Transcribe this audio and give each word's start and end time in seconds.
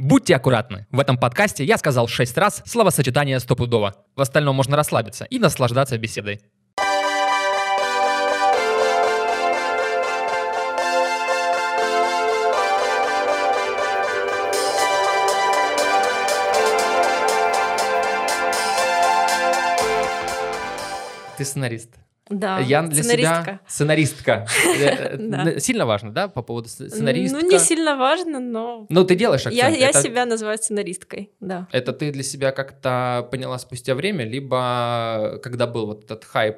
Будьте 0.00 0.36
аккуратны. 0.36 0.86
В 0.92 1.00
этом 1.00 1.18
подкасте 1.18 1.64
я 1.64 1.76
сказал 1.76 2.06
шесть 2.06 2.38
раз 2.38 2.62
словосочетание 2.64 3.40
стопудово. 3.40 3.96
В 4.14 4.20
остальном 4.20 4.54
можно 4.54 4.76
расслабиться 4.76 5.24
и 5.24 5.40
наслаждаться 5.40 5.98
беседой. 5.98 6.40
Ты 21.36 21.44
сценарист. 21.44 22.07
Да, 22.30 22.58
Я 22.60 22.82
для 22.82 23.02
сценаристка. 23.02 23.42
себя 23.44 23.60
сценаристка. 23.66 24.46
Э, 24.80 25.16
Да. 25.28 25.58
Сильно 25.60 25.86
важно, 25.86 26.12
да, 26.12 26.28
по 26.28 26.42
поводу 26.42 26.68
сц- 26.68 26.88
сценаристка? 26.88 27.40
Ну, 27.40 27.50
не 27.50 27.58
сильно 27.58 27.96
важно, 27.96 28.38
но 28.40 28.86
Ну, 28.88 29.04
ты 29.04 29.14
делаешь 29.14 29.46
я, 29.50 29.66
акцент. 29.68 29.76
я 29.78 29.92
себя 30.02 30.26
называю 30.26 30.58
сценаристкой, 30.58 31.30
да. 31.40 31.66
это 31.72 31.92
ты 31.92 32.10
для 32.12 32.22
себя 32.22 32.52
как-то 32.52 33.26
поняла 33.30 33.58
спустя 33.58 33.94
время, 33.94 34.24
либо 34.24 35.38
когда 35.42 35.66
был 35.66 35.86
вот 35.86 36.04
этот 36.04 36.24
хайп, 36.24 36.56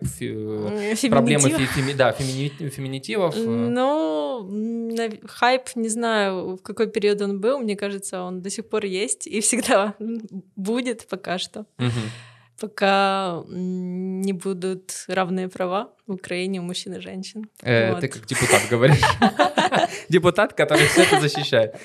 проблемы 1.11 1.51
феминитивов? 2.71 3.37
э, 3.37 3.41
Ну, 3.41 4.97
хайп, 5.27 5.63
не 5.75 5.89
знаю, 5.89 6.57
в 6.57 6.63
какой 6.63 6.89
период 6.89 7.21
он 7.23 7.41
был, 7.41 7.59
мне 7.59 7.77
кажется, 7.77 8.23
он 8.23 8.43
до 8.43 8.51
сих 8.51 8.69
пор 8.69 8.85
есть 8.85 9.27
и 9.27 9.41
всегда 9.41 9.95
будет 10.57 11.07
пока 11.09 11.39
что. 11.39 11.65
мгм. 11.79 11.91
Пока 12.61 13.43
не 13.49 14.35
будут 14.35 15.05
равные 15.09 15.49
права 15.49 15.95
в 16.07 16.13
Украине 16.13 16.61
у 16.61 16.63
мужчин 16.63 16.93
и 16.93 17.01
женщин. 17.01 17.49
Э, 17.63 17.93
Вот. 17.93 18.01
Ты 18.01 18.09
как 18.09 18.27
депутат 18.27 18.69
говоришь. 18.71 19.01
Депутат, 20.11 20.53
который 20.53 20.87
все 20.87 21.05
это 21.05 21.21
защищает. 21.21 21.77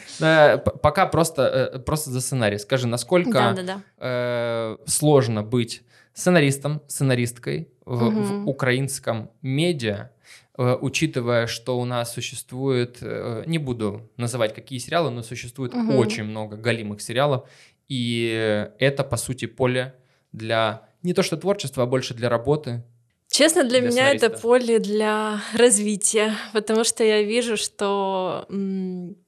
Пока 0.81 1.05
просто, 1.05 1.71
э, 1.75 1.79
просто 1.79 2.11
за 2.11 2.19
сценарий. 2.19 2.57
Скажи, 2.57 2.87
насколько 2.87 3.55
э, 3.97 4.77
сложно 4.85 5.43
быть 5.43 5.83
сценаристом, 6.13 6.81
сценаристкой 6.87 7.69
в, 7.85 8.45
украинском 8.45 9.31
медиа, 9.41 10.09
э, 10.57 10.77
учитывая, 10.81 11.47
что 11.47 11.79
у 11.79 11.85
нас 11.85 12.13
существует, 12.13 13.01
не 13.45 13.59
буду 13.59 14.11
называть 14.17 14.53
какие 14.53 14.79
сериалы, 14.79 15.09
но 15.09 15.23
существует 15.23 15.73
очень 15.73 16.25
много 16.25 16.57
галимых 16.57 17.01
сериалов, 17.01 17.47
и 17.87 18.69
это, 18.79 19.05
по 19.05 19.15
сути, 19.15 19.45
поле 19.45 19.93
для 20.35 20.89
не 21.03 21.13
то 21.13 21.23
что 21.23 21.37
творчества, 21.37 21.83
а 21.83 21.85
больше 21.85 22.13
для 22.13 22.29
работы. 22.29 22.83
Честно, 23.29 23.63
для, 23.63 23.81
Для 23.81 23.89
меня 23.89 24.09
это 24.11 24.27
сценариста. 24.27 24.41
поле 24.41 24.79
для 24.79 25.41
развития, 25.53 26.35
потому 26.53 26.83
что 26.83 27.03
я 27.03 27.23
вижу, 27.23 27.57
что 27.57 28.47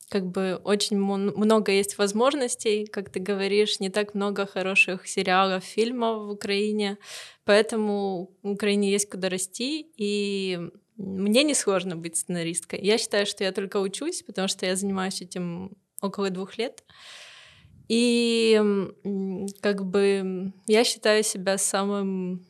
как 0.09 0.27
бы 0.27 0.59
очень 0.63 0.97
много 0.97 1.71
есть 1.71 1.97
возможностей, 1.97 2.85
как 2.85 3.09
ты 3.09 3.19
говоришь, 3.19 3.79
не 3.79 3.89
так 3.89 4.13
много 4.13 4.45
хороших 4.45 5.07
сериалов, 5.07 5.63
фильмов 5.63 6.27
в 6.27 6.29
Украине, 6.29 6.97
поэтому 7.43 8.31
в 8.43 8.51
Украине 8.51 8.91
есть 8.91 9.09
куда 9.09 9.29
расти, 9.29 9.87
и 9.97 10.59
мне 10.95 11.43
не 11.43 11.53
сложно 11.53 11.95
быть 11.95 12.15
сценаристкой. 12.17 12.79
Я 12.81 12.97
считаю, 12.97 13.25
что 13.25 13.43
я 13.43 13.51
только 13.51 13.77
учусь, 13.77 14.23
потому 14.23 14.47
что 14.47 14.65
я 14.65 14.75
занимаюсь 14.75 15.21
этим 15.21 15.71
около 16.01 16.29
двух 16.29 16.57
лет. 16.57 16.83
И 17.87 18.59
как 19.61 19.85
бы 19.85 20.53
я 20.67 20.83
считаю 20.83 21.23
себя 21.23 21.57
самым 21.57 22.45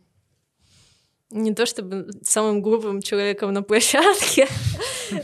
не 1.30 1.54
то 1.54 1.66
чтобы 1.66 2.08
самым 2.24 2.62
глупым 2.62 3.02
человеком 3.02 3.52
на 3.52 3.62
площадке, 3.62 4.48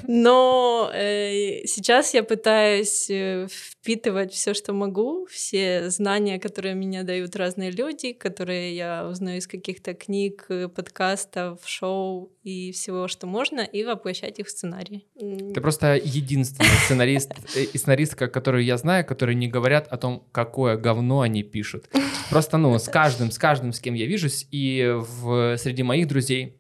но 0.08 0.92
э, 0.94 1.66
сейчас 1.66 2.14
я 2.14 2.23
пытаюсь 2.23 3.09
э, 3.09 3.48
впитывать 3.50 4.34
все, 4.34 4.54
что 4.54 4.74
могу, 4.74 5.26
все 5.31 5.90
знания, 5.90 6.40
которые 6.40 6.76
мне 6.76 7.04
дают 7.04 7.36
разные 7.36 7.72
люди, 7.72 8.14
которые 8.14 8.76
я 8.76 9.08
узнаю 9.08 9.38
из 9.38 9.48
каких-то 9.48 9.94
книг, 9.94 10.46
э, 10.50 10.68
подкастов, 10.68 11.59
шоу 11.66 12.31
и 12.44 12.72
всего, 12.72 13.08
что 13.08 13.28
можно, 13.28 13.62
и 13.62 13.84
воплощать 13.84 14.40
их 14.40 14.47
в 14.47 14.52
сценарий. 14.52 15.08
Ты 15.16 15.62
просто 15.62 15.96
единственный 15.96 16.68
сценарист 16.86 17.31
и 17.56 17.78
сценаристка, 17.78 18.28
которую 18.28 18.63
я 18.66 18.78
знаю, 18.78 19.06
которые 19.06 19.36
не 19.36 19.47
говорят 19.47 19.88
о 19.88 19.97
том, 19.97 20.28
какое 20.31 20.78
говно 20.78 21.22
они 21.22 21.44
пишут. 21.44 21.86
Просто, 22.30 22.58
ну, 22.58 22.78
с 22.78 22.90
каждым, 22.90 23.31
с 23.31 23.38
каждым, 23.38 23.74
с 23.74 23.80
кем 23.80 23.94
я 23.94 24.06
вижусь, 24.06 24.47
и 24.52 24.94
в, 24.94 25.58
среди 25.58 25.84
моих 25.84 25.93
друзей, 26.08 26.58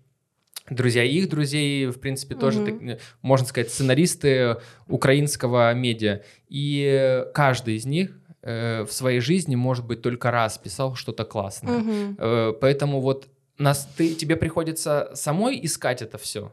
друзья 0.69 1.03
их 1.03 1.27
друзей, 1.29 1.87
в 1.87 1.99
принципе, 1.99 2.35
тоже, 2.35 2.61
Мгм. 2.61 2.65
так, 2.65 2.81
э, 2.81 2.99
можно 3.21 3.45
сказать, 3.47 3.69
сценаристы 3.71 4.57
украинского 4.87 5.73
медиа. 5.73 6.21
И 6.47 7.25
каждый 7.33 7.75
из 7.75 7.85
них 7.85 8.17
э, 8.45 8.83
в 8.83 8.91
своей 8.91 9.19
жизни, 9.21 9.55
может 9.55 9.85
быть, 9.85 10.01
только 10.01 10.29
раз 10.29 10.57
писал 10.57 10.95
что-то 10.95 11.23
классное. 11.25 11.79
мгм. 11.79 12.15
Э, 12.19 12.53
Поэтому 12.59 12.99
вот 12.99 13.27
нас, 13.57 13.87
ты, 13.97 14.13
тебе 14.15 14.35
приходится 14.35 15.11
самой 15.13 15.59
искать 15.63 16.01
это 16.01 16.17
все, 16.17 16.51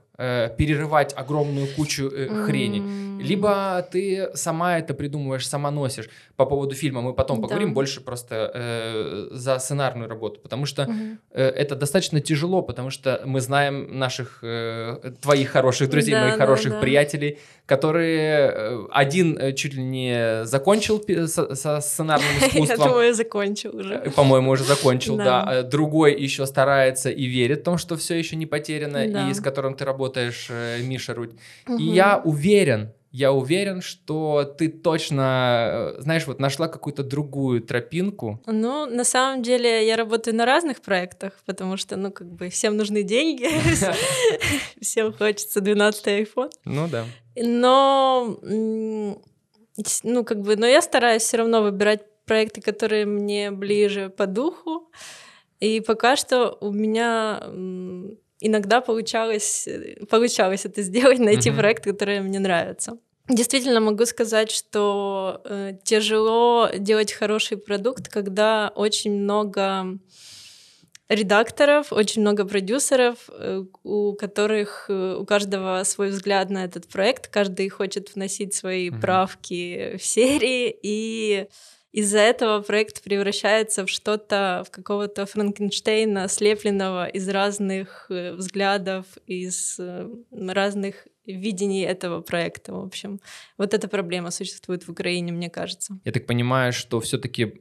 перерывать 0.59 1.15
огромную 1.17 1.67
кучу 1.77 2.09
э, 2.09 2.29
хрени. 2.47 2.83
Либо 3.23 3.87
ты 3.93 4.31
сама 4.35 4.79
это 4.79 4.95
придумываешь, 4.95 5.47
сама 5.47 5.71
носишь. 5.71 6.09
По 6.37 6.47
поводу 6.47 6.75
фильма 6.75 7.03
мы 7.03 7.13
потом 7.13 7.37
Да. 7.37 7.43
поговорим 7.43 7.75
больше 7.75 8.01
просто 8.01 8.51
э, 8.55 9.29
за 9.33 9.59
сценарную 9.59 10.09
работу, 10.09 10.41
потому 10.41 10.67
что 10.67 10.87
Мгм. 10.87 11.19
э, 11.33 11.45
это 11.49 11.77
достаточно 11.77 12.21
тяжело, 12.21 12.63
потому 12.63 12.91
что 12.91 13.21
мы 13.27 13.41
знаем 13.41 13.99
наших, 13.99 14.39
э, 14.43 15.13
твоих 15.21 15.51
хороших 15.51 15.91
друзей, 15.91 16.15
Да, 16.15 16.21
моих 16.23 16.35
да, 16.39 16.41
хороших 16.47 16.73
да. 16.73 16.81
приятелей, 16.81 17.39
которые 17.67 18.53
э, 18.55 18.87
один 18.91 19.39
э, 19.39 19.53
чуть 19.53 19.75
ли 19.75 19.83
не 19.83 20.45
закончил 20.47 21.03
со, 21.27 21.55
со 21.55 21.81
сценарным 21.81 22.27
Я 22.41 22.47
искусством, 22.49 22.89
думаю, 22.89 23.07
я 23.07 23.15
закончил 23.15 23.77
уже. 23.77 23.95
Э, 23.95 24.11
По-моему, 24.11 24.51
уже 24.51 24.65
закончил, 24.65 25.17
да. 25.17 25.25
Да. 25.45 25.55
Э, 25.59 25.63
Другой 25.63 26.19
еще 26.25 26.47
старается 26.47 27.11
и 27.11 27.27
верит 27.27 27.61
в 27.61 27.63
том, 27.65 27.79
что 27.79 27.97
все 27.97 28.15
еще 28.19 28.37
не 28.37 28.47
потеряно, 28.47 29.07
Да. 29.07 29.29
и 29.31 29.35
с 29.35 29.41
которым 29.41 29.75
ты 29.75 29.85
работаешь, 29.85 30.10
э, 30.17 30.81
Миша 30.83 31.15
Рудь. 31.15 31.33
И 31.67 31.73
Мгм. 31.73 31.93
я 31.93 32.19
уверен, 32.25 32.93
я 33.13 33.33
уверен, 33.33 33.83
что 33.83 34.45
ты 34.45 34.69
точно, 34.69 35.95
э, 35.99 36.01
знаешь, 36.03 36.27
вот 36.27 36.39
нашла 36.39 36.69
какую-то 36.69 37.03
другую 37.03 37.61
тропинку. 37.61 38.41
Ну, 38.47 38.87
на 38.87 39.05
самом 39.05 39.43
деле, 39.43 39.87
я 39.87 39.97
работаю 39.97 40.37
на 40.37 40.47
разных 40.47 40.81
проектах, 40.81 41.33
потому 41.45 41.77
что, 41.77 41.97
ну, 41.97 42.13
как 42.13 42.29
бы 42.29 42.51
всем 42.51 42.77
нужны 42.77 43.03
деньги, 43.03 43.49
всем 44.81 45.13
хочется 45.13 45.61
12 45.61 46.07
iPhone. 46.07 46.51
Ну 46.65 46.89
да. 46.89 47.05
Но, 47.37 48.39
ну, 48.43 50.25
как 50.25 50.41
бы, 50.43 50.57
но 50.57 50.67
я 50.67 50.81
стараюсь 50.81 51.23
все 51.23 51.39
равно 51.39 51.63
выбирать 51.63 52.03
проекты, 52.27 52.61
которые 52.61 53.07
мне 53.07 53.51
ближе 53.51 54.09
по 54.09 54.27
духу. 54.27 54.91
И 55.59 55.81
пока 55.81 56.15
что 56.17 56.57
у 56.61 56.71
меня 56.71 57.43
иногда 58.41 58.81
получалось, 58.81 59.69
получалось 60.09 60.65
это 60.65 60.83
сделать, 60.83 61.19
найти 61.19 61.51
Мгм. 61.51 61.59
проект, 61.59 61.85
который 61.85 62.21
мне 62.21 62.39
нравится. 62.39 62.99
Действительно 63.29 63.81
могу 63.81 64.07
сказать, 64.07 64.51
что 64.51 65.41
э, 65.45 65.73
тяжело 65.85 66.69
делать 66.77 67.13
хороший 67.13 67.59
продукт, 67.59 68.09
когда 68.09 68.73
очень 68.75 69.13
много 69.13 69.99
редакторов, 71.09 71.93
очень 71.93 72.23
много 72.23 72.45
продюсеров, 72.45 73.17
э, 73.29 73.65
у 73.83 74.15
которых 74.15 74.87
э, 74.89 75.17
у 75.21 75.25
каждого 75.27 75.83
свой 75.85 76.11
взгляд 76.11 76.51
на 76.51 76.65
этот 76.65 76.87
проект, 76.89 77.27
каждый 77.29 77.69
хочет 77.69 78.15
вносить 78.15 78.55
свои 78.55 78.91
Мгм. 78.91 79.01
правки 79.01 79.97
в 79.99 80.05
серии, 80.05 80.77
и 80.83 81.47
из-за 81.93 82.19
этого 82.19 82.63
проект 82.63 83.03
превращается 83.03 83.85
в 83.85 83.89
что-то, 83.91 84.65
в 84.67 84.71
какого-то 84.71 85.27
Франкенштейна, 85.27 86.29
слепленного 86.29 87.07
из 87.07 87.29
разных 87.29 88.07
э, 88.11 88.33
взглядов, 88.35 89.07
из 89.27 89.77
э, 89.79 90.09
разных 90.31 91.07
видений 91.27 91.85
этого 91.85 92.21
проекта, 92.23 92.73
в 92.73 92.81
общем. 92.81 93.21
Вот 93.59 93.75
эта 93.75 93.89
проблема 93.89 94.31
существует 94.31 94.85
в 94.87 94.91
Украине, 94.91 95.33
мне 95.33 95.51
кажется. 95.51 95.99
Я 96.05 96.13
так 96.13 96.27
понимаю, 96.27 96.73
что 96.73 97.01
все-таки 97.01 97.61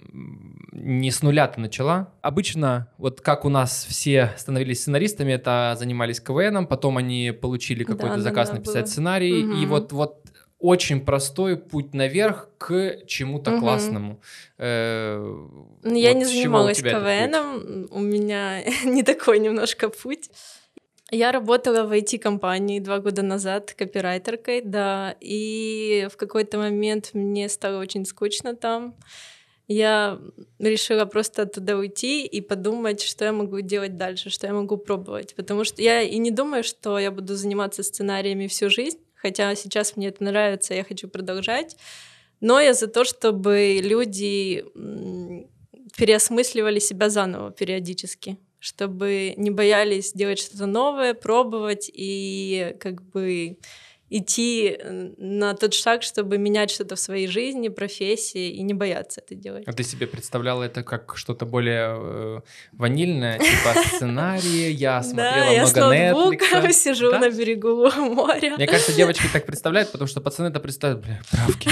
не 0.71 1.11
с 1.11 1.21
нуля 1.21 1.47
ты 1.47 1.59
начала. 1.59 2.13
Обычно, 2.21 2.91
вот 2.97 3.21
как 3.21 3.45
у 3.45 3.49
нас 3.49 3.85
все 3.87 4.33
становились 4.37 4.81
сценаристами, 4.81 5.33
это 5.33 5.75
занимались 5.77 6.19
КВНом, 6.19 6.67
потом 6.67 6.97
они 6.97 7.31
получили 7.31 7.83
Да, 7.83 7.93
какой-то 7.93 8.15
да, 8.17 8.21
заказ 8.21 8.49
да, 8.49 8.55
написать 8.55 8.83
было. 8.85 8.91
сценарий, 8.91 9.39
и 9.41 9.43
Мгм. 9.43 9.67
вот, 9.69 9.91
вот 9.91 10.23
очень 10.59 10.99
простой 11.05 11.55
путь 11.57 11.93
наверх 11.93 12.49
к 12.57 12.97
чему-то 13.07 13.51
Мгм. 13.51 13.59
классному. 13.59 14.21
Э, 14.57 15.17
Ну, 15.83 15.95
Я 15.95 16.09
вот 16.09 16.17
не 16.17 16.25
занималась? 16.25 16.81
КВНом, 16.81 17.87
у 17.91 17.99
меня 17.99 18.61
не 18.83 19.03
такой 19.03 19.39
немножко 19.39 19.89
путь. 19.89 20.29
Я 21.11 21.31
работала 21.31 21.87
в 21.87 21.91
IT-компании 21.91 22.79
два 22.79 22.99
года 22.99 23.23
назад 23.23 23.73
копирайтеркой, 23.73 24.61
да, 24.61 25.15
и 25.19 26.07
в 26.11 26.17
какой-то 26.17 26.57
момент 26.59 27.11
мне 27.13 27.49
стало 27.49 27.79
очень 27.79 28.05
скучно 28.05 28.55
там. 28.55 28.95
Я 29.67 30.19
решила 30.59 31.05
просто 31.05 31.43
оттуда 31.43 31.77
уйти 31.77 32.25
и 32.25 32.41
подумать, 32.41 33.01
что 33.01 33.25
я 33.25 33.31
могу 33.31 33.61
делать 33.61 33.97
дальше, 33.97 34.29
что 34.29 34.47
я 34.47 34.53
могу 34.53 34.77
пробовать. 34.77 35.35
Потому 35.35 35.63
что 35.63 35.81
я 35.81 36.01
и 36.01 36.17
не 36.17 36.31
думаю, 36.31 36.63
что 36.63 36.99
я 36.99 37.11
буду 37.11 37.35
заниматься 37.35 37.83
сценариями 37.83 38.47
всю 38.47 38.69
жизнь, 38.69 38.99
хотя 39.21 39.53
сейчас 39.55 39.95
мне 39.95 40.07
это 40.07 40.23
нравится, 40.23 40.73
я 40.73 40.83
хочу 40.83 41.07
продолжать. 41.07 41.75
Но 42.41 42.59
я 42.59 42.73
за 42.73 42.87
то, 42.87 43.03
чтобы 43.03 43.79
люди 43.81 44.65
переосмысливали 45.97 46.79
себя 46.79 47.09
заново 47.09 47.51
периодически, 47.51 48.37
чтобы 48.59 49.33
не 49.35 49.51
боялись 49.51 50.13
делать 50.13 50.39
что-то 50.39 50.65
новое, 50.65 51.13
пробовать 51.13 51.91
и 51.93 52.75
как 52.79 53.01
бы 53.01 53.57
идти 54.09 54.77
на 55.17 55.53
тот 55.53 55.73
шаг, 55.73 56.03
чтобы 56.03 56.37
менять 56.37 56.71
что-то 56.71 56.95
в 56.95 56.99
своей 56.99 57.27
жизни, 57.27 57.69
профессии 57.69 58.49
и 58.49 58.61
не 58.61 58.73
бояться 58.73 59.21
это 59.21 59.35
делать. 59.35 59.63
А 59.67 59.73
ты 59.73 59.83
себе 59.83 60.07
представляла 60.07 60.63
это 60.63 60.83
как 60.83 61.13
что-то 61.15 61.45
более 61.45 61.97
э, 61.97 62.39
ванильное, 62.73 63.39
типа 63.39 63.81
сценарии? 63.95 64.71
Я 64.71 65.03
смотрела 65.03 65.45
да, 65.45 65.67
много 65.67 65.93
я 65.93 66.13
Netflix. 66.13 66.71
сижу 66.73 67.11
да? 67.11 67.19
на 67.19 67.29
берегу 67.29 67.89
моря. 68.15 68.55
Мне 68.55 68.67
кажется, 68.67 68.93
девочки 68.93 69.27
так 69.31 69.45
представляют, 69.45 69.91
потому 69.91 70.07
что 70.07 70.21
пацаны 70.21 70.47
это 70.47 70.59
представляют, 70.59 71.05
бля, 71.05 71.21
правки 71.31 71.69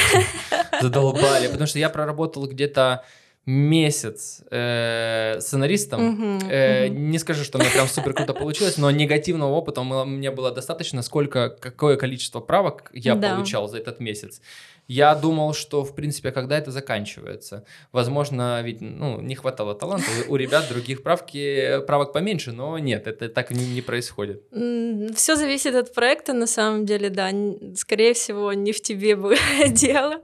задолбали. 0.81 1.47
Потому 1.47 1.67
что 1.67 1.79
я 1.79 1.89
проработал 1.89 2.47
где-то 2.47 3.03
месяц 3.47 4.41
э, 4.51 5.37
сценаристом. 5.39 6.39
Э, 6.49 6.87
мгм. 6.89 7.11
Не 7.11 7.17
скажу, 7.17 7.43
что 7.45 7.57
у 7.57 7.61
меня 7.61 7.71
прям 7.71 7.87
супер 7.87 8.13
круто 8.13 8.33
получилось, 8.33 8.77
но 8.77 8.91
негативного 8.91 9.53
опыта 9.53 9.81
мне 9.83 10.31
было 10.31 10.51
достаточно, 10.51 11.01
сколько, 11.01 11.49
какое 11.49 11.95
количество 11.95 12.41
правок 12.41 12.91
я 12.93 13.15
Да. 13.15 13.33
получал 13.35 13.69
за 13.69 13.77
этот 13.77 14.01
месяц. 14.01 14.41
Я 14.89 15.15
думал, 15.15 15.53
что, 15.53 15.83
в 15.83 15.95
принципе, 15.95 16.31
когда 16.31 16.57
это 16.57 16.71
заканчивается. 16.71 17.63
Возможно, 17.91 18.61
ведь 18.61 18.79
ну, 18.81 19.19
не 19.21 19.35
хватало 19.35 19.75
таланта. 19.75 20.07
У 20.29 20.35
ребят 20.37 20.67
других 20.69 21.03
правки, 21.03 21.81
правок 21.87 22.13
поменьше, 22.13 22.51
но 22.51 22.77
нет, 22.79 23.07
это 23.07 23.27
так 23.29 23.51
не, 23.51 23.65
не 23.65 23.81
происходит. 23.81 24.43
Все 25.15 25.35
зависит 25.35 25.75
от 25.75 25.93
проекта, 25.93 26.33
на 26.33 26.47
самом 26.47 26.85
деле, 26.85 27.09
да. 27.09 27.31
Скорее 27.75 28.13
всего, 28.13 28.53
не 28.53 28.71
в 28.71 28.81
тебе 28.81 29.15
было 29.15 29.35
дело. 29.67 30.21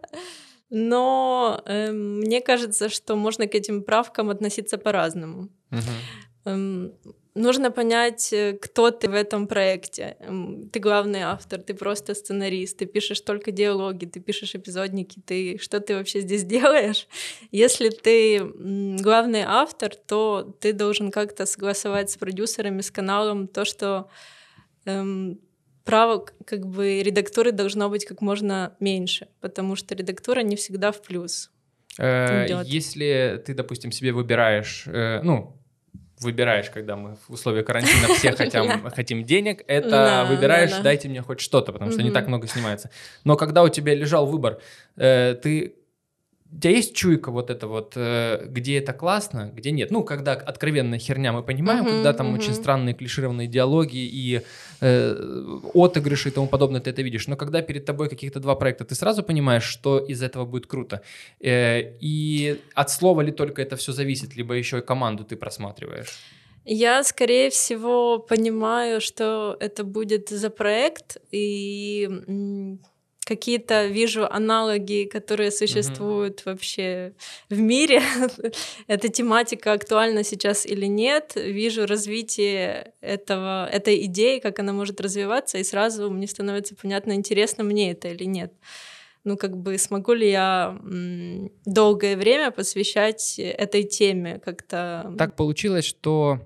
Но 0.76 1.62
эм, 1.68 2.20
мне 2.22 2.42
кажется, 2.42 2.90
что 2.90 3.16
можно 3.16 3.48
к 3.48 3.54
этим 3.54 3.84
правкам 3.84 4.32
относиться 4.32 4.80
по-разному. 4.80 5.50
Эм, 6.46 6.94
нужно 7.36 7.70
понять, 7.70 8.34
э, 8.34 8.54
кто 8.60 8.90
ты 8.90 9.08
в 9.08 9.14
этом 9.14 9.48
проекте. 9.48 10.18
Эм, 10.20 10.70
Ты 10.72 10.80
главный 10.80 11.22
автор, 11.22 11.62
ты 11.62 11.76
просто 11.76 12.16
сценарист, 12.16 12.80
ты 12.80 12.88
пишешь 12.88 13.22
только 13.22 13.52
диалоги, 13.52 14.06
ты 14.06 14.20
пишешь 14.20 14.56
эпизодники, 14.56 15.22
ты 15.24 15.60
что 15.60 15.80
ты 15.80 15.94
вообще 15.96 16.22
здесь 16.22 16.44
делаешь? 16.56 17.08
Если 17.52 17.90
ты 17.90 18.44
главный 19.04 19.44
автор, 19.46 19.94
то 19.96 20.58
ты 20.60 20.74
должен 20.74 21.12
как-то 21.12 21.46
согласовать 21.46 22.10
с 22.10 22.18
продюсерами, 22.18 22.82
с 22.82 22.90
каналом 22.90 23.48
то, 23.48 23.64
что 23.64 24.10
эм, 24.86 25.40
правок 25.84 26.34
как 26.46 26.66
бы 26.66 27.02
редактуры 27.04 27.52
должно 27.52 27.90
быть 27.90 28.06
как 28.06 28.22
можно 28.22 28.76
меньше, 28.80 29.28
потому 29.42 29.76
что 29.76 29.96
редактура 29.96 30.42
не 30.42 30.56
всегда 30.56 30.92
в 30.92 31.02
плюс. 31.02 31.52
Э, 31.98 32.46
идёт. 32.46 32.66
Если 32.68 33.42
ты, 33.46 33.54
допустим, 33.54 33.92
себе 33.92 34.12
выбираешь, 34.14 34.84
э, 34.88 35.22
ну, 35.24 35.58
выбираешь, 36.20 36.70
когда 36.70 36.96
мы 36.96 37.18
в 37.28 37.34
условиях 37.34 37.66
карантина 37.66 38.08
все 38.08 38.32
хотим, 38.36 38.90
хотим 38.90 39.24
денег, 39.24 39.64
это 39.68 39.90
Да, 39.90 40.26
выбираешь, 40.26 40.72
да, 40.72 40.78
да. 40.78 40.84
дайте 40.84 41.10
мне 41.10 41.22
хоть 41.22 41.40
что-то, 41.42 41.74
потому 41.74 41.92
что 41.92 42.02
не 42.02 42.10
Мгм. 42.10 42.14
так 42.14 42.28
много 42.28 42.48
снимается. 42.48 42.90
Но 43.26 43.36
когда 43.36 43.62
у 43.64 43.70
тебя 43.70 43.94
лежал 43.94 44.26
выбор, 44.26 44.60
э, 44.96 45.36
ты 45.36 45.76
тебя 46.60 46.72
есть 46.72 46.96
чуйка 46.96 47.32
вот 47.32 47.50
это 47.50 47.68
вот, 47.68 47.94
э, 47.96 48.46
где 48.48 48.78
это 48.78 48.94
классно, 48.94 49.52
где 49.54 49.72
нет? 49.72 49.92
Ну, 49.92 50.04
когда 50.04 50.34
откровенная 50.34 51.00
херня 51.00 51.32
мы 51.32 51.44
понимаем, 51.44 51.84
Мгм, 51.84 51.90
когда 51.90 52.14
там 52.14 52.28
мгм. 52.28 52.40
очень 52.40 52.54
странные 52.54 52.94
клишированные 52.94 53.48
диалоги 53.48 53.98
и 53.98 54.42
э, 54.82 55.60
отыгрыши 55.74 56.30
и 56.30 56.32
тому 56.32 56.48
подобное, 56.48 56.82
ты 56.82 56.90
это 56.90 57.02
видишь. 57.02 57.28
Но 57.28 57.36
когда 57.36 57.62
перед 57.62 57.86
тобой 57.86 58.10
каких-то 58.10 58.40
два 58.40 58.56
проекта, 58.56 58.86
ты 58.86 58.96
сразу 58.96 59.24
понимаешь, 59.24 59.64
что 59.64 60.00
из 60.00 60.22
этого 60.22 60.46
будет 60.46 60.68
круто. 60.68 61.02
Э, 61.40 61.82
и 62.02 62.60
от 62.76 62.90
слова 62.90 63.22
ли 63.22 63.32
только 63.32 63.62
это 63.62 63.76
все 63.76 63.92
зависит, 63.92 64.36
либо 64.36 64.54
еще 64.54 64.78
и 64.78 64.82
команду 64.82 65.24
ты 65.24 65.36
просматриваешь. 65.36 66.20
Я, 66.66 67.04
скорее 67.04 67.50
всего, 67.50 68.20
понимаю, 68.20 69.02
что 69.02 69.58
это 69.60 69.84
будет 69.84 70.30
за 70.30 70.50
проект, 70.50 71.18
и 71.32 72.10
какие-то 73.26 73.86
вижу 73.86 74.28
аналоги, 74.30 75.10
которые 75.12 75.52
существуют 75.52 76.46
вообще 76.46 77.14
в 77.50 77.60
мире. 77.60 78.02
Эта 78.88 79.10
тематика 79.10 79.74
актуальна 79.74 80.24
сейчас 80.24 80.66
или 80.66 80.86
нет. 80.86 81.34
Вижу 81.36 81.86
развитие 81.86 82.94
этого, 83.02 83.68
этой 83.68 84.06
идеи, 84.06 84.40
как 84.40 84.60
она 84.60 84.74
может 84.74 85.02
развиваться, 85.02 85.58
и 85.58 85.64
сразу 85.64 86.10
мне 86.10 86.28
становится 86.28 86.76
понятно, 86.76 87.14
интересно 87.14 87.64
мне 87.64 87.92
это 87.92 88.10
или 88.10 88.26
нет. 88.26 88.54
Ну, 89.24 89.38
как 89.38 89.56
бы 89.56 89.78
смогу 89.78 90.12
ли 90.14 90.30
я 90.30 90.78
долгое 91.66 92.18
время 92.18 92.52
посвящать 92.52 93.40
этой 93.40 93.84
теме 93.84 94.40
как-то. 94.44 95.14
Так 95.18 95.38
получилось, 95.38 95.86
что 95.86 96.40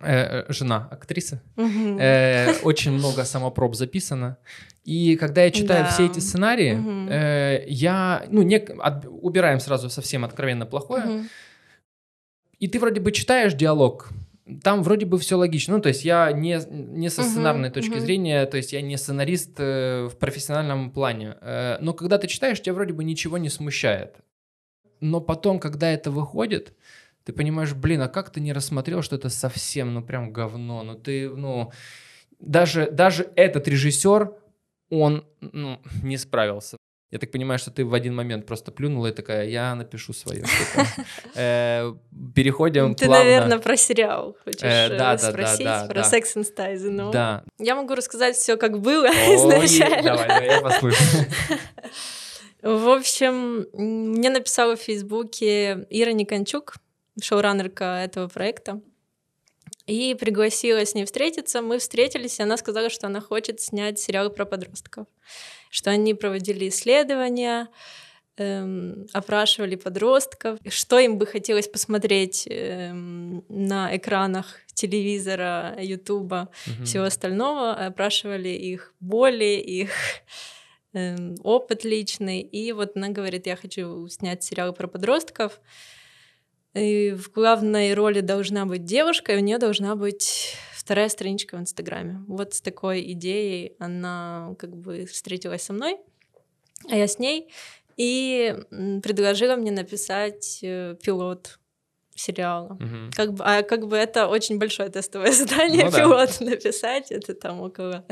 э, 0.00 0.44
э, 0.44 0.52
жена 0.52 0.88
актриса, 0.92 1.42
Мгм. 1.56 1.98
Э, 1.98 2.54
очень 2.62 2.92
много 2.92 3.24
самопроб 3.24 3.74
записано. 3.74 4.38
И 4.84 5.16
когда 5.16 5.44
я 5.44 5.50
читаю 5.50 5.84
Да. 5.84 5.90
все 5.90 6.06
эти 6.06 6.18
сценарии, 6.18 6.72
Мгм. 6.74 7.08
э, 7.08 7.64
я, 7.68 8.24
ну, 8.30 8.42
не, 8.42 8.56
от- 8.56 9.06
убираем 9.06 9.60
сразу 9.60 9.88
совсем 9.90 10.24
откровенно 10.24 10.66
плохое, 10.66 11.04
Мгм. 11.04 11.28
и 12.58 12.68
ты 12.68 12.78
вроде 12.80 13.00
бы 13.00 13.12
читаешь 13.12 13.54
диалог, 13.54 14.08
там 14.64 14.82
вроде 14.82 15.06
бы 15.06 15.18
все 15.18 15.36
логично. 15.36 15.76
Ну, 15.76 15.80
то 15.82 15.88
есть 15.88 16.04
я 16.04 16.32
не, 16.32 16.60
не 16.68 17.10
со 17.10 17.22
сценарной 17.22 17.70
точки 17.70 17.92
мгм. 17.92 18.00
зрения, 18.00 18.44
то 18.46 18.56
есть 18.56 18.72
я 18.72 18.82
не 18.82 18.96
сценарист 18.96 19.52
э, 19.58 20.08
в 20.12 20.16
профессиональном 20.18 20.90
плане. 20.90 21.36
Э, 21.40 21.78
но 21.80 21.92
когда 21.94 22.18
ты 22.18 22.26
читаешь, 22.26 22.60
тебя 22.60 22.74
вроде 22.74 22.92
бы 22.92 23.04
ничего 23.04 23.38
не 23.38 23.48
смущает. 23.50 24.16
Но 25.00 25.20
потом, 25.20 25.60
когда 25.60 25.90
это 25.90 26.10
выходит, 26.10 26.74
ты 27.24 27.32
понимаешь, 27.32 27.72
блин, 27.72 28.02
а 28.02 28.08
как 28.08 28.30
ты 28.30 28.40
не 28.40 28.52
рассмотрел, 28.52 29.02
что 29.02 29.14
это 29.14 29.28
совсем, 29.28 29.94
ну, 29.94 30.02
прям 30.02 30.32
говно. 30.32 30.82
Ну, 30.82 30.94
ты, 30.96 31.28
ну, 31.30 31.70
даже, 32.40 32.90
даже 32.90 33.30
этот 33.36 33.68
режиссер, 33.68 34.32
он, 35.00 35.24
ну, 35.40 35.80
не 36.02 36.18
справился. 36.18 36.76
Я 37.10 37.18
так 37.18 37.30
понимаю, 37.30 37.58
что 37.58 37.70
ты 37.70 37.84
в 37.84 37.92
один 37.92 38.14
момент 38.14 38.46
просто 38.46 38.72
плюнула 38.72 39.08
и 39.08 39.12
такая, 39.12 39.46
я 39.46 39.74
напишу 39.74 40.12
свое. 40.12 40.44
Э, 41.34 41.94
Переходим 42.34 42.94
Ты, 42.94 43.08
наверное, 43.08 43.58
про 43.58 43.76
сериал 43.76 44.36
хочешь 44.44 44.62
Э, 44.62 44.88
э, 44.90 45.18
спросить, 45.18 45.88
про. 45.88 46.04
Секс 46.04 46.36
and 46.36 46.90
ну. 46.90 47.10
Да. 47.10 47.44
Я 47.58 47.74
могу 47.74 47.94
рассказать 47.94 48.36
все, 48.36 48.56
как 48.56 48.80
было 48.80 49.06
изначально. 49.36 50.02
Давай, 50.02 50.28
давай, 50.28 50.46
я 50.46 50.60
послушаю. 50.60 51.26
В 52.62 52.88
общем, 52.88 53.66
мне 53.72 54.30
написала 54.30 54.76
в 54.76 54.80
Фейсбуке 54.80 55.86
Ира 55.90 56.12
Никончук, 56.12 56.76
шоураннерка 57.20 58.04
этого 58.04 58.28
проекта, 58.28 58.80
и 59.86 60.14
пригласила 60.14 60.84
с 60.84 60.94
ней 60.94 61.04
встретиться. 61.04 61.62
Мы 61.62 61.78
встретились, 61.78 62.38
и 62.38 62.42
она 62.42 62.56
сказала, 62.56 62.90
что 62.90 63.06
она 63.06 63.20
хочет 63.20 63.60
снять 63.60 63.98
сериал 63.98 64.30
про 64.30 64.44
подростков, 64.44 65.06
что 65.70 65.90
они 65.90 66.14
проводили 66.14 66.68
исследования, 66.68 67.68
эм, 68.36 69.06
опрашивали 69.12 69.76
подростков, 69.76 70.58
что 70.68 70.98
им 70.98 71.18
бы 71.18 71.26
хотелось 71.26 71.68
посмотреть 71.68 72.46
эм, 72.48 73.44
на 73.48 73.94
экранах 73.96 74.60
телевизора, 74.74 75.76
ютуба, 75.80 76.48
Мгм. 76.66 76.84
всего 76.84 77.04
остального, 77.04 77.72
опрашивали 77.74 78.48
их 78.48 78.94
боли, 79.00 79.44
их 79.60 79.90
эм, 80.94 81.36
опыт 81.42 81.84
личный. 81.84 82.40
И 82.40 82.72
вот 82.72 82.96
она 82.96 83.08
говорит, 83.08 83.46
я 83.46 83.56
хочу 83.56 84.06
снять 84.08 84.42
сериал 84.44 84.72
про 84.72 84.86
подростков. 84.88 85.60
И 86.74 87.10
в 87.12 87.30
главной 87.30 87.92
роли 87.94 88.20
должна 88.20 88.64
быть 88.64 88.84
девушка, 88.84 89.32
и 89.32 89.36
у 89.36 89.40
нее 89.40 89.58
должна 89.58 89.94
быть 89.94 90.56
вторая 90.74 91.08
страничка 91.08 91.56
в 91.56 91.60
Инстаграме. 91.60 92.24
Вот 92.26 92.54
с 92.54 92.60
такой 92.60 93.12
идеей 93.12 93.76
она 93.78 94.54
как 94.58 94.74
бы 94.76 95.04
встретилась 95.06 95.62
со 95.62 95.72
мной, 95.72 95.98
а 96.88 96.96
я 96.96 97.06
с 97.06 97.18
ней, 97.18 97.52
и 97.96 98.56
предложила 99.02 99.56
мне 99.56 99.70
написать 99.70 100.60
э, 100.62 100.96
пилот 101.02 101.58
сериала. 102.14 102.76
Мгм. 102.80 103.10
Как 103.14 103.32
бы, 103.34 103.44
а 103.44 103.62
как 103.62 103.86
бы 103.86 103.96
это 103.96 104.28
очень 104.28 104.58
большое 104.58 104.88
тестовое 104.88 105.32
задание 105.32 105.84
Ну 105.84 105.90
да. 105.90 105.98
пилот 105.98 106.36
написать. 106.40 107.12
Это 107.12 107.34
там 107.34 107.60
около 107.60 108.04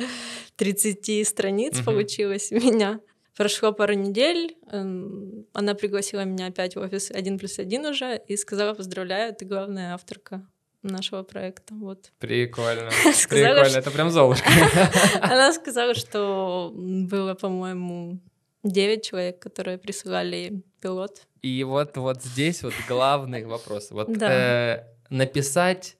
30 0.56 1.26
страниц 1.26 1.76
Мгм. 1.76 1.84
получилось 1.84 2.52
у 2.52 2.56
меня. 2.56 3.00
Прошло 3.40 3.72
пару 3.72 3.94
недель, 3.94 4.54
эм, 4.70 5.46
она 5.54 5.74
пригласила 5.74 6.24
меня 6.26 6.48
опять 6.48 6.76
в 6.76 6.78
офис 6.78 7.10
один 7.10 7.38
плюс 7.38 7.58
один 7.58 7.86
уже 7.86 8.20
и 8.28 8.36
сказала, 8.36 8.74
поздравляю, 8.74 9.34
ты 9.34 9.46
главная 9.46 9.94
авторка 9.94 10.46
нашего 10.82 11.22
проекта. 11.22 11.72
Вот. 11.72 12.12
Прикольно. 12.18 12.90
Сказала, 13.14 13.54
Прикольно, 13.54 13.64
что- 13.70 13.78
это 13.78 13.90
прям 13.92 14.10
Золушка. 14.10 14.50
Она 15.22 15.52
сказала, 15.54 15.94
что 15.94 16.70
было, 16.74 17.32
по-моему, 17.32 18.20
9 18.62 19.02
человек, 19.06 19.38
которые 19.38 19.78
присылали 19.78 20.62
пилот. 20.82 21.22
И 21.40 21.64
вот, 21.64 21.96
вот 21.96 22.22
здесь 22.22 22.62
вот 22.62 22.74
главный 22.86 23.46
вопрос. 23.46 23.90
Вот 23.90 24.12
Да. 24.12 24.30
э, 24.30 24.84
написать 25.08 25.96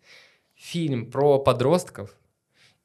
фильм 0.56 1.11
про 1.11 1.38
подростков 1.38 2.14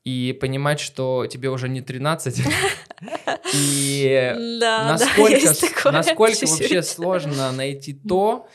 и 0.06 0.38
понимать, 0.40 0.80
что 0.80 1.26
тебе 1.28 1.50
уже 1.50 1.68
не 1.68 1.82
13, 1.82 2.42
и 3.54 4.34
насколько, 4.36 5.50
вообще 5.90 6.82
сложно 6.84 7.52
найти 7.52 7.94
то, 8.08 8.48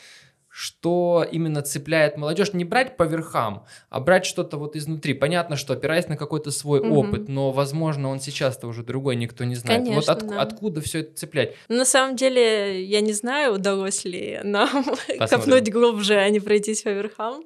что 0.53 1.25
именно 1.31 1.61
цепляет 1.61 2.17
молодежь, 2.17 2.53
не 2.53 2.65
брать 2.65 2.97
по 2.97 3.03
верхам, 3.03 3.65
а 3.89 3.99
брать 4.01 4.25
что-то 4.25 4.57
вот 4.57 4.75
изнутри. 4.75 5.13
Понятно, 5.13 5.55
что 5.55 5.73
опираясь 5.73 6.07
на 6.07 6.17
какой-то 6.17 6.51
свой 6.51 6.81
Мгм. 6.81 6.91
опыт, 6.91 7.29
но, 7.29 7.51
возможно, 7.51 8.09
он 8.09 8.19
сейчас-то 8.19 8.67
уже 8.67 8.83
другой, 8.83 9.15
никто 9.15 9.45
не 9.45 9.55
знает. 9.55 9.81
вот 9.81 9.87
Конечно, 9.87 10.13
от- 10.13 10.27
да. 10.27 10.41
откуда 10.41 10.81
все 10.81 10.99
это 10.99 11.15
цеплять? 11.15 11.55
Ну, 11.69 11.77
На 11.77 11.85
самом 11.85 12.17
деле, 12.17 12.83
я 12.83 12.99
не 13.01 13.13
знаю, 13.13 13.53
удалось 13.55 14.03
ли 14.03 14.39
нам 14.43 14.69
Посмотрим. 14.83 15.27
копнуть 15.29 15.71
глубже, 15.71 16.15
а 16.15 16.29
не 16.29 16.41
пройтись 16.41 16.81
по 16.81 16.89
верхам. 16.89 17.43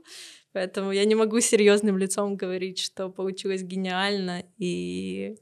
Поэтому 0.55 0.93
я 0.93 1.03
не 1.03 1.15
могу 1.15 1.41
серьезным 1.41 1.97
лицом 1.97 2.37
говорить, 2.37 2.79
что 2.79 3.09
получилось 3.09 3.61
гениально, 3.61 4.45
и 4.57 5.35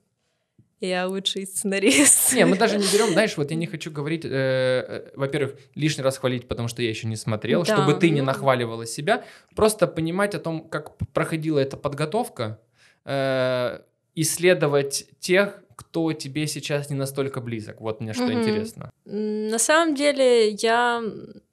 я 0.79 1.07
лучший 1.07 1.45
сценарист. 1.45 2.33
Не, 2.33 2.47
мы 2.47 2.57
даже 2.57 2.77
не 2.79 2.87
берем, 2.91 3.11
знаешь, 3.11 3.37
вот 3.37 3.51
я 3.51 3.55
не 3.55 3.67
хочу 3.67 3.91
говорить, 3.91 4.25
э, 4.25 4.29
э, 4.31 5.11
во-первых, 5.15 5.55
лишний 5.75 6.03
раз 6.03 6.17
хвалить, 6.17 6.47
потому 6.47 6.67
что 6.67 6.81
я 6.81 6.89
еще 6.89 7.05
не 7.05 7.15
смотрел, 7.15 7.63
Да, 7.63 7.75
чтобы 7.75 7.93
ты 7.93 8.09
не 8.09 8.21
ну. 8.21 8.25
нахваливала 8.25 8.87
себя, 8.87 9.23
просто 9.55 9.85
понимать 9.85 10.33
о 10.33 10.39
том, 10.39 10.67
как 10.67 10.97
проходила 11.13 11.59
эта 11.59 11.77
подготовка, 11.77 12.59
э, 13.05 13.81
исследовать 14.15 15.05
тех, 15.19 15.61
кто 15.75 16.11
тебе 16.13 16.47
сейчас 16.47 16.89
не 16.89 16.95
настолько 16.95 17.39
близок. 17.39 17.81
Вот 17.81 18.01
мне 18.01 18.13
что 18.13 18.23
Мгм. 18.23 18.39
интересно. 18.39 18.91
На 19.05 19.59
самом 19.59 19.93
деле 19.93 20.49
я 20.49 21.03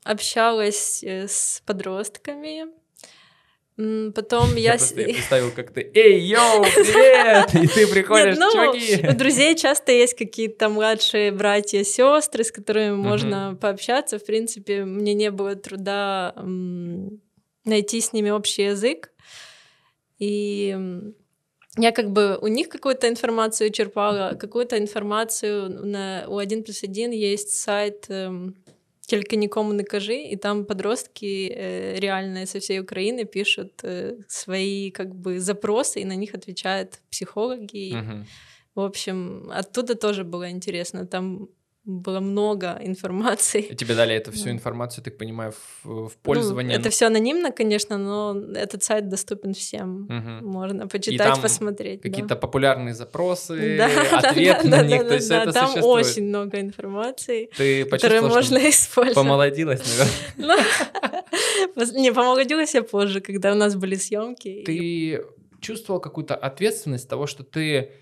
общалась 0.04 1.04
э, 1.04 1.28
с 1.28 1.62
подростками. 1.66 2.79
Потом 4.14 4.56
я... 4.56 4.78
с- 4.78 4.92
просто 4.92 5.04
представил, 5.12 5.50
как 5.52 5.70
ты, 5.72 5.90
эй, 5.94 6.20
йоу, 6.20 6.62
привет! 6.74 7.54
И 7.54 7.66
ты 7.66 7.86
приходишь, 7.86 8.36
Нет, 8.36 8.38
ну, 8.38 8.52
чуваки! 8.52 9.06
У 9.08 9.16
друзей 9.16 9.56
часто 9.56 9.92
есть 9.92 10.14
какие-то 10.14 10.68
младшие 10.68 11.32
братья, 11.32 11.82
сестры, 11.84 12.44
с 12.44 12.52
которыми 12.52 12.92
Мгм. 12.92 13.08
можно 13.08 13.58
пообщаться. 13.60 14.18
В 14.18 14.24
принципе, 14.26 14.84
мне 14.84 15.14
не 15.14 15.30
было 15.30 15.54
труда 15.54 16.34
найти 17.64 18.00
с 18.00 18.12
ними 18.12 18.30
общий 18.30 18.62
язык. 18.62 19.10
И 20.18 20.76
я 21.78 21.92
как 21.92 22.10
бы 22.10 22.36
у 22.42 22.48
них 22.48 22.68
какую-то 22.68 23.08
информацию 23.08 23.70
черпала, 23.70 24.34
какую-то 24.38 24.76
информацию 24.76 25.70
на, 25.86 26.24
у 26.28 26.36
1 26.36 26.64
плюс 26.64 26.82
1 26.82 27.12
есть 27.12 27.54
сайт 27.54 28.06
эм, 28.08 28.56
«Тільки 29.10 29.36
нікому 29.36 29.72
не 29.72 29.82
кажи», 29.82 30.14
и 30.32 30.36
там 30.36 30.64
подростки 30.64 31.48
э, 31.50 32.00
реальные 32.00 32.46
со 32.46 32.58
всей 32.58 32.80
Украины 32.80 33.24
пишут 33.24 33.84
э, 33.84 34.16
свои 34.28 34.90
как 34.90 35.14
бы 35.14 35.40
запросы, 35.40 36.00
и 36.00 36.04
на 36.04 36.16
них 36.16 36.34
отвечают 36.34 37.00
психологи. 37.10 37.92
Мгм. 37.94 38.26
В 38.74 38.80
общем, 38.80 39.50
оттуда 39.50 39.94
тоже 39.94 40.22
было 40.24 40.48
интересно. 40.48 41.06
Там 41.06 41.48
было 41.84 42.20
много 42.20 42.78
информации. 42.82 43.62
Тебе 43.62 43.94
дали 43.94 44.14
эту 44.14 44.30
всю 44.32 44.44
Да. 44.44 44.50
информацию, 44.50 45.02
так 45.02 45.16
понимаю, 45.16 45.52
в, 45.52 45.84
в 45.84 45.88
Ну, 46.04 46.10
пользование. 46.22 46.78
это 46.78 46.90
все 46.90 47.06
анонимно, 47.06 47.52
конечно, 47.52 47.96
но 47.96 48.38
этот 48.54 48.84
сайт 48.84 49.08
доступен 49.08 49.54
всем. 49.54 50.02
Мгм. 50.02 50.46
Можно 50.46 50.86
почитать, 50.88 51.26
там 51.26 51.40
посмотреть. 51.40 52.02
да. 52.02 52.08
Какие-то 52.10 52.36
популярные 52.36 52.94
запросы, 52.94 53.76
Да, 53.78 53.88
да, 53.88 54.18
ответы 54.18 54.64
да, 54.64 54.76
на 54.76 54.76
да, 54.82 54.86
них, 54.86 55.02
да, 55.02 55.08
то 55.08 55.14
есть 55.14 55.28
да, 55.30 55.42
это 55.42 55.52
там 55.52 55.68
существует. 55.68 56.06
очень 56.06 56.24
много 56.28 56.60
информации, 56.60 57.48
Ты 57.56 57.84
которую 57.86 58.28
можно 58.28 58.58
использовать. 58.68 59.14
помолодилась, 59.14 59.80
наверное? 60.36 60.64
Ну, 61.76 61.84
Не, 62.00 62.12
помолодилась 62.12 62.74
я 62.74 62.82
позже, 62.82 63.20
когда 63.20 63.52
у 63.52 63.54
нас 63.54 63.74
были 63.74 63.94
съемки. 63.94 64.62
Ты 64.66 65.24
чувствовал 65.60 66.00
какую-то 66.00 66.34
ответственность 66.34 67.08
того, 67.08 67.26
что 67.26 67.42
ты, 67.42 67.92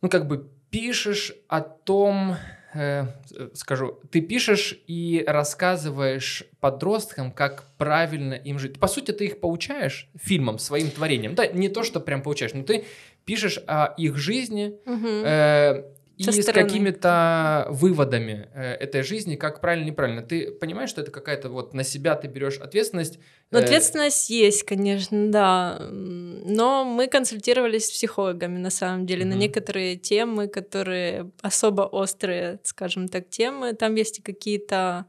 ну, 0.00 0.08
как 0.08 0.26
бы 0.26 0.48
пишешь 0.72 1.32
о 1.48 1.60
том, 1.60 2.36
э, 2.74 3.04
скажу, 3.52 4.00
ты 4.10 4.22
пишешь 4.22 4.78
и 4.86 5.22
рассказываешь 5.26 6.44
подросткам, 6.60 7.30
как 7.30 7.64
правильно 7.76 8.32
им 8.32 8.58
жить. 8.58 8.80
По 8.80 8.88
сути, 8.88 9.12
ты 9.12 9.26
их 9.26 9.38
поучаешь 9.40 10.08
фильмом, 10.18 10.58
своим 10.58 10.90
творением. 10.90 11.34
Да, 11.34 11.46
не 11.46 11.68
то, 11.68 11.82
что 11.84 12.00
прям 12.00 12.22
поучаешь, 12.22 12.54
но 12.54 12.62
ты 12.62 12.86
пишешь 13.26 13.58
о 13.66 13.94
их 13.98 14.16
жизни, 14.16 14.74
Мгм. 14.86 15.22
э, 15.24 15.84
и 16.30 16.34
Со 16.34 16.40
с 16.40 16.42
стороны. 16.44 16.66
какими-то 16.68 17.66
выводами 17.70 18.48
э, 18.54 18.74
этой 18.74 19.02
жизни, 19.02 19.36
как 19.36 19.60
правильно, 19.60 19.86
неправильно. 19.86 20.22
Ты 20.22 20.50
понимаешь, 20.52 20.90
что 20.90 21.00
это 21.00 21.10
какая-то 21.10 21.48
вот 21.48 21.74
на 21.74 21.84
себя 21.84 22.14
ты 22.14 22.28
берешь 22.28 22.58
ответственность. 22.58 23.18
Ну, 23.50 23.58
э, 23.58 23.62
ответственность 23.62 24.30
есть, 24.30 24.62
конечно, 24.64 25.30
да. 25.30 25.78
Но 25.90 26.84
мы 26.84 27.06
консультировались 27.08 27.86
с 27.86 27.90
психологами, 27.90 28.58
на 28.58 28.70
самом 28.70 29.06
деле, 29.06 29.24
на 29.24 29.30
Мгм. 29.32 29.38
некоторые 29.40 29.96
темы, 29.96 30.48
которые 30.48 31.30
особо 31.42 31.82
острые, 31.82 32.60
скажем 32.64 33.08
так, 33.08 33.28
темы. 33.28 33.72
Там 33.74 33.94
есть 33.96 34.18
и 34.20 34.22
какие-то 34.22 35.06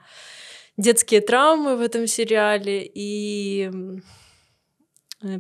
детские 0.77 1.21
травмы 1.21 1.77
в 1.77 1.81
этом 1.81 2.07
сериале, 2.07 2.89
и 2.93 3.69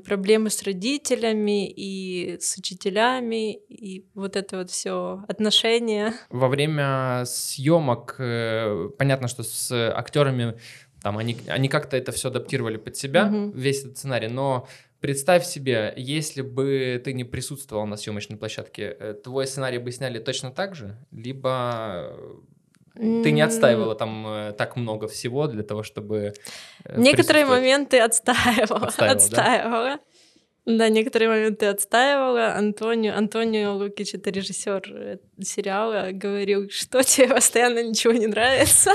проблемы 0.05 0.49
с 0.49 0.63
родителями, 0.63 1.67
и 1.69 2.37
с 2.39 2.57
учителями, 2.57 3.53
и 3.53 4.05
вот 4.13 4.35
это 4.35 4.57
вот 4.57 4.69
все 4.69 5.23
отношения. 5.27 6.13
Во 6.29 6.47
время 6.47 7.23
съемок, 7.25 8.15
э, 8.19 8.89
понятно, 8.97 9.27
что 9.27 9.43
с 9.43 9.71
актерами 9.71 10.55
там 11.01 11.17
они, 11.17 11.37
они 11.47 11.67
как-то 11.67 11.97
это 11.97 12.11
все 12.11 12.29
адаптировали 12.29 12.77
под 12.77 12.95
себя, 12.95 13.25
Мгм. 13.25 13.51
весь 13.51 13.81
этот 13.81 13.97
сценарий, 13.97 14.29
но 14.29 14.67
представь 15.01 15.45
себе, 15.45 15.93
если 15.97 16.41
бы 16.41 17.01
ты 17.03 17.11
не 17.13 17.25
присутствовал 17.25 17.85
на 17.85 17.97
съемочной 17.97 18.37
площадке, 18.37 18.95
э, 18.99 19.13
твой 19.21 19.45
сценарий 19.47 19.79
бы 19.79 19.91
сняли 19.91 20.19
точно 20.19 20.51
так 20.51 20.75
же, 20.75 20.97
либо 21.11 22.15
э, 22.17 22.35
ты 22.95 23.31
не 23.31 23.41
отстаивала 23.41 23.95
там 23.95 24.27
э, 24.27 24.53
так 24.53 24.75
много 24.75 25.07
всего 25.07 25.47
для 25.47 25.63
того, 25.63 25.83
чтобы 25.83 26.33
э, 26.85 27.01
Некоторые 27.01 27.45
моменты 27.45 27.99
отстаивала. 27.99 28.87
Отстаивала, 28.87 28.95
да? 28.97 29.11
отстаивала. 29.11 29.99
Да, 30.65 30.89
некоторые 30.89 31.29
моменты 31.29 31.65
отстаивала. 31.65 32.53
Антонио, 32.53 33.13
Антонио 33.15 33.75
Лукич, 33.75 34.13
это 34.13 34.29
режиссер 34.29 35.19
сериала, 35.41 36.11
говорил, 36.11 36.69
что 36.69 37.01
тебе 37.03 37.29
постоянно 37.29 37.83
ничего 37.83 38.13
не 38.13 38.27
нравится. 38.27 38.91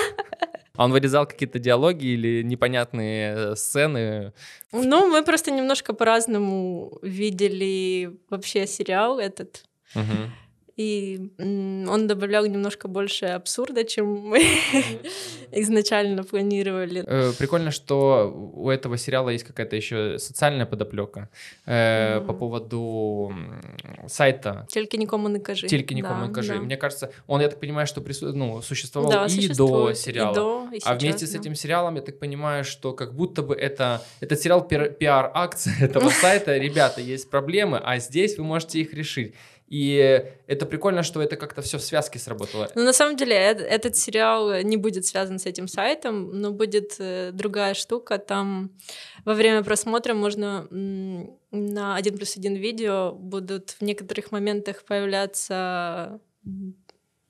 А 0.76 0.84
он 0.84 0.92
вырезал 0.92 1.26
какие-то 1.26 1.58
диалоги 1.58 2.06
или 2.06 2.42
непонятные 2.42 3.34
э, 3.34 3.56
сцены? 3.56 4.32
Ну, 4.70 5.08
мы 5.10 5.24
просто 5.24 5.50
немножко 5.50 5.92
по-разному 5.92 7.00
видели 7.02 8.16
вообще 8.30 8.64
сериал 8.66 9.18
этот. 9.18 9.64
Мгм 9.96 10.32
И 10.79 11.19
м, 11.39 11.87
он 11.89 12.07
добавлял 12.07 12.45
немножко 12.47 12.87
больше 12.87 13.25
абсурда, 13.27 13.83
чем 13.83 14.05
мы 14.07 14.39
изначально 15.51 16.23
планировали. 16.23 17.03
Э, 17.07 17.31
Прикольно, 17.37 17.71
что 17.71 18.31
у 18.55 18.69
этого 18.69 18.97
сериала 18.97 19.29
есть 19.29 19.43
какая-то 19.43 19.75
еще 19.75 20.17
социальная 20.19 20.65
подоплека 20.65 21.27
э, 21.67 22.17
Мгм. 22.17 22.27
по 22.27 22.33
поводу 22.33 23.29
м, 23.31 23.61
сайта. 24.07 24.65
Тільки 24.67 24.97
нікому 24.97 25.29
не 25.29 25.39
кажи. 25.39 25.67
Тільки 25.67 25.95
никому 25.95 26.21
Да, 26.21 26.27
не 26.27 26.33
кажи. 26.33 26.53
да. 26.53 26.59
Мне 26.59 26.77
кажется, 26.77 27.09
он, 27.27 27.41
я 27.41 27.47
так 27.47 27.59
понимаю, 27.59 27.87
что 27.87 28.01
прису- 28.01 28.33
ну, 28.33 28.61
существовал 28.61 29.11
Да, 29.11 29.25
и 29.25 29.27
до 29.27 29.29
существует, 29.29 29.97
и 29.97 29.99
сериала. 29.99 30.33
до, 30.35 30.63
и 30.73 30.77
а 30.77 30.79
сейчас, 30.79 31.01
вместе 31.01 31.25
с 31.27 31.31
да. 31.31 31.39
этим 31.39 31.55
сериалом, 31.55 31.95
я 31.95 32.01
так 32.01 32.19
понимаю, 32.19 32.63
что 32.63 32.93
как 32.93 33.13
будто 33.13 33.41
бы 33.43 33.53
это 33.55 33.99
этот 34.21 34.41
сериал 34.41 34.67
пиар- 34.71 34.89
пиар-акция 34.91 35.73
этого 35.81 36.09
сайта. 36.09 36.57
Ребята, 36.57 37.01
есть 37.01 37.29
проблемы, 37.29 37.79
а 37.83 37.99
здесь 37.99 38.37
вы 38.39 38.43
можете 38.43 38.79
их 38.79 38.93
решить. 38.93 39.33
И 39.70 40.24
это 40.46 40.64
прикольно, 40.66 41.02
что 41.02 41.20
это 41.20 41.36
как-то 41.36 41.60
все 41.60 41.76
в 41.76 41.82
связке 41.82 42.18
сработало. 42.18 42.70
Ну, 42.74 42.84
на 42.84 42.92
самом 42.92 43.16
деле, 43.16 43.34
э- 43.34 43.54
этот 43.76 43.96
сериал 43.96 44.62
не 44.62 44.76
будет 44.78 45.04
связан 45.04 45.38
с 45.38 45.46
этим 45.46 45.68
сайтом, 45.68 46.40
но 46.40 46.52
будет 46.52 46.96
э, 46.98 47.30
другая 47.32 47.74
штука. 47.74 48.18
Там 48.18 48.70
во 49.24 49.34
время 49.34 49.62
просмотра 49.62 50.14
можно 50.14 50.66
на 50.70 51.96
1 51.96 52.16
плюс 52.16 52.36
1 52.36 52.54
видео 52.54 53.12
будут 53.12 53.70
в 53.70 53.82
некоторых 53.82 54.32
моментах 54.32 54.84
появляться 54.84 56.18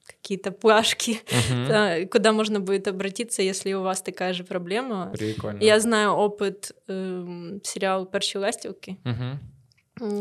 какие-то 0.07 0.53
плашки, 0.53 1.21
да, 1.69 2.07
куда 2.07 2.33
можно 2.33 2.61
будет 2.61 2.89
обратиться, 2.89 3.43
если 3.43 3.73
у 3.75 3.83
вас 3.83 4.01
такая 4.03 4.33
же 4.33 4.45
проблема. 4.45 5.11
Прикольно. 5.13 5.63
Я 5.63 5.81
знаю 5.81 6.11
опыт 6.13 6.73
эм, 6.89 7.61
сериала 7.65 8.05
«Парши 8.05 8.39
ластівки», 8.39 8.97
Мгм. 9.05 9.39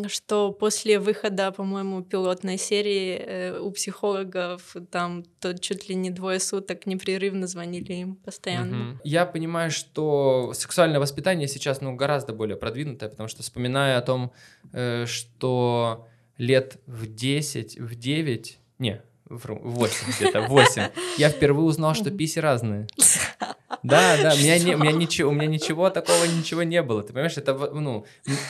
Что 0.07 0.51
после 0.51 0.99
выхода, 0.99 1.51
по-моему, 1.51 2.01
пилотной 2.03 2.57
серии 2.57 3.17
э, 3.17 3.59
у 3.59 3.71
психологов 3.71 4.75
там 4.91 5.23
то 5.39 5.57
чуть 5.57 5.89
ли 5.89 5.95
не 5.95 6.09
двое 6.09 6.39
суток 6.39 6.85
непрерывно 6.85 7.47
звонили 7.47 7.93
им 7.93 8.15
постоянно. 8.15 8.75
Мгм. 8.75 9.01
Я 9.03 9.25
понимаю, 9.25 9.71
что 9.71 10.51
сексуальное 10.53 10.99
воспитание 10.99 11.47
сейчас 11.47 11.81
ну, 11.81 11.95
гораздо 11.95 12.33
более 12.33 12.57
продвинутое, 12.57 13.09
потому 13.09 13.29
что 13.29 13.43
вспоминаю 13.43 13.97
о 13.97 14.01
том, 14.01 14.31
э, 14.73 15.05
что 15.05 16.07
лет 16.37 16.77
в 16.85 17.13
10, 17.13 17.79
в 17.79 17.95
9, 17.95 18.59
не, 18.79 19.01
в 19.25 19.47
8 19.47 20.13
где-то, 20.17 20.41
8, 20.41 20.83
я 21.17 21.29
впервые 21.29 21.65
узнал, 21.65 21.95
что 21.95 22.11
писи 22.11 22.39
разные. 22.39 22.87
Да, 23.87 24.17
да, 24.21 24.33
у 24.33 24.37
меня, 24.37 24.59
не, 24.59 24.75
у, 24.75 24.77
меня 24.77 24.91
ничего, 24.91 25.29
у 25.29 25.33
меня 25.33 25.47
ничего 25.47 25.89
такого 25.89 26.25
ничего 26.25 26.63
не 26.63 26.81
было. 26.81 27.03
Ты 27.03 27.13
понимаешь, 27.13 27.37
это, 27.37 27.53
ну, 27.53 28.05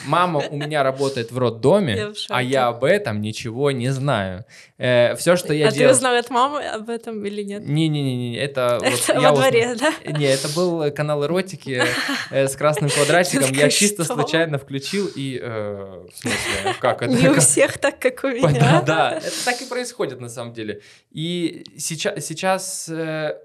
мама 0.06 0.42
у 0.50 0.56
меня 0.56 0.82
работает 0.82 1.30
в 1.30 1.38
роддоме, 1.38 1.96
я 1.96 2.08
в 2.08 2.14
а 2.28 2.42
я 2.42 2.66
об 2.68 2.84
этом 2.84 3.20
ничего 3.20 3.70
не 3.70 3.90
знаю. 3.90 4.44
Э, 4.78 5.14
все, 5.16 5.36
что 5.36 5.52
я 5.52 5.68
а 5.68 5.70
делал... 5.70 5.92
ты 5.92 5.96
узнал 5.96 6.16
от 6.16 6.30
мамы 6.30 6.64
об 6.64 6.88
этом 6.90 7.24
или 7.24 7.42
нет? 7.42 7.66
Не-не-не, 7.66 8.36
это... 8.36 8.78
это 8.82 9.14
вот 9.14 9.22
во 9.22 9.32
дворе, 9.32 9.72
узнал... 9.72 9.92
да? 10.04 10.12
Не, 10.12 10.26
это 10.26 10.48
был 10.48 10.90
канал 10.92 11.24
эротики 11.24 11.82
э, 12.30 12.48
с 12.48 12.56
красным 12.56 12.90
квадратиком. 12.90 13.52
Я 13.52 13.70
чисто 13.70 14.04
случайно 14.04 14.58
включил 14.58 15.08
и... 15.14 15.38
Э, 15.40 16.06
в 16.12 16.16
смысле, 16.16 16.74
как 16.80 17.02
это? 17.02 17.12
Не 17.12 17.28
у 17.28 17.40
всех 17.40 17.78
так, 17.78 17.98
как 17.98 18.24
у 18.24 18.28
меня. 18.28 18.82
Да, 18.82 18.82
да, 18.82 19.18
это 19.18 19.44
так 19.44 19.60
и 19.60 19.64
происходит 19.66 20.20
на 20.20 20.28
самом 20.28 20.52
деле. 20.52 20.80
И 21.10 21.64
сейчас, 21.76 22.24
сейчас 22.24 22.88
э, 22.88 23.36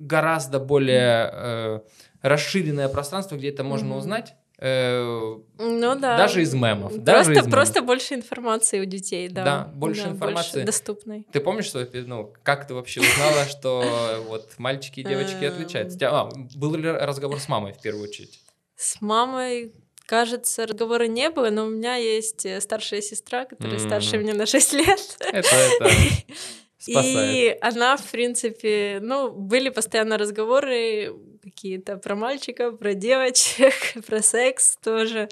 гораздо 0.00 0.58
более 0.58 1.30
э, 1.32 1.80
расширенное 2.22 2.88
пространство, 2.88 3.36
где 3.36 3.50
это 3.50 3.62
можно 3.62 3.92
mm-hmm. 3.92 3.98
узнать. 3.98 4.34
Э, 4.58 5.38
ну 5.58 5.98
да. 5.98 6.18
Даже 6.18 6.42
из 6.42 6.52
мемов. 6.52 6.90
Просто, 6.90 7.00
даже 7.00 7.32
из 7.32 7.36
мемов. 7.36 7.50
просто 7.50 7.82
больше 7.82 8.14
информации 8.14 8.80
у 8.80 8.84
детей, 8.84 9.28
да. 9.28 9.44
Да, 9.44 9.70
больше 9.74 10.04
да, 10.04 10.10
информации. 10.10 10.52
Больше 10.52 10.66
доступной. 10.66 11.26
Ты 11.32 11.40
помнишь, 11.40 11.66
что, 11.66 11.86
ну, 11.92 12.32
как 12.42 12.66
ты 12.66 12.74
вообще 12.74 13.00
узнала, 13.00 13.46
что 13.46 14.24
вот 14.26 14.50
мальчики 14.58 15.00
и 15.00 15.04
девочки 15.04 15.44
отличаются? 15.44 15.98
А, 16.10 16.28
был 16.56 16.74
ли 16.74 16.90
разговор 16.90 17.38
с 17.38 17.48
мамой 17.48 17.72
в 17.72 17.80
первую 17.80 18.08
очередь? 18.08 18.40
С 18.76 19.00
мамой 19.00 19.72
Кажется, 20.10 20.66
разговора 20.66 21.04
не 21.04 21.30
было, 21.30 21.50
но 21.50 21.66
у 21.66 21.70
меня 21.70 21.94
есть 21.94 22.44
э, 22.44 22.60
старшая 22.60 23.00
сестра, 23.00 23.44
которая 23.44 23.76
mm-hmm. 23.76 23.86
старше 23.86 24.18
меня 24.18 24.34
на 24.34 24.44
6 24.44 24.72
лет. 24.72 25.16
Это, 25.20 25.48
это 25.54 25.90
спасает. 26.80 27.40
И 27.54 27.58
она, 27.60 27.96
в 27.96 28.10
принципе, 28.10 28.98
ну, 29.02 29.30
были 29.30 29.68
постоянно 29.70 30.18
разговоры 30.18 31.12
какие-то 31.42 31.96
про 31.96 32.14
мальчиков, 32.14 32.78
про 32.78 32.94
девочек, 32.94 33.74
про 34.06 34.22
секс 34.22 34.76
тоже. 34.82 35.28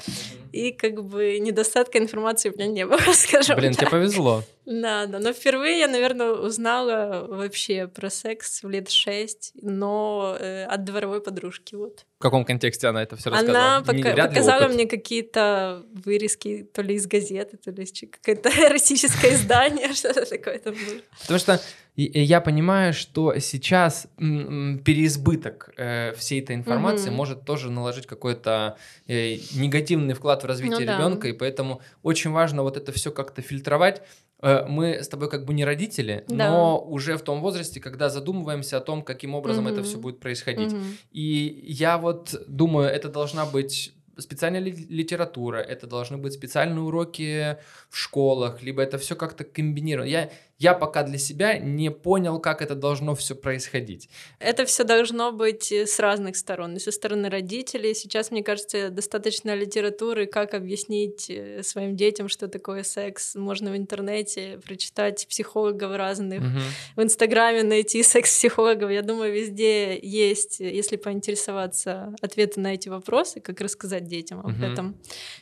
И 0.53 0.73
как 0.73 1.05
бы 1.05 1.39
недостатка 1.39 1.99
информации 1.99 2.51
у 2.51 2.53
меня 2.53 2.67
не 2.67 2.87
было, 2.87 2.99
скажем 3.13 3.57
Блин, 3.57 3.73
так. 3.73 3.81
тебе 3.81 3.91
повезло. 3.91 4.43
Да, 4.65 5.07
да. 5.07 5.19
Но 5.19 5.33
впервые 5.33 5.79
я, 5.79 5.89
наверное, 5.89 6.33
узнала 6.33 7.27
вообще 7.27 7.87
про 7.87 8.11
секс 8.11 8.63
в 8.63 8.69
лет 8.69 8.91
шесть, 8.91 9.53
но 9.55 10.37
э, 10.39 10.65
от 10.65 10.85
дворовой 10.85 11.23
подружки. 11.23 11.75
Вот. 11.75 12.05
В 12.19 12.23
каком 12.23 12.45
контексте 12.45 12.89
она 12.89 13.03
это 13.03 13.17
все 13.17 13.31
рассказала? 13.31 13.77
Она 13.77 13.83
пока- 13.83 14.27
показала 14.29 14.69
мне 14.69 14.87
какие-то 14.87 15.85
вырезки 16.05 16.69
то 16.73 16.83
ли 16.83 16.97
из 16.97 17.07
газеты, 17.07 17.57
то 17.57 17.71
ли 17.71 17.85
из 17.85 17.93
какое-то 18.11 18.49
эротическое 18.67 19.35
издание, 19.35 19.95
что-то 19.95 20.27
такое 20.27 20.59
там 20.59 20.75
было. 20.75 21.01
Потому 21.23 21.39
что 21.39 21.61
я 22.05 22.41
понимаю, 22.41 22.93
что 22.93 23.37
сейчас 23.41 24.07
переизбыток 24.19 25.71
э, 25.77 26.13
всей 26.15 26.41
этой 26.41 26.55
информации 26.55 27.11
mm-hmm. 27.11 27.15
может 27.15 27.45
тоже 27.45 27.73
наложить 27.73 28.07
какой-то 28.07 28.77
э, 29.09 29.37
негативный 29.55 30.15
вклад 30.15 30.45
в 30.45 30.47
развитие 30.47 30.87
ну, 30.87 30.97
ребенка, 30.97 31.23
да. 31.23 31.29
и 31.31 31.33
поэтому 31.33 31.81
очень 32.05 32.31
важно 32.31 32.63
вот 32.63 32.77
это 32.77 32.93
все 32.93 33.11
как-то 33.11 33.43
фильтровать. 33.43 34.03
Э, 34.41 34.65
мы 34.69 35.03
с 35.03 35.09
тобой 35.09 35.29
как 35.29 35.45
бы 35.45 35.55
не 35.55 35.65
родители, 35.65 36.25
да. 36.29 36.51
но 36.51 36.81
уже 36.81 37.17
в 37.17 37.23
том 37.23 37.41
возрасте, 37.41 37.81
когда 37.81 38.11
задумываемся 38.11 38.77
о 38.77 38.81
том, 38.81 39.03
каким 39.03 39.35
образом 39.35 39.67
mm-hmm. 39.67 39.73
это 39.73 39.83
все 39.83 39.99
будет 39.99 40.21
происходить. 40.21 40.73
Mm-hmm. 40.73 40.95
И 41.11 41.65
я 41.67 41.99
вот 41.99 42.33
думаю, 42.47 42.89
это 42.89 43.09
должна 43.09 43.45
быть 43.45 43.93
специальная 44.19 44.61
литература, 44.61 45.59
это 45.59 45.87
должны 45.87 46.17
быть 46.17 46.33
специальные 46.33 46.83
уроки 46.83 47.57
в 47.89 47.97
школах, 47.97 48.63
либо 48.63 48.83
это 48.83 48.99
все 48.99 49.17
как-то 49.17 49.45
комбинировано. 49.45 50.09
Я 50.09 50.31
я 50.59 50.75
пока 50.75 51.05
для 51.05 51.19
себя 51.19 51.57
не 51.59 51.91
понял, 51.91 52.41
как 52.41 52.63
это 52.63 52.75
должно 52.75 53.15
все 53.15 53.37
происходить. 53.37 54.09
Это 54.41 54.65
все 54.65 54.83
должно 54.83 55.31
быть 55.31 55.71
э, 55.71 55.87
с 55.87 56.01
разных 56.01 56.37
сторон. 56.37 56.77
И 56.77 56.81
со 56.81 56.91
стороны 56.91 57.31
родителей. 57.31 57.95
Сейчас, 57.95 58.33
мне 58.33 58.43
кажется, 58.43 58.91
достаточно 58.91 59.55
литературы, 59.55 60.27
как 60.27 60.55
объяснить 60.55 61.31
э, 61.31 61.63
своим 61.63 61.95
детям, 61.95 62.29
что 62.29 62.49
такое 62.49 62.83
секс. 62.83 63.37
Можно 63.37 63.71
в 63.71 63.77
интернете 63.77 64.59
прочитать 64.67 65.29
психологов 65.29 65.95
разных, 65.95 66.41
угу. 66.41 66.59
в 66.97 67.03
Инстаграме 67.05 67.63
найти 67.63 68.03
секс-психологов. 68.03 68.91
Я 68.91 69.03
думаю, 69.03 69.33
везде 69.33 69.97
есть, 70.01 70.59
если 70.59 70.97
поинтересоваться, 70.97 72.17
ответы 72.21 72.59
на 72.59 72.75
эти 72.75 72.89
вопросы, 72.89 73.39
как 73.39 73.61
рассказать 73.61 74.09
детям 74.09 74.41
об 74.41 74.47
угу. 74.47 74.65
этом. 74.65 74.97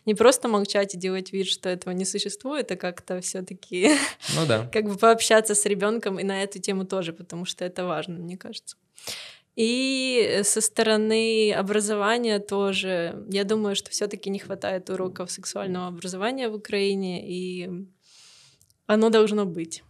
Не 0.04 0.14
просто 0.14 0.48
молчать 0.48 0.94
и 0.94 0.98
делать 0.98 1.32
вид, 1.32 1.46
что 1.46 1.70
этого 1.70 1.94
не 1.94 2.04
существует, 2.04 2.70
а 2.70 2.76
как-то 2.76 3.22
все-таки 3.22 3.92
ну, 4.34 4.44
да. 4.46 4.68
как 4.72 4.84
бы 4.84 5.05
пообщаться 5.06 5.54
с 5.54 5.64
ребенком 5.66 6.18
и 6.18 6.24
на 6.24 6.42
эту 6.42 6.58
тему 6.58 6.84
тоже, 6.84 7.12
потому 7.12 7.44
что 7.44 7.64
это 7.64 7.84
важно, 7.84 8.18
мне 8.18 8.36
кажется. 8.36 8.76
И 9.54 10.40
со 10.42 10.60
стороны 10.60 11.52
образования 11.52 12.40
тоже, 12.40 13.24
я 13.30 13.44
думаю, 13.44 13.76
что 13.76 13.90
все-таки 13.90 14.30
не 14.30 14.40
хватает 14.40 14.90
уроков 14.90 15.30
сексуального 15.30 15.86
образования 15.86 16.48
в 16.48 16.54
Украине, 16.54 17.24
и 17.24 17.70
оно 18.86 19.10
должно 19.10 19.46
быть. 19.46 19.84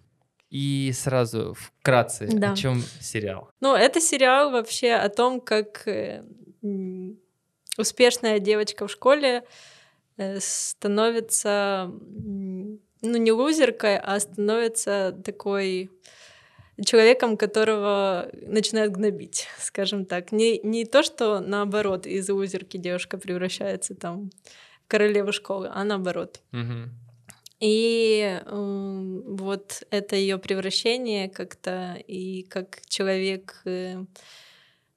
И 0.50 0.92
сразу 0.94 1.54
вкратце, 1.54 2.28
да. 2.30 2.52
о 2.52 2.56
чем 2.56 2.82
сериал? 3.00 3.48
Ну, 3.60 3.74
это 3.74 4.00
сериал 4.00 4.50
вообще 4.50 4.92
о 4.92 5.08
том, 5.08 5.40
как 5.40 5.88
э, 5.88 6.24
успешная 7.78 8.38
девочка 8.38 8.86
в 8.86 8.90
школе 8.90 9.44
э, 10.18 10.38
становится 10.40 11.90
ну, 13.02 13.16
не 13.16 13.32
лузеркой, 13.32 13.98
а 13.98 14.18
становится 14.20 15.16
такой 15.24 15.90
человеком, 16.84 17.36
которого 17.36 18.30
начинают 18.32 18.92
гнобить, 18.92 19.46
скажем 19.58 20.04
так. 20.04 20.32
Не, 20.32 20.58
не 20.58 20.84
то, 20.84 21.02
что 21.02 21.40
наоборот, 21.40 22.06
из 22.06 22.28
лузерки 22.28 22.76
девушка 22.76 23.18
превращается 23.18 23.94
там 23.94 24.30
в 24.84 24.88
королеву 24.88 25.32
школы, 25.32 25.70
а 25.72 25.84
наоборот. 25.84 26.40
Угу. 26.52 26.90
И 27.60 28.38
э, 28.44 29.20
вот 29.24 29.82
это 29.90 30.14
ее 30.16 30.36
превращение 30.36 31.30
как-то, 31.30 31.96
и 32.06 32.42
как 32.42 32.80
человек 32.86 33.62
э, 33.64 34.04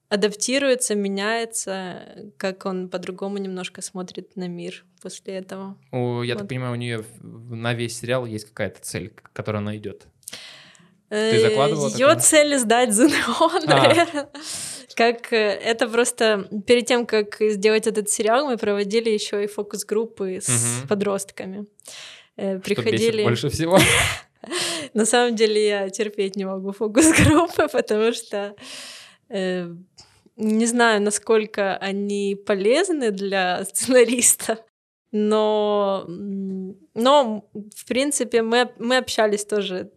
адаптируется, 0.09 0.95
меняется, 0.95 2.31
как 2.37 2.65
он 2.65 2.89
по-другому 2.89 3.37
немножко 3.37 3.81
смотрит 3.81 4.35
на 4.35 4.47
мир 4.47 4.85
после 5.01 5.35
этого. 5.35 5.77
О, 5.91 6.23
я 6.23 6.33
вот. 6.33 6.39
так 6.39 6.49
понимаю, 6.49 6.73
у 6.73 6.75
нее 6.75 7.05
на 7.21 7.73
весь 7.73 7.99
сериал 7.99 8.25
есть 8.25 8.45
какая-то 8.45 8.81
цель, 8.81 9.09
к 9.09 9.31
которой 9.33 9.57
она 9.57 9.77
идет. 9.77 10.07
Ты 11.09 11.15
э, 11.15 11.41
закладывала 11.41 11.89
Ее 11.89 12.15
цель 12.19 12.57
сдать 12.57 12.93
ЗНО, 12.93 13.15
а. 13.67 14.29
Как 14.95 15.31
э, 15.31 15.37
это 15.37 15.87
просто 15.87 16.49
перед 16.67 16.85
тем, 16.85 17.05
как 17.05 17.37
сделать 17.39 17.87
этот 17.87 18.09
сериал, 18.09 18.45
мы 18.45 18.57
проводили 18.57 19.09
еще 19.09 19.43
и 19.43 19.47
фокус-группы 19.47 20.39
с 20.41 20.49
угу. 20.49 20.87
подростками. 20.89 21.67
Э, 22.35 22.59
приходили. 22.59 23.23
Больше 23.23 23.49
всего. 23.49 23.79
На 24.93 25.05
самом 25.05 25.35
деле 25.35 25.67
я 25.67 25.89
терпеть 25.89 26.35
не 26.35 26.45
могу 26.45 26.71
фокус-группы, 26.71 27.67
потому 27.71 28.13
что 28.13 28.55
не 29.29 30.65
знаю, 30.65 31.01
насколько 31.01 31.77
они 31.77 32.35
полезны 32.45 33.11
для 33.11 33.63
сценариста, 33.65 34.59
но, 35.11 36.05
но 36.07 37.49
в 37.75 37.85
принципе, 37.87 38.43
мы, 38.43 38.71
мы 38.77 38.97
общались 38.97 39.43
тоже, 39.43 39.89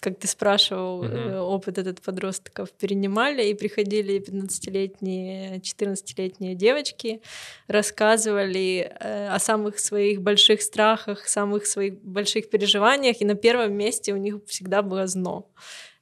как 0.00 0.18
ты 0.18 0.28
спрашивал, 0.28 1.04
uh-huh. 1.04 1.38
опыт 1.38 1.78
этот 1.78 2.02
подростков 2.02 2.72
перенимали, 2.72 3.44
и 3.44 3.54
приходили 3.54 4.20
15-летние, 4.20 5.60
14-летние 5.60 6.54
девочки, 6.54 7.22
рассказывали 7.66 8.92
э, 9.00 9.28
о 9.28 9.38
самых 9.38 9.78
своих 9.78 10.20
больших 10.20 10.60
страхах, 10.60 11.26
самых 11.28 11.66
своих 11.66 12.02
больших 12.02 12.50
переживаниях, 12.50 13.22
и 13.22 13.24
на 13.24 13.36
первом 13.36 13.72
месте 13.72 14.12
у 14.12 14.18
них 14.18 14.36
всегда 14.46 14.82
было 14.82 15.06
«зно». 15.06 15.50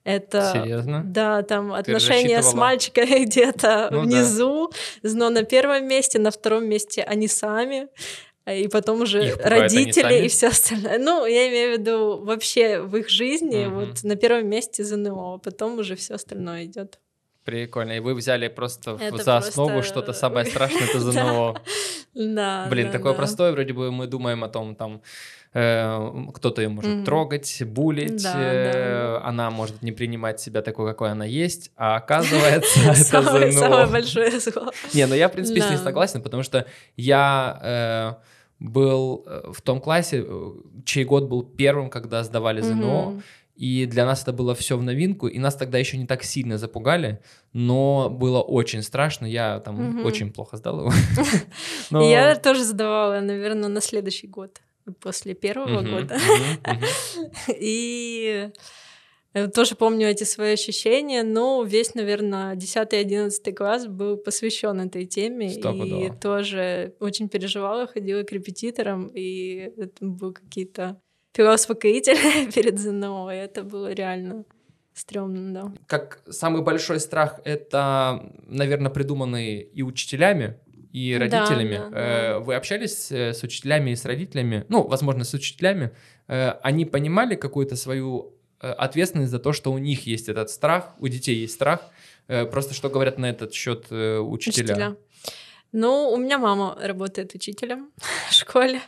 Это, 0.06 0.52
Серьезно? 0.54 1.02
Да, 1.04 1.42
там 1.42 1.72
Ты 1.72 1.78
отношения 1.78 2.40
с 2.40 2.54
мальчиками 2.54 3.24
где-то 3.26 3.88
ну, 3.90 4.02
внизу, 4.02 4.70
да. 5.02 5.10
но 5.12 5.30
на 5.30 5.42
первом 5.42 5.88
месте, 5.88 6.20
на 6.20 6.30
втором 6.30 6.68
месте 6.68 7.02
они 7.02 7.26
сами 7.26 7.88
и 8.46 8.68
потом 8.68 9.00
уже 9.00 9.34
родители 9.42 10.24
и 10.24 10.28
все 10.28 10.46
остальное. 10.48 10.98
Ну, 10.98 11.26
я 11.26 11.48
имею 11.48 11.76
в 11.76 11.80
виду 11.80 12.24
вообще 12.24 12.80
в 12.80 12.96
их 12.96 13.08
жизни, 13.08 13.66
угу. 13.66 13.80
вот 13.80 14.04
на 14.04 14.14
первом 14.14 14.48
месте 14.48 14.84
ЗНО, 14.84 15.34
а 15.34 15.38
потом 15.38 15.80
уже 15.80 15.96
все 15.96 16.14
остальное 16.14 16.66
идет. 16.66 17.00
Прикольно. 17.42 17.96
И 17.96 18.00
вы 18.00 18.14
взяли 18.14 18.46
просто 18.46 18.98
это 19.00 19.24
за 19.24 19.36
основу 19.38 19.70
просто... 19.70 19.90
что-то 19.90 20.12
самое 20.12 20.46
страшное, 20.50 20.84
это 20.88 21.00
ЗНО. 21.00 21.62
Да. 22.14 22.66
Блин, 22.70 22.92
такое 22.92 23.12
простое, 23.14 23.50
вроде 23.50 23.72
бы 23.72 23.90
мы 23.90 24.06
думаем 24.06 24.44
о 24.44 24.48
том, 24.48 24.76
там, 24.76 25.02
кто-то 25.56 26.60
ее 26.60 26.68
может 26.68 27.04
трогать, 27.06 27.62
булить, 27.64 28.26
э, 28.26 29.20
она 29.22 29.50
может 29.50 29.80
не 29.80 29.90
принимать 29.90 30.38
себя 30.38 30.60
такой, 30.60 30.86
какой 30.86 31.10
она 31.10 31.24
есть, 31.24 31.70
а 31.76 31.96
оказывается, 31.96 32.80
это. 32.90 33.52
Самое 33.52 33.86
большое 33.86 34.38
зло. 34.38 34.70
Не, 34.92 35.06
ну 35.06 35.14
я, 35.14 35.28
в 35.28 35.32
принципе, 35.32 35.62
с 35.62 35.70
ней 35.70 35.78
согласен, 35.78 36.20
потому 36.20 36.42
что 36.42 36.66
я 36.96 37.58
э, 37.62 38.64
был 38.64 39.26
в 39.50 39.62
том 39.62 39.80
классе, 39.80 40.26
чей 40.84 41.04
год 41.04 41.24
был 41.24 41.42
первым, 41.42 41.88
когда 41.88 42.22
сдавали 42.22 42.60
ЗНО, 42.60 43.22
И 43.54 43.86
для 43.86 44.04
нас 44.04 44.22
это 44.22 44.34
было 44.34 44.54
все 44.54 44.76
в 44.76 44.82
новинку, 44.82 45.26
и 45.26 45.38
нас 45.38 45.56
тогда 45.56 45.78
еще 45.78 45.96
не 45.96 46.06
так 46.06 46.22
сильно 46.22 46.58
запугали, 46.58 47.20
но 47.54 48.10
было 48.10 48.42
очень 48.42 48.82
страшно. 48.82 49.24
Я 49.24 49.60
там 49.60 50.04
очень 50.04 50.30
плохо 50.30 50.58
сдал 50.58 50.80
его. 50.80 50.92
Я 51.90 52.36
тоже 52.36 52.64
сдавала, 52.64 53.20
наверное, 53.20 53.70
на 53.70 53.80
следующий 53.80 54.26
год, 54.26 54.60
после 55.01 55.35
первого 55.35 55.81
Мгм, 55.81 55.90
года. 55.90 56.14
мгм. 56.16 56.85
И 57.59 58.51
э, 59.35 59.49
тоже 59.49 59.75
помню 59.77 60.09
эти 60.09 60.25
свои 60.25 60.53
ощущения, 60.53 61.22
но 61.22 61.62
весь, 61.62 61.94
наверное, 61.94 62.55
10-11 62.57 63.53
класс 63.53 63.87
был 63.87 64.16
посвящен 64.16 64.81
этой 64.81 65.07
теме. 65.07 65.55
И 65.55 65.61
Стопудово. 65.61 66.14
тоже 66.16 66.94
очень 67.01 67.29
переживала, 67.29 67.87
ходила 67.87 68.22
к 68.22 68.33
репетиторам, 68.33 69.09
и 69.09 69.72
это 69.77 70.05
был 70.05 70.33
какие-то 70.33 71.01
перо 71.33 71.55
успокоительное 71.55 72.51
перед 72.55 72.79
ЗНО, 72.79 73.31
и 73.33 73.37
это 73.37 73.62
было 73.62 73.92
реально 73.92 74.44
стрёмно, 74.94 75.53
да. 75.53 75.75
Как 75.87 76.22
самый 76.31 76.62
большой 76.62 77.01
страх 77.01 77.40
это, 77.44 78.33
наверное, 78.46 78.90
придуманный 78.90 79.61
и 79.61 79.83
учителями, 79.83 80.59
и 80.96 81.12
Да, 81.18 81.20
родителями. 81.20 81.76
да, 81.76 81.88
да. 81.90 81.98
Э, 82.00 82.38
Вы 82.38 82.54
общались 82.56 83.12
э, 83.12 83.32
с 83.32 83.42
учителями 83.42 83.90
и 83.90 83.96
с 83.96 84.04
родителями? 84.06 84.64
Ну, 84.68 84.82
возможно, 84.88 85.24
с 85.24 85.35
учителями. 85.35 85.90
Э, 86.28 86.52
Они 86.62 86.85
понимали 86.87 87.35
какую-то 87.37 87.76
свою 87.76 88.32
ответственность 88.61 89.30
за 89.30 89.38
то, 89.38 89.52
что 89.52 89.70
у 89.72 89.78
них 89.78 90.06
есть 90.06 90.28
этот 90.30 90.48
страх, 90.50 90.94
у 90.98 91.09
детей 91.09 91.37
есть 91.42 91.54
страх. 91.54 91.80
Просто 92.50 92.72
что 92.74 92.88
говорят 92.88 93.18
на 93.18 93.26
этот 93.28 93.52
счет 93.52 93.87
учителя? 93.90 94.24
Учителя. 94.64 94.96
Ну, 95.72 96.09
у 96.11 96.16
меня 96.16 96.38
мама 96.38 96.78
работает 96.80 97.35
учителем 97.35 97.90
в 98.30 98.32
школе, 98.32 98.80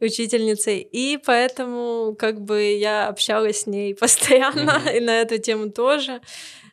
учительницей, 0.00 0.80
и 0.80 1.18
поэтому 1.24 2.14
как 2.18 2.40
бы 2.42 2.60
я 2.78 3.08
общалась 3.08 3.62
с 3.62 3.66
ней 3.66 3.94
постоянно 4.00 4.78
Мгм. 4.78 4.88
и 4.96 5.00
на 5.00 5.20
эту 5.22 5.38
тему 5.38 5.70
тоже. 5.70 6.20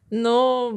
Но 0.09 0.71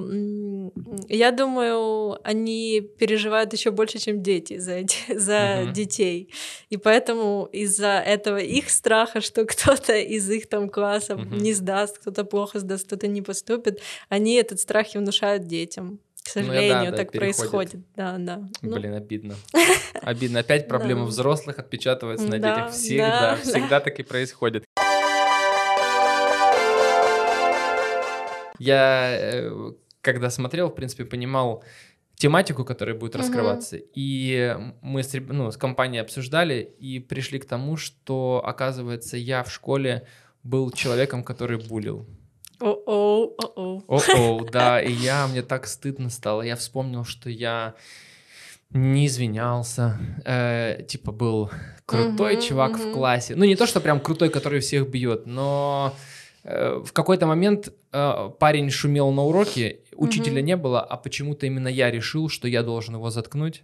я 1.08 1.30
думаю, 1.30 2.18
они 2.24 2.80
переживают 2.98 3.52
еще 3.52 3.70
больше, 3.70 3.98
чем 3.98 4.22
дети 4.22 4.58
за, 4.58 4.80
за 5.08 5.62
Мгм. 5.64 5.72
детей. 5.72 6.32
И 6.68 6.76
поэтому 6.76 7.48
из-за 7.52 8.02
этого 8.04 8.38
их 8.38 8.70
страха, 8.70 9.20
что 9.20 9.44
кто-то 9.46 9.96
из 9.96 10.28
их 10.30 10.48
там 10.48 10.68
класса 10.68 11.16
Мгм. 11.16 11.38
не 11.38 11.52
сдаст, 11.54 11.98
кто-то 11.98 12.24
плохо 12.24 12.58
сдаст, 12.58 12.86
кто-то 12.86 13.06
не 13.06 13.22
поступит, 13.22 13.80
они 14.08 14.34
этот 14.34 14.60
страх 14.60 14.94
и 14.94 14.98
внушают 14.98 15.46
детям. 15.46 15.98
К 16.22 16.36
Ну, 16.36 16.42
да, 16.42 16.46
сожалению, 16.52 16.90
да, 16.90 16.96
так 16.98 17.10
переходит. 17.12 17.36
происходит. 17.36 17.80
Да, 17.96 18.16
да. 18.18 18.48
Ну, 18.62 18.76
Блин, 18.76 18.94
обидно. 18.94 19.36
Обидно. 20.02 20.40
Опять 20.40 20.68
проблемы 20.68 21.00
Да. 21.02 21.06
взрослых 21.06 21.58
отпечатываются 21.58 22.26
на 22.26 22.38
детях. 22.38 22.70
Всегда, 22.72 23.20
да, 23.20 23.36
всегда 23.36 23.80
так 23.80 23.98
и 23.98 24.02
происходит. 24.02 24.64
Я, 28.60 29.10
э, 29.18 29.72
когда 30.02 30.30
смотрел, 30.30 30.68
в 30.68 30.74
принципе, 30.74 31.04
понимал 31.04 31.64
тематику, 32.14 32.64
которая 32.64 32.94
будет 32.94 33.16
раскрываться. 33.16 33.78
И 33.94 34.54
мы 34.82 35.02
с, 35.02 35.14
ну, 35.14 35.50
с 35.50 35.56
компанией 35.56 36.02
обсуждали 36.02 36.60
и 36.78 36.98
пришли 37.00 37.38
к 37.38 37.46
тому, 37.46 37.78
что, 37.78 38.42
оказывается, 38.44 39.16
я 39.16 39.42
в 39.42 39.50
школе 39.50 40.06
был 40.42 40.70
человеком, 40.70 41.24
который 41.24 41.56
булил. 41.56 42.06
О-оу, 42.60 43.34
о-оу. 43.38 43.84
О-о, 43.88 44.44
да, 44.52 44.82
и 44.82 44.92
я, 44.92 45.26
мне 45.26 45.40
так 45.40 45.66
стыдно 45.66 46.10
стало. 46.10 46.42
Я 46.42 46.56
вспомнил, 46.56 47.04
что 47.04 47.30
я 47.30 47.74
не 48.68 49.06
извинялся, 49.06 49.98
э, 50.26 50.84
типа 50.86 51.12
был 51.12 51.50
крутой 51.86 52.34
Мгм, 52.34 52.42
чувак 52.42 52.78
в 52.78 52.84
мгм. 52.84 52.92
классе. 52.92 53.34
Ну, 53.34 53.44
не 53.46 53.56
то, 53.56 53.66
что 53.66 53.80
прям 53.80 53.98
крутой, 53.98 54.28
который 54.28 54.60
всех 54.60 54.88
бьет, 54.90 55.26
но 55.26 55.94
в 56.44 56.92
какой-то 56.92 57.26
момент 57.26 57.72
э, 57.92 58.30
парень 58.38 58.70
шумел 58.70 59.10
на 59.10 59.22
уроке, 59.24 59.80
учителя 59.94 60.40
не 60.40 60.56
было, 60.56 60.80
а 60.80 60.96
почему-то 60.96 61.46
именно 61.46 61.68
я 61.68 61.90
решил, 61.90 62.28
что 62.28 62.48
я 62.48 62.62
должен 62.62 62.94
его 62.94 63.10
заткнуть. 63.10 63.62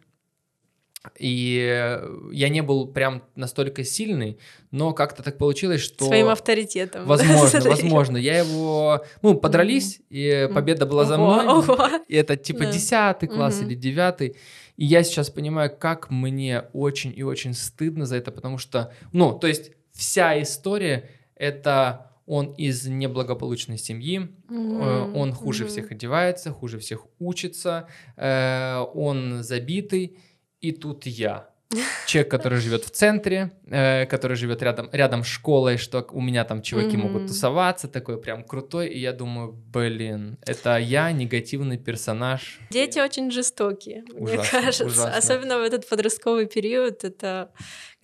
И 1.18 1.60
э, 1.72 2.04
я 2.32 2.48
не 2.48 2.62
был 2.62 2.88
прям 2.88 3.22
настолько 3.36 3.84
сильный, 3.84 4.38
но 4.70 4.92
как-то 4.92 5.22
так 5.22 5.38
получилось, 5.38 5.80
что... 5.80 6.06
Своим 6.06 6.28
авторитетом. 6.28 7.06
Возможно, 7.06 7.60
возможно. 7.64 8.16
Я 8.16 8.38
его... 8.38 9.04
Ну, 9.22 9.36
подрались, 9.36 10.00
и 10.10 10.44
Мгм. 10.46 10.54
победа 10.54 10.84
была 10.86 11.04
за 11.04 11.14
Ого, 11.14 11.42
мной. 11.42 11.46
ого. 11.46 11.88
И 12.08 12.16
это 12.16 12.36
типа. 12.36 12.66
10 12.66 13.28
класс 13.30 13.62
или 13.62 13.74
9. 13.74 14.36
И 14.76 14.84
я 14.84 15.02
сейчас 15.04 15.30
понимаю, 15.30 15.70
как 15.78 16.10
мне 16.10 16.64
очень 16.72 17.12
и 17.16 17.22
очень 17.22 17.54
стыдно 17.54 18.04
за 18.04 18.16
это, 18.16 18.32
потому 18.32 18.58
что, 18.58 18.92
ну, 19.12 19.32
то 19.38 19.46
есть 19.46 19.70
вся 19.92 20.40
история— 20.42 21.08
это 21.36 22.10
он 22.26 22.52
из 22.54 22.86
неблагополучной 22.86 23.78
семьи, 23.78 24.28
Мгм, 24.48 25.10
он 25.14 25.32
хуже 25.32 25.64
мгм. 25.64 25.70
всех 25.70 25.92
одевается, 25.92 26.50
хуже 26.50 26.78
всех 26.78 27.06
учится, 27.18 27.88
э, 28.16 28.84
он 28.94 29.42
забитый, 29.42 30.18
и 30.60 30.72
тут 30.72 31.06
я. 31.06 31.50
Человек, 32.06 32.30
который 32.30 32.58
живет 32.60 32.84
в 32.84 32.90
центре, 32.90 33.50
э, 33.66 34.06
который 34.06 34.36
живет 34.36 34.62
рядом, 34.62 34.88
рядом 34.92 35.24
с 35.24 35.26
школой, 35.26 35.76
что 35.78 36.06
у 36.12 36.20
меня 36.20 36.44
там 36.44 36.62
чуваки 36.62 36.96
могут 36.96 37.22
Мгм. 37.22 37.28
тусоваться, 37.28 37.88
такой 37.88 38.20
прям 38.20 38.44
крутой, 38.44 38.88
и 38.88 39.00
я 39.00 39.12
думаю, 39.12 39.52
блин, 39.52 40.38
это 40.46 40.76
я 40.78 41.10
негативный 41.12 41.76
персонаж. 41.78 42.60
Дети 42.70 43.00
очень 43.00 43.30
жестокие, 43.30 44.04
мне 44.12 44.20
Ужасно, 44.22 44.60
кажется. 44.60 44.84
ужасно. 44.86 45.16
Особенно 45.16 45.58
в 45.58 45.62
этот 45.62 45.88
подростковый 45.88 46.46
период. 46.46 47.02
Это 47.04 47.50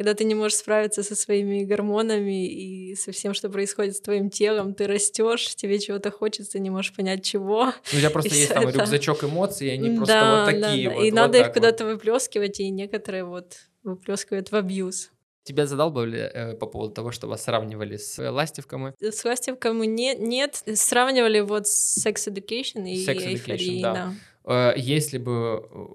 когда 0.03 0.15
ты 0.15 0.25
не 0.25 0.35
можешь 0.35 0.59
справиться 0.59 1.05
со 1.05 1.15
своими 1.15 1.63
гормонами 1.63 2.49
и 2.49 2.97
со 2.97 3.13
всем, 3.13 3.35
что 3.35 3.49
происходит 3.49 3.95
с 3.95 4.01
твоим 4.01 4.31
телом. 4.31 4.75
Ты 4.75 4.89
растешь, 4.89 5.55
тебе 5.55 5.79
чего-то 5.79 6.11
хочется, 6.11 6.59
не 6.59 6.71
можешь 6.71 6.93
понять 6.93 7.25
чего. 7.25 7.67
Ну, 7.67 7.73
у 7.93 7.97
тебя 8.01 8.11
просто 8.11 8.35
И 8.35 8.39
есть 8.39 8.53
там 8.53 8.67
это. 8.67 8.81
рюксачок 8.81 9.23
эмоций, 9.23 9.69
и 9.69 9.71
они 9.71 9.97
просто 9.97 10.13
Да, 10.13 10.31
вот 10.31 10.47
да, 10.47 10.47
такие 10.47 10.89
да. 10.89 10.95
вот. 10.97 11.05
И 11.05 11.11
вот 11.11 11.17
надо 11.17 11.39
их 11.39 11.47
вот. 11.47 11.55
куда-то 11.55 11.85
выплескивать, 11.85 12.59
и 12.59 12.69
некоторые 12.71 13.23
вот 13.23 13.55
выплескивают 13.85 14.51
в 14.51 14.57
абьюз. 14.57 15.13
Тебя 15.45 15.67
задалбывали 15.67 16.19
э, 16.19 16.55
по 16.55 16.67
поводу 16.67 16.95
того, 16.95 17.13
что 17.13 17.29
вас 17.29 17.45
сравнивали 17.45 17.97
с 17.97 18.19
э, 18.19 18.29
ластивками? 18.29 18.95
С 19.01 19.25
ластивками 19.25 19.73
мы 19.73 19.87
не, 19.87 20.17
нет, 20.17 20.65
сравнивали 20.75 21.39
вот 21.41 21.69
с 21.69 22.05
Sex 22.05 22.29
Education 22.29 22.89
и 22.89 23.07
Sex 23.07 23.19
Education, 23.19 23.29
Эйфорией, 23.29 23.83
да. 23.83 24.13
Э, 24.13 24.32
Если 24.77 25.19
бы 25.19 25.65
э, 25.71 25.87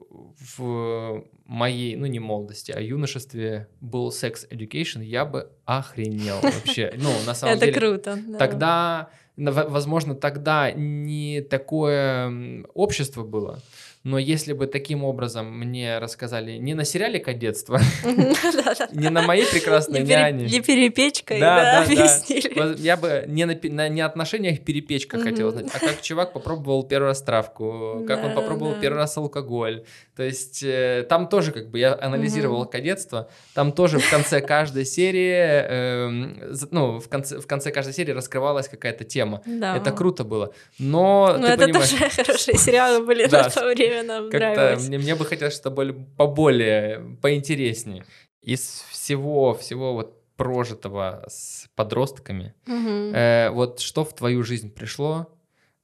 в 0.57 1.23
моей, 1.45 1.95
ну 1.95 2.05
не 2.05 2.19
молодости, 2.19 2.71
а 2.71 2.79
юношестве 2.79 3.67
был 3.81 4.11
секс 4.11 4.45
education, 4.49 5.03
я 5.03 5.25
бы 5.25 5.49
охренел 5.65 6.39
вообще. 6.41 6.93
Ну, 6.97 7.09
на 7.25 7.33
самом 7.33 7.55
Это 7.55 7.65
деле. 7.65 7.77
круто. 7.79 8.19
да. 8.27 8.37
Тогда, 8.37 9.09
возможно, 9.35 10.15
тогда 10.15 10.71
не 10.71 11.41
такое 11.41 12.63
общество 12.73 13.23
было, 13.23 13.59
но 14.07 14.17
если 14.17 14.53
бы 14.53 14.67
таким 14.67 15.03
образом 15.03 15.51
мне 15.51 15.99
рассказали 15.99 16.53
не 16.53 16.73
на 16.75 16.85
сериале 16.85 17.19
«Кадетство», 17.19 17.77
не 18.93 19.09
на 19.09 19.21
моей 19.23 19.45
прекрасной 19.45 20.01
няне, 20.03 20.45
Не 20.45 20.61
перепечкой, 20.61 21.41
Да, 21.41 21.83
объяснили. 21.83 22.81
Я 22.81 22.95
бы 22.95 23.25
не 23.27 24.01
отношениях 24.01 24.61
перепечка 24.61 25.19
хотел 25.19 25.51
знать, 25.51 25.67
а 25.73 25.79
как 25.79 26.01
чувак 26.01 26.31
попробовал 26.31 26.83
первый 26.83 27.07
раз 27.07 27.21
травку, 27.21 28.05
как 28.07 28.23
он 28.23 28.33
попробовал 28.33 28.75
первый 28.79 28.99
раз 28.99 29.17
алкоголь. 29.17 29.83
То 30.15 30.23
есть 30.23 30.63
э, 30.63 31.05
там 31.09 31.27
тоже 31.27 31.51
как 31.51 31.69
бы 31.69 31.77
я 31.77 31.93
анализировал 32.01 32.65
кадетство, 32.65 33.29
там 33.53 33.73
тоже 33.73 33.99
в 33.99 34.09
конце 34.09 34.39
каждой 34.39 34.85
серии, 34.85 35.35
эм, 35.35 36.41
ну, 36.71 36.99
в 36.99 37.09
конце, 37.09 37.71
каждой 37.71 37.93
серии 37.93 38.13
раскрывалась 38.13 38.69
какая-то 38.69 39.03
тема. 39.03 39.41
Это 39.45 39.91
круто 39.91 40.23
было. 40.23 40.53
Но 40.79 41.35
Ну, 41.37 41.45
это 41.45 41.67
тоже 41.67 41.97
хорошие 42.09 42.57
сериалы 42.57 43.05
были 43.05 43.27
на 43.27 43.49
то 43.49 43.65
время, 43.65 43.96
нам 44.03 44.29
как-то 44.29 44.77
мне, 44.87 44.97
мне 44.97 45.15
бы 45.15 45.25
хотелось 45.25 45.53
что-то 45.53 45.71
более, 45.71 45.93
поболее, 46.17 47.17
поинтереснее. 47.21 48.05
Из 48.41 48.85
всего, 48.89 49.53
всего 49.53 49.93
вот 49.93 50.21
прожитого 50.35 51.25
с 51.27 51.67
подростками. 51.75 52.53
Э, 52.67 53.49
вот 53.49 53.79
что 53.79 54.03
в 54.03 54.13
твою 54.15 54.43
жизнь 54.43 54.71
пришло, 54.71 55.27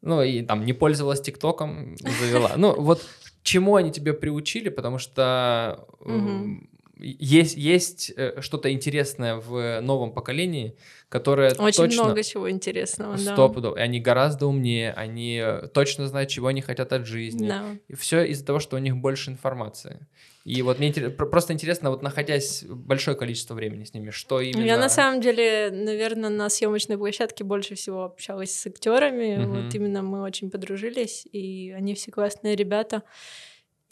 ну 0.02 0.22
и 0.22 0.42
там 0.44 0.66
не 0.66 0.74
пользовалась 0.74 1.22
ТикТоком, 1.22 1.96
завела. 1.98 2.52
Ну 2.58 2.80
вот 2.80 3.02
чему 3.42 3.76
они 3.76 3.92
тебя 3.92 4.14
приучили, 4.14 4.70
потому 4.70 4.98
что 4.98 5.88
Мгм. 6.00 6.70
Есть, 7.04 7.58
есть 7.58 8.12
э, 8.16 8.42
что-то 8.42 8.72
интересное 8.72 9.36
в 9.36 9.82
новом 9.82 10.14
поколении, 10.14 10.76
которое 11.10 11.54
Очень 11.56 11.84
точно 11.84 12.04
много 12.06 12.24
чего 12.24 12.50
интересного, 12.50 13.18
да. 13.18 13.34
стопудово, 13.34 13.78
и 13.78 13.80
они 13.82 14.00
гораздо 14.00 14.48
умнее, 14.48 14.94
они 14.94 15.40
э, 15.44 15.68
точно 15.68 16.08
знают, 16.08 16.30
чего 16.30 16.48
они 16.48 16.62
хотят 16.62 16.94
от 16.94 17.06
жизни. 17.06 17.48
Да. 17.48 17.66
И 17.88 17.96
все 17.96 18.24
из-за 18.24 18.46
того, 18.46 18.60
что 18.60 18.78
у 18.78 18.80
них 18.80 18.98
больше 18.98 19.30
информации. 19.30 20.08
И 20.46 20.62
вот 20.62 20.80
мне 20.80 20.90
интерес- 20.90 21.12
просто 21.12 21.54
интересно, 21.54 21.90
вот 21.90 22.02
находясь 22.02 22.66
большое 22.68 23.16
количество 23.16 23.54
времени 23.54 23.86
с 23.86 23.94
ними, 23.94 24.10
что 24.10 24.42
именно... 24.42 24.66
Я 24.66 24.78
на 24.78 24.90
самом 24.90 25.22
деле, 25.22 25.70
наверное, 25.72 26.30
на 26.30 26.50
съемочной 26.50 26.98
площадке 26.98 27.44
больше 27.44 27.76
всего 27.76 28.04
общалась 28.06 28.54
с 28.54 28.68
актерами. 28.68 29.38
Мгм. 29.38 29.66
Вот 29.66 29.76
именно 29.76 30.02
мы 30.02 30.22
очень 30.22 30.52
подружились, 30.52 31.26
и 31.32 31.72
они 31.72 31.94
все 31.94 32.12
классные 32.12 32.56
ребята. 32.56 33.04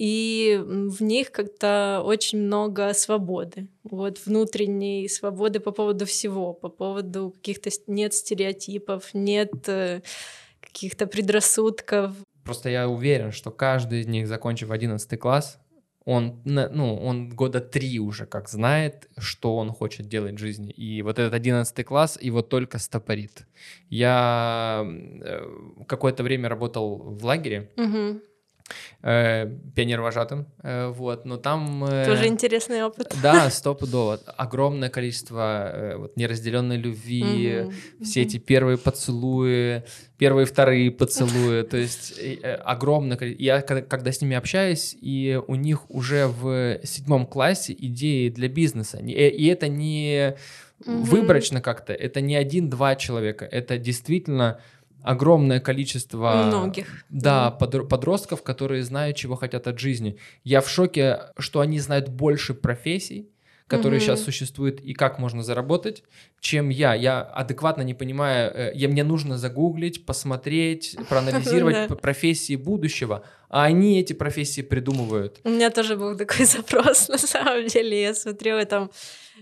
И 0.02 0.60
в 0.66 1.04
них 1.04 1.32
как-то 1.32 2.02
очень 2.04 2.40
много 2.40 2.92
свободы, 2.96 3.68
вот 3.84 4.26
внутренней 4.26 5.08
свободы 5.08 5.60
по 5.60 5.70
поводу 5.70 6.08
всего, 6.08 6.54
по 6.54 6.70
поводу 6.70 7.30
каких-то 7.30 7.70
нет 7.86 8.16
стереотипов, 8.16 9.14
нет 9.14 9.70
э, 9.70 10.02
каких-то 10.60 11.06
предрассудков. 11.06 12.16
Просто 12.44 12.70
я 12.70 12.90
уверен, 12.90 13.32
что 13.32 13.52
каждый 13.52 14.02
из 14.02 14.08
них, 14.08 14.28
закончив 14.28 14.72
11 14.72 15.20
класс, 15.20 15.60
он, 16.04 16.42
ну, 16.46 16.96
он 16.96 17.30
года 17.30 17.62
три 17.62 18.00
уже 18.00 18.26
как 18.26 18.50
знает, 18.50 19.08
что 19.20 19.56
он 19.56 19.70
хочет 19.70 20.08
делать 20.08 20.34
в 20.34 20.40
жизни. 20.40 20.72
И 20.72 21.04
вот 21.04 21.20
этот 21.20 21.36
11 21.36 21.86
класс 21.86 22.18
его 22.20 22.42
только 22.42 22.80
стопорит. 22.80 23.46
Я 23.90 24.84
э, 24.84 25.44
какое-то 25.88 26.24
время 26.24 26.50
работал 26.50 26.98
в 26.98 27.24
лагере. 27.24 27.70
Угу 27.78 28.31
э, 29.02 29.52
пионер-вожатым, 29.76 30.48
э, 30.64 30.88
вот, 30.90 31.26
но 31.26 31.38
там... 31.38 31.84
Э, 31.84 32.06
Тоже 32.06 32.28
интересный 32.28 32.84
опыт. 32.84 33.16
Да, 33.22 33.50
стопудово. 33.50 34.20
Огромное 34.38 34.90
количество 34.90 35.72
э, 35.74 35.96
вот, 35.98 36.18
неразделенной 36.18 36.78
любви, 36.78 37.70
все 38.02 38.22
эти 38.22 38.38
первые 38.38 38.78
поцелуи, 38.78 39.84
первые 40.18 40.46
вторые 40.46 40.92
поцелуи, 40.92 41.64
то 41.64 41.78
есть 41.78 42.18
э, 42.20 42.56
огромное 42.64 43.18
количество. 43.18 43.44
Я 43.44 43.62
когда, 43.62 43.82
когда 43.82 44.12
с 44.12 44.22
ними 44.22 44.36
общаюсь, 44.36 44.96
и 45.02 45.40
у 45.48 45.56
них 45.56 45.90
уже 45.90 46.28
в 46.28 46.80
седьмом 46.84 47.26
классе 47.26 47.76
идеи 47.78 48.30
для 48.30 48.48
бизнеса, 48.48 49.00
и, 49.00 49.12
и 49.12 49.48
это 49.48 49.68
не 49.68 50.36
выборочно 50.86 51.62
как-то, 51.62 51.94
это 51.94 52.22
не 52.22 52.36
один-два 52.36 52.96
человека, 52.96 53.46
это 53.46 53.78
действительно 53.78 54.60
огромное 55.04 55.60
количество 55.60 56.44
многих 56.48 57.06
да, 57.10 57.56
mm. 57.60 57.88
подростков, 57.88 58.44
которые 58.44 58.84
знают, 58.84 59.18
чего 59.18 59.36
хотят 59.36 59.68
от 59.68 59.80
жизни. 59.80 60.18
Я 60.44 60.62
в 60.62 60.70
шоке, 60.70 61.20
что 61.38 61.60
они 61.60 61.80
знают 61.80 62.10
больше 62.10 62.54
профессий, 62.54 63.30
которые 63.72 64.00
mm-hmm. 64.00 64.04
сейчас 64.04 64.24
существуют, 64.24 64.82
и 64.82 64.94
как 64.94 65.18
можно 65.18 65.44
заработать, 65.44 66.04
чем 66.42 66.68
я. 66.68 66.94
Я 66.94 67.22
адекватно 67.22 67.84
не 67.84 67.94
понимаю, 67.94 68.52
э, 68.54 68.72
я, 68.76 68.90
мне 68.90 69.06
нужно 69.06 69.38
загуглить, 69.38 70.06
посмотреть, 70.06 70.98
проанализировать 71.10 71.88
профессии 72.02 72.58
будущего, 72.58 73.24
а 73.50 73.64
они 73.64 74.00
эти 74.00 74.12
профессии 74.12 74.62
придумывают. 74.62 75.40
У 75.46 75.50
меня 75.50 75.70
тоже 75.70 75.96
был 75.96 76.18
такой 76.18 76.46
запрос, 76.58 77.08
на 77.08 77.18
самом 77.18 77.68
деле. 77.68 78.02
Я 78.02 78.14
смотрела 78.14 78.66
там 78.66 78.92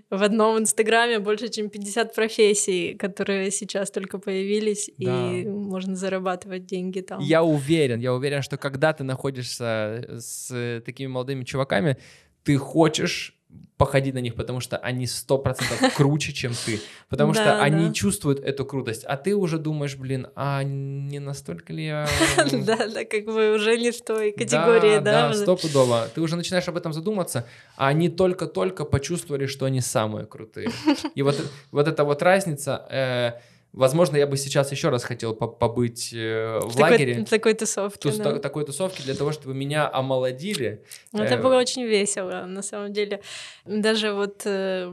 в 0.10 0.24
одном 0.24 0.60
инстаграме 0.60 1.20
больше, 1.20 1.50
чем 1.50 1.70
50 1.70 2.14
профессий, 2.16 2.96
которые 2.96 3.52
сейчас 3.52 3.92
только 3.92 4.20
появились, 4.20 4.90
да. 4.98 5.32
и 5.32 5.46
можно 5.46 5.96
зарабатывать 5.96 6.66
деньги 6.66 7.02
там. 7.02 7.20
Я 7.22 7.44
уверен, 7.44 8.00
я 8.00 8.14
уверен, 8.14 8.42
что 8.42 8.58
когда 8.58 8.94
ты 8.94 9.04
находишься 9.04 10.06
с 10.20 10.82
такими 10.86 11.08
молодыми 11.08 11.44
чуваками, 11.44 11.98
ты 12.44 12.58
хочешь 12.58 13.39
походить 13.78 14.14
на 14.14 14.20
них, 14.20 14.36
потому 14.36 14.60
что 14.60 14.78
они 14.78 15.08
сто 15.08 15.38
процентов 15.38 15.94
круче, 15.96 16.34
чем 16.34 16.52
ты, 16.66 16.82
потому 17.08 17.34
что 17.34 17.46
да, 17.46 17.62
они 17.62 17.94
чувствуют 17.94 18.40
эту 18.42 18.66
крутость, 18.66 19.06
а 19.06 19.16
ты 19.16 19.36
уже 19.36 19.58
думаешь, 19.58 19.96
блин, 19.96 20.28
а 20.36 20.64
не 20.64 21.20
настолько 21.20 21.72
ли 21.74 21.86
я... 21.86 22.08
Да, 22.52 22.88
да, 22.88 23.06
как 23.06 23.26
бы 23.26 23.56
уже 23.56 23.78
не 23.78 23.92
в 23.92 24.02
той 24.02 24.34
категории, 24.34 25.00
да? 25.00 25.30
Да, 25.30 25.34
стопудово. 25.34 26.10
Ты 26.14 26.22
уже 26.22 26.36
начинаешь 26.36 26.68
об 26.68 26.76
этом 26.76 26.92
задуматься, 26.92 27.48
а 27.78 27.88
они 27.88 28.10
только-только 28.10 28.84
почувствовали, 28.84 29.46
что 29.46 29.66
они 29.66 29.80
самые 29.80 30.26
крутые. 30.26 30.70
И 31.16 31.22
вот, 31.22 31.42
вот 31.72 31.88
эта 31.88 32.04
вот 32.04 32.22
разница 32.22 32.86
э, 32.90 33.32
Возможно, 33.72 34.18
я 34.18 34.26
бы 34.26 34.36
сейчас 34.36 34.72
еще 34.72 34.90
раз 34.90 35.04
хотел 35.04 35.36
побыть 35.36 36.12
э, 36.12 36.60
в, 36.60 36.70
в 36.74 36.80
лагере. 36.80 37.14
Такой, 37.14 37.26
такой 37.26 37.54
тусовке. 37.54 38.00
Тус, 38.00 38.18
да. 38.18 38.40
Такой 38.40 38.66
тусовке 38.66 39.04
для 39.04 39.14
того, 39.14 39.32
чтобы 39.32 39.54
меня 39.54 39.90
омолодили. 39.92 40.84
Ну, 41.12 41.24
это 41.24 41.36
э, 41.36 41.42
было 41.42 41.56
очень 41.58 41.84
весело, 41.84 42.46
на 42.48 42.64
самом 42.64 42.94
деле. 42.94 43.22
Даже 43.66 44.14
вот 44.14 44.42
э, 44.46 44.92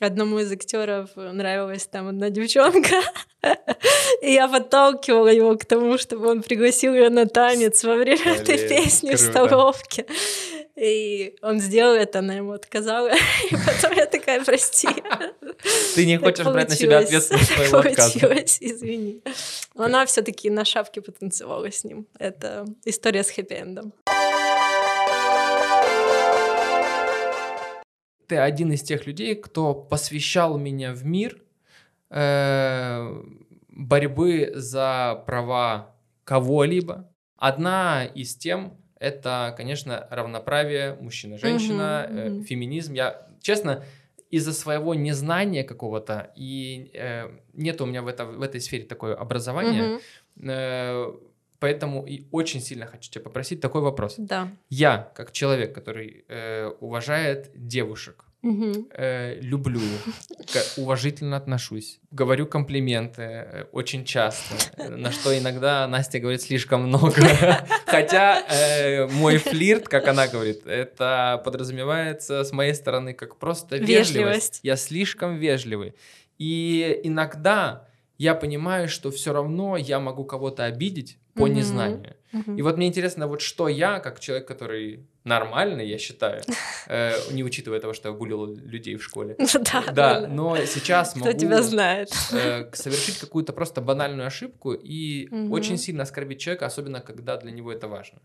одному 0.00 0.38
из 0.38 0.50
актеров 0.50 1.10
нравилась 1.14 1.86
там 1.86 2.08
одна 2.08 2.30
девчонка, 2.30 3.02
и 4.22 4.32
я 4.32 4.48
подталкивала 4.48 5.28
его 5.28 5.56
к 5.56 5.66
тому, 5.66 5.98
чтобы 5.98 6.28
он 6.28 6.42
пригласил 6.42 6.94
ее 6.94 7.10
на 7.10 7.26
танец 7.26 7.84
во 7.84 7.96
время 7.96 8.34
этой 8.34 8.66
песни 8.66 9.14
в 9.14 9.20
столовке. 9.20 10.06
И 10.80 11.36
он 11.42 11.60
сделал 11.60 11.94
это, 11.94 12.20
она 12.20 12.36
ему 12.36 12.52
отказала. 12.52 13.10
И 13.50 13.54
потом 13.54 13.92
я 13.94 14.06
такая, 14.06 14.42
прости. 14.42 14.88
Ты 15.94 16.06
не 16.06 16.16
хочешь 16.16 16.46
брать 16.46 16.70
на 16.70 16.74
себя 16.74 17.00
ответственность 17.00 17.52
своего 17.52 17.78
отказа. 17.80 18.18
Получилось, 18.18 18.56
извини. 18.62 19.22
Но 19.74 19.84
она 19.84 20.06
все 20.06 20.22
таки 20.22 20.48
на 20.48 20.64
шапке 20.64 21.02
потанцевала 21.02 21.70
с 21.70 21.84
ним. 21.84 22.06
Это 22.18 22.64
история 22.86 23.22
с 23.22 23.30
хэппи-эндом. 23.30 23.92
Ты 28.26 28.38
один 28.38 28.72
из 28.72 28.80
тех 28.80 29.06
людей, 29.06 29.34
кто 29.34 29.74
посвящал 29.74 30.56
меня 30.56 30.94
в 30.94 31.04
мир 31.04 31.42
э, 32.08 33.22
борьбы 33.68 34.52
за 34.54 35.22
права 35.26 35.94
кого-либо. 36.24 37.12
Одна 37.36 38.06
из 38.06 38.34
тем, 38.34 38.79
это, 39.00 39.54
конечно, 39.56 40.06
равноправие 40.10 40.96
мужчина-женщина, 41.00 42.06
mm-hmm, 42.08 42.42
э, 42.42 42.44
феминизм. 42.44 42.92
Я, 42.92 43.26
честно, 43.40 43.82
из-за 44.30 44.52
своего 44.52 44.94
незнания 44.94 45.64
какого-то, 45.64 46.30
и 46.36 46.90
э, 46.94 47.30
нет 47.54 47.80
у 47.80 47.86
меня 47.86 48.02
в, 48.02 48.06
это, 48.06 48.26
в 48.26 48.42
этой 48.42 48.60
сфере 48.60 48.84
такое 48.84 49.16
образование, 49.16 50.00
mm-hmm. 50.36 50.50
э, 50.50 51.12
поэтому 51.58 52.06
и 52.06 52.26
очень 52.30 52.60
сильно 52.60 52.86
хочу 52.86 53.10
тебя 53.10 53.24
попросить 53.24 53.60
такой 53.60 53.80
вопрос. 53.80 54.14
Да. 54.18 54.48
Я, 54.68 55.10
как 55.14 55.32
человек, 55.32 55.74
который 55.74 56.24
э, 56.28 56.66
уважает 56.80 57.50
девушек, 57.54 58.26
Угу. 58.42 58.88
Э, 58.94 59.38
люблю, 59.40 59.80
уважительно 60.78 61.36
отношусь, 61.36 62.00
говорю 62.10 62.46
комплименты 62.46 63.22
э, 63.22 63.64
очень 63.72 64.06
часто, 64.06 64.54
на 64.88 65.12
что 65.12 65.38
иногда 65.38 65.86
Настя 65.86 66.20
говорит 66.20 66.40
слишком 66.40 66.84
много. 66.84 67.20
Хотя 67.86 68.42
э, 68.48 69.06
мой 69.08 69.36
флирт, 69.36 69.88
как 69.88 70.08
она 70.08 70.26
говорит, 70.26 70.66
это 70.66 71.40
подразумевается 71.44 72.44
с 72.44 72.52
моей 72.52 72.72
стороны 72.72 73.12
как 73.12 73.36
просто 73.36 73.76
вежливость. 73.76 74.14
вежливость. 74.14 74.60
Я 74.62 74.76
слишком 74.76 75.36
вежливый. 75.36 75.94
И 76.38 76.98
иногда 77.04 77.89
я 78.20 78.34
понимаю, 78.34 78.86
что 78.86 79.10
все 79.10 79.32
равно 79.32 79.78
я 79.78 79.98
могу 79.98 80.24
кого-то 80.24 80.66
обидеть 80.66 81.18
по 81.34 81.48
mm 81.48 81.54
незнанию. 81.54 82.16
mm 82.34 82.58
И 82.58 82.62
вот 82.62 82.76
мне 82.76 82.86
интересно, 82.86 83.26
вот 83.26 83.40
что 83.40 83.66
я, 83.66 83.98
как 83.98 84.20
человек, 84.20 84.46
который 84.46 85.08
нормальный, 85.24 85.88
я 85.88 85.96
считаю, 85.96 86.42
э, 86.88 87.14
не 87.32 87.42
учитывая 87.42 87.80
того, 87.80 87.94
что 87.94 88.10
я 88.10 88.14
булил 88.14 88.44
людей 88.44 88.96
в 88.96 89.02
школе. 89.02 89.36
Да, 89.72 89.84
да, 89.92 90.28
но 90.28 90.56
сейчас 90.66 91.16
могу 91.16 91.32
тебя 91.32 91.62
знает. 91.62 92.10
Э, 92.32 92.68
совершить 92.74 93.18
какую-то 93.18 93.54
просто 93.54 93.80
банальную 93.80 94.26
ошибку 94.26 94.74
и 94.74 95.28
очень 95.50 95.78
сильно 95.78 96.02
оскорбить 96.02 96.40
человека, 96.40 96.66
особенно 96.66 97.00
когда 97.00 97.38
для 97.38 97.52
него 97.52 97.72
это 97.72 97.88
важно. 97.88 98.18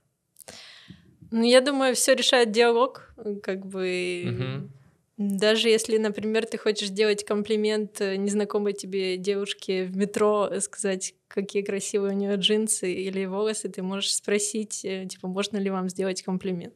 Ну, 1.31 1.43
я 1.43 1.61
думаю, 1.61 1.95
все 1.95 2.15
решает 2.15 2.51
диалог, 2.51 3.13
как 3.43 3.65
бы. 3.65 4.25
Угу. 4.27 4.69
Даже 5.17 5.69
если, 5.69 5.97
например, 5.97 6.45
ты 6.45 6.57
хочешь 6.57 6.89
сделать 6.89 7.23
комплимент 7.23 8.01
э, 8.01 8.17
незнакомой 8.17 8.73
тебе 8.73 9.15
девушке 9.17 9.85
в 9.85 9.95
метро, 9.95 10.49
э, 10.51 10.59
сказать, 10.59 11.13
какие 11.29 11.61
красивые 11.63 12.13
у 12.13 12.17
нее 12.17 12.35
джинсы 12.35 12.91
или 12.91 13.25
волосы, 13.25 13.69
ты 13.69 13.81
можешь 13.81 14.13
спросить, 14.13 14.83
э, 14.83 15.05
типа, 15.05 15.29
можно 15.29 15.55
ли 15.57 15.69
вам 15.69 15.87
сделать 15.89 16.21
комплимент 16.21 16.75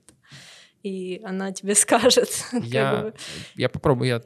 и 0.83 1.21
она 1.23 1.51
тебе 1.51 1.75
скажет. 1.75 2.45
Я, 2.63 3.13
я 3.55 3.69
попробую. 3.69 4.09
Я 4.09 4.21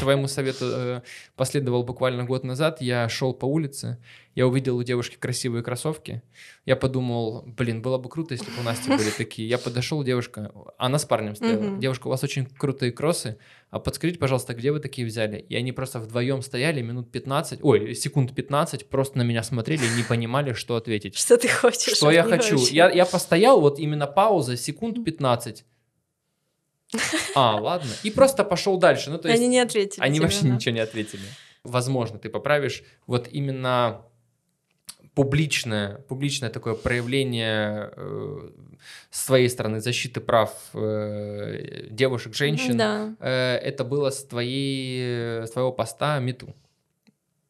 твоему 0.00 0.28
совету 0.28 0.66
э, 0.66 1.02
последовал 1.36 1.84
буквально 1.84 2.24
год 2.24 2.44
назад. 2.44 2.80
Я 2.80 3.08
шел 3.08 3.32
по 3.32 3.46
улице, 3.46 3.98
я 4.34 4.46
увидел 4.46 4.76
у 4.76 4.82
девушки 4.82 5.16
красивые 5.16 5.62
кроссовки. 5.62 6.22
Я 6.66 6.76
подумал, 6.76 7.44
блин, 7.46 7.82
было 7.82 7.98
бы 7.98 8.08
круто, 8.08 8.34
если 8.34 8.50
бы 8.50 8.60
у 8.60 8.62
Насти 8.62 8.90
были 8.90 9.10
такие. 9.16 9.48
Я 9.48 9.58
подошел, 9.58 10.02
девушка, 10.02 10.52
она 10.76 10.98
с 10.98 11.04
парнем 11.04 11.36
стояла. 11.36 11.78
Девушка, 11.78 12.08
у 12.08 12.10
вас 12.10 12.22
очень 12.24 12.46
крутые 12.46 12.92
кроссы. 12.92 13.38
А 13.70 13.78
подскажите, 13.78 14.18
пожалуйста, 14.18 14.54
где 14.54 14.72
вы 14.72 14.80
такие 14.80 15.06
взяли? 15.06 15.38
И 15.38 15.56
они 15.56 15.72
просто 15.72 15.98
вдвоем 15.98 16.42
стояли 16.42 16.82
минут 16.82 17.10
15, 17.10 17.60
ой, 17.62 17.94
секунд 17.94 18.34
15, 18.34 18.88
просто 18.88 19.18
на 19.18 19.22
меня 19.22 19.42
смотрели 19.42 19.84
и 19.84 19.96
не 19.96 20.02
понимали, 20.02 20.52
что 20.52 20.76
ответить. 20.76 21.16
Что 21.16 21.36
ты 21.36 21.48
хочешь? 21.48 21.96
Что 21.96 22.10
я 22.10 22.22
хочу. 22.22 22.58
Я, 22.70 22.90
я 22.90 23.06
постоял, 23.06 23.60
вот 23.60 23.78
именно 23.78 24.06
пауза, 24.06 24.56
секунд 24.56 25.04
15 25.04 25.64
а, 27.34 27.60
ладно. 27.60 27.90
И 28.02 28.10
просто 28.10 28.44
пошел 28.44 28.76
дальше. 28.76 29.10
Ну, 29.10 29.18
то 29.18 29.28
есть 29.28 29.40
они 29.40 29.48
не 29.48 29.60
ответили. 29.60 30.02
Они 30.02 30.16
тебе, 30.16 30.24
вообще 30.24 30.42
да? 30.42 30.48
ничего 30.48 30.74
не 30.74 30.80
ответили. 30.80 31.22
Возможно, 31.64 32.18
ты 32.18 32.28
поправишь. 32.28 32.82
Вот 33.06 33.28
именно 33.30 34.02
публичное, 35.14 35.98
публичное 36.08 36.50
такое 36.50 36.74
проявление 36.74 37.90
э, 37.96 38.50
с 39.10 39.24
своей 39.24 39.48
стороны 39.48 39.80
защиты 39.80 40.20
прав 40.20 40.52
э, 40.74 41.86
девушек, 41.90 42.34
женщин, 42.34 42.76
да. 42.76 43.14
э, 43.20 43.56
это 43.56 43.84
было 43.84 44.10
с 44.10 44.24
твоей, 44.24 45.46
с 45.46 45.50
твоего 45.50 45.72
поста 45.72 46.18
МИТУ. 46.18 46.54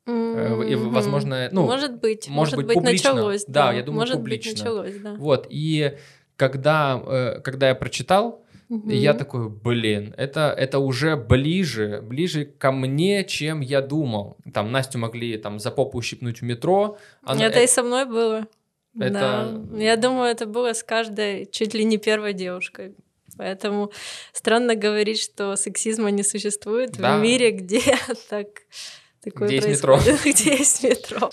Mm-hmm. 0.07 0.69
И, 0.71 0.75
возможно, 0.75 1.49
ну, 1.51 1.65
может 1.65 1.99
быть, 1.99 2.29
может, 2.29 2.57
быть, 2.57 2.75
публично. 2.75 3.15
началось. 3.15 3.45
Да, 3.47 3.69
да, 3.69 3.73
я 3.73 3.83
думаю, 3.83 4.01
может 4.01 4.17
публично. 4.17 4.51
Быть, 4.51 4.59
началось, 4.61 4.97
да. 4.97 5.15
Вот, 5.15 5.47
и 5.49 5.97
когда, 6.37 7.03
э, 7.07 7.41
когда 7.41 7.69
я 7.69 7.75
прочитал, 7.75 8.44
Мгм. 8.77 8.89
я 8.91 9.15
такой, 9.15 9.49
блин, 9.49 10.15
это, 10.17 10.55
это 10.57 10.79
уже 10.79 11.17
ближе, 11.17 12.01
ближе 12.03 12.45
ко 12.45 12.73
мне, 12.73 13.25
чем 13.25 13.61
я 13.61 13.81
думал. 13.81 14.37
Там 14.53 14.73
Настю 14.73 14.99
могли 14.99 15.37
там 15.39 15.59
за 15.59 15.71
попу 15.71 15.99
ущипнуть 15.99 16.41
в 16.41 16.45
метро. 16.45 16.97
она- 17.23 17.45
Это 17.47 17.61
и 17.63 17.67
со 17.67 17.83
мной 17.83 18.05
было. 18.07 18.47
Это- 18.99 19.61
Да. 19.71 19.79
Я 19.83 19.97
думаю, 19.97 20.31
это 20.31 20.47
было 20.47 20.73
с 20.73 20.83
каждой 20.83 21.47
чуть 21.47 21.75
ли 21.75 21.85
не 21.85 21.99
первой 21.99 22.33
девушкой. 22.33 22.95
Поэтому 23.37 23.91
странно 24.33 24.77
говорить, 24.77 25.21
что 25.21 25.57
сексизма 25.57 26.11
не 26.13 26.23
существует 26.23 26.93
Да. 26.99 27.19
в 27.19 27.23
мире, 27.23 27.51
где 27.51 27.81
так 28.31 28.47
такое 29.25 29.49
Где 29.49 29.57
есть 29.57 29.69
метро. 29.69 29.97
происходит, 29.97 30.21
где 30.41 30.51
есть 30.57 30.83
метро. 30.85 31.31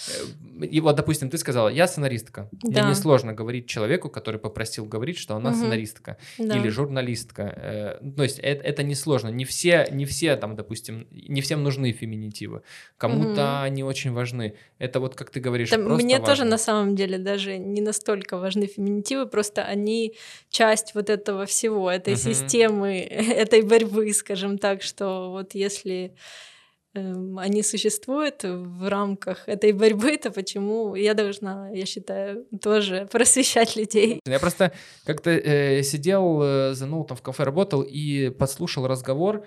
И 0.71 0.79
вот, 0.79 0.95
допустим, 0.95 1.29
ты 1.29 1.37
сказала, 1.37 1.69
я 1.69 1.87
сценаристка. 1.87 2.47
Мне 2.63 2.75
Да. 2.81 2.89
несложно 2.89 3.33
говорить 3.33 3.67
человеку, 3.67 4.09
который 4.09 4.39
попросил 4.39 4.85
говорить, 4.85 5.17
что 5.17 5.35
она 5.35 5.49
Мгм. 5.49 5.59
сценаристка 5.59 6.17
Да. 6.37 6.55
или 6.57 6.69
журналистка. 6.69 7.41
Э, 7.55 7.97
ну, 8.01 8.11
То 8.13 8.23
есть 8.23 8.39
это, 8.39 8.63
это 8.63 8.83
несложно. 8.83 9.29
Не 9.29 9.45
все, 9.45 9.87
не 9.91 10.05
все 10.05 10.35
там, 10.35 10.55
допустим, 10.55 11.07
не 11.11 11.41
всем 11.41 11.63
нужны 11.63 11.91
феминитивы. 11.91 12.61
Кому-то 12.97 13.41
Мгм. 13.41 13.63
они 13.63 13.83
очень 13.83 14.11
важны. 14.13 14.53
Это 14.77 14.99
вот, 14.99 15.15
как 15.15 15.31
ты 15.31 15.39
говоришь, 15.39 15.69
Да, 15.71 15.77
просто 15.77 16.03
мне 16.05 16.17
тоже 16.19 16.29
важно. 16.29 16.45
на 16.45 16.57
самом 16.57 16.95
деле 16.95 17.17
даже 17.17 17.57
не 17.57 17.81
настолько 17.81 18.37
важны 18.37 18.67
феминитивы, 18.67 19.25
просто 19.25 19.63
они 19.63 20.13
часть 20.49 20.93
вот 20.95 21.09
этого 21.09 21.45
всего, 21.45 21.89
этой 21.89 22.13
Мгм. 22.13 22.21
системы, 22.21 22.99
этой 23.45 23.61
борьбы, 23.63 24.13
скажем 24.13 24.57
так, 24.59 24.83
что 24.83 25.31
вот 25.31 25.55
если 25.55 26.13
они 26.93 27.63
существуют 27.63 28.43
в 28.43 28.89
рамках 28.89 29.47
этой 29.47 29.71
борьбы, 29.71 30.17
то 30.17 30.31
почему 30.31 30.95
я 30.95 31.13
должна, 31.13 31.69
я 31.69 31.85
считаю, 31.85 32.45
тоже 32.61 33.07
просвещать 33.11 33.75
людей? 33.75 34.19
Я 34.25 34.39
просто 34.39 34.73
как-то 35.05 35.29
э, 35.29 35.83
сидел 35.83 36.41
э, 36.41 36.73
за 36.73 36.85
ноутом 36.85 37.17
в 37.17 37.21
кафе, 37.21 37.43
работал 37.43 37.81
и 37.81 38.29
подслушал 38.29 38.87
разговор 38.87 39.45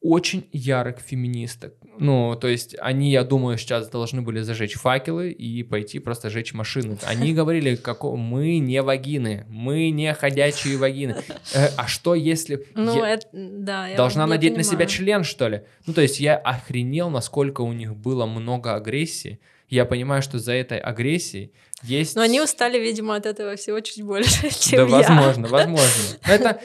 очень 0.00 0.48
ярых 0.52 1.00
феминисток. 1.00 1.74
Ну, 1.98 2.36
то 2.36 2.48
есть 2.48 2.76
они, 2.80 3.10
я 3.10 3.24
думаю, 3.24 3.56
сейчас 3.58 3.88
должны 3.88 4.20
были 4.22 4.40
зажечь 4.40 4.74
факелы 4.74 5.30
и 5.30 5.62
пойти 5.62 5.98
просто 5.98 6.30
жечь 6.30 6.52
машины. 6.52 6.98
Они 7.04 7.32
говорили, 7.40 7.74
како... 7.76 8.16
мы 8.16 8.58
не 8.58 8.82
вагины, 8.82 9.46
мы 9.48 9.90
не 9.90 10.12
ходячие 10.14 10.76
вагины. 10.76 11.16
Э, 11.54 11.68
а 11.76 11.86
что 11.86 12.14
если... 12.14 12.66
Ну, 12.74 12.96
я- 12.96 13.14
это, 13.14 13.26
да, 13.32 13.88
я 13.88 13.96
Должна 13.96 14.26
надеть 14.26 14.56
на 14.56 14.62
себя 14.62 14.78
понимаю. 14.86 14.88
член, 14.90 15.24
что 15.24 15.48
ли? 15.48 15.62
Ну, 15.86 15.94
то 15.94 16.02
есть 16.02 16.20
я 16.20 16.36
охренел, 16.36 17.10
насколько 17.10 17.62
у 17.62 17.72
них 17.72 17.96
было 17.96 18.26
много 18.26 18.74
агрессии. 18.74 19.40
Я 19.68 19.84
понимаю, 19.84 20.22
что 20.22 20.38
за 20.38 20.52
этой 20.52 20.78
агрессией 20.78 21.52
есть... 21.82 22.14
Но 22.16 22.22
они 22.22 22.40
устали, 22.40 22.78
видимо, 22.78 23.16
от 23.16 23.26
этого 23.26 23.56
всего 23.56 23.80
чуть 23.80 24.02
больше, 24.02 24.42
Да, 24.42 24.50
чем 24.50 24.86
я. 24.86 24.96
возможно, 24.96 25.48
возможно. 25.48 26.02
Но 26.26 26.32
Это 26.32 26.60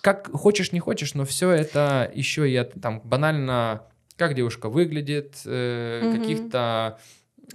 как 0.00 0.30
хочешь, 0.32 0.72
не 0.72 0.80
хочешь, 0.80 1.14
но 1.14 1.24
все 1.24 1.50
это 1.50 2.10
еще 2.14 2.48
и 2.50 2.54
от, 2.56 2.72
там 2.80 3.00
банально, 3.00 3.82
как 4.16 4.34
девушка 4.34 4.68
выглядит, 4.68 5.36
э, 5.44 6.00
Мгм. 6.04 6.20
каких-то 6.20 6.98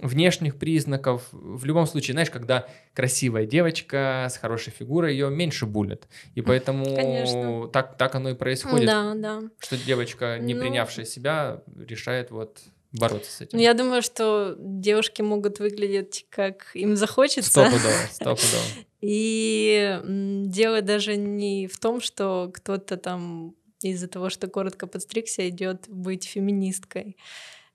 внешних 0.00 0.56
признаков. 0.56 1.24
В 1.32 1.64
любом 1.64 1.86
случае, 1.86 2.12
знаешь, 2.12 2.30
когда 2.30 2.66
красивая 2.94 3.44
девочка 3.44 4.28
с 4.30 4.36
хорошей 4.36 4.72
фигурой, 4.72 5.12
ее 5.14 5.30
меньше 5.30 5.66
булят. 5.66 6.06
И 6.36 6.42
поэтому 6.42 6.84
Конечно. 6.94 7.68
так, 7.68 7.96
так 7.98 8.14
оно 8.14 8.30
и 8.30 8.34
происходит, 8.34 8.86
Да, 8.86 9.14
да. 9.16 9.40
что 9.58 9.76
девочка, 9.76 10.38
не 10.38 10.54
Ну. 10.54 10.60
принявшая 10.60 11.04
себя, 11.04 11.62
решает 11.88 12.30
вот 12.30 12.60
бороться 12.92 13.30
с 13.30 13.40
этим. 13.40 13.58
Ну, 13.58 13.62
я 13.64 13.74
думаю, 13.74 14.02
что 14.02 14.56
девушки 14.58 15.22
могут 15.22 15.58
выглядеть, 15.58 16.26
как 16.28 16.70
им 16.74 16.96
захочется. 16.96 17.50
Стопудово, 17.50 17.92
стопудово. 18.10 18.62
И 19.00 19.98
дело 20.04 20.82
даже 20.82 21.16
не 21.16 21.66
в 21.66 21.78
том, 21.78 22.00
что 22.00 22.50
кто-то 22.52 22.96
там 22.96 23.54
из-за 23.82 24.08
того, 24.08 24.28
что 24.28 24.46
коротко 24.46 24.86
подстригся, 24.86 25.48
идет 25.48 25.88
быть 25.88 26.24
феминисткой. 26.24 27.16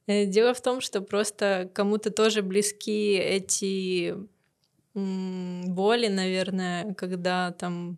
Э, 0.07 0.25
Дело 0.25 0.53
в 0.53 0.61
том, 0.61 0.81
что 0.81 1.01
просто 1.01 1.69
кому-то 1.73 2.11
тоже 2.11 2.43
близки 2.43 3.15
эти 3.15 4.15
боли, 4.93 6.07
наверное, 6.07 6.93
когда 6.93 7.51
там... 7.51 7.97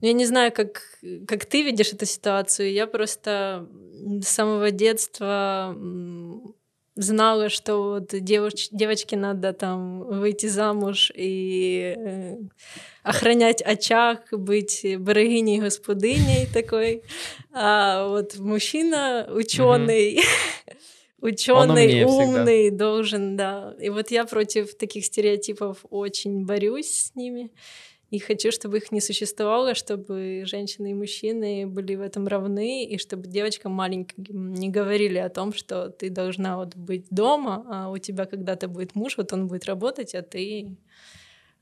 Ну, 0.00 0.06
Я 0.06 0.12
не 0.12 0.24
знаю, 0.26 0.52
как, 0.52 0.82
как 1.26 1.44
ты 1.44 1.62
видишь 1.62 1.92
эту 1.92 2.06
ситуацию. 2.06 2.72
Я 2.72 2.86
просто 2.86 3.68
с 4.22 4.28
самого 4.28 4.70
детства 4.70 5.76
знала, 6.96 7.48
что 7.48 7.82
вот 7.94 8.12
девоч- 8.14 8.68
девочке 8.72 9.16
надо 9.16 9.52
там 9.52 10.00
выйти 10.04 10.46
замуж 10.46 11.12
и 11.14 11.94
э, 11.96 12.36
охранять 13.02 13.62
очаг, 13.62 14.28
быть 14.32 14.82
берегиней 14.84 15.60
господыней 15.60 16.46
такой. 16.52 17.02
А 17.52 18.08
вот 18.08 18.38
мужчина, 18.38 19.28
ученый, 19.32 20.20
ученый, 21.20 21.88
всегда. 21.88 22.06
умный, 22.06 22.70
должен, 22.70 23.36
да. 23.36 23.74
И 23.80 23.88
вот 23.88 24.10
я 24.10 24.24
против 24.24 24.74
таких 24.74 25.04
стереотипов 25.04 25.78
очень 25.90 26.44
борюсь 26.44 26.90
с 26.90 27.14
ними. 27.14 27.50
И 28.10 28.18
хочу, 28.18 28.50
чтобы 28.50 28.78
их 28.78 28.90
не 28.92 29.00
существовало, 29.00 29.74
чтобы 29.74 30.42
женщины 30.44 30.90
и 30.90 30.94
мужчины 30.94 31.66
были 31.66 31.94
в 31.94 32.00
этом 32.00 32.26
равны, 32.26 32.84
и 32.84 32.98
чтобы 32.98 33.28
девочкам 33.28 33.72
маленьким 33.72 34.52
не 34.52 34.68
говорили 34.68 35.18
о 35.18 35.28
том, 35.28 35.52
что 35.52 35.90
ты 35.90 36.10
должна 36.10 36.56
вот 36.56 36.74
быть 36.74 37.06
дома, 37.10 37.64
а 37.70 37.88
у 37.88 37.98
тебя 37.98 38.24
когда-то 38.26 38.66
будет 38.68 38.96
муж, 38.96 39.16
вот 39.16 39.32
он 39.32 39.46
будет 39.46 39.64
работать, 39.66 40.14
а 40.14 40.22
ты... 40.22 40.76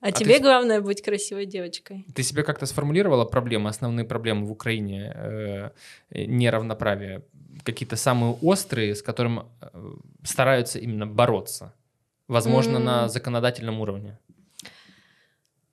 А, 0.01 0.13
ты 0.13 0.25
тебе 0.25 0.39
с- 0.39 0.41
главное 0.41 0.81
быть 0.81 1.03
красивой 1.03 1.45
девочкой. 1.45 2.07
Ты 2.15 2.23
себе 2.23 2.43
как-то 2.45 2.67
сформулировала 2.67 3.25
проблемы, 3.25 3.69
основные 3.69 4.07
проблемы 4.07 4.47
в 4.47 4.53
Украине 4.53 5.13
э, 5.15 5.71
неравноправия? 6.11 7.23
Какие-то 7.65 7.97
самые 7.97 8.37
острые, 8.41 8.95
с 8.95 9.03
которым 9.03 9.41
э, 9.61 9.95
стараются 10.25 10.79
именно 10.79 11.07
бороться? 11.07 11.75
Возможно, 12.29 12.79
на 12.79 13.03
М. 13.05 13.09
законодательном 13.09 13.81
уровне. 13.81 14.19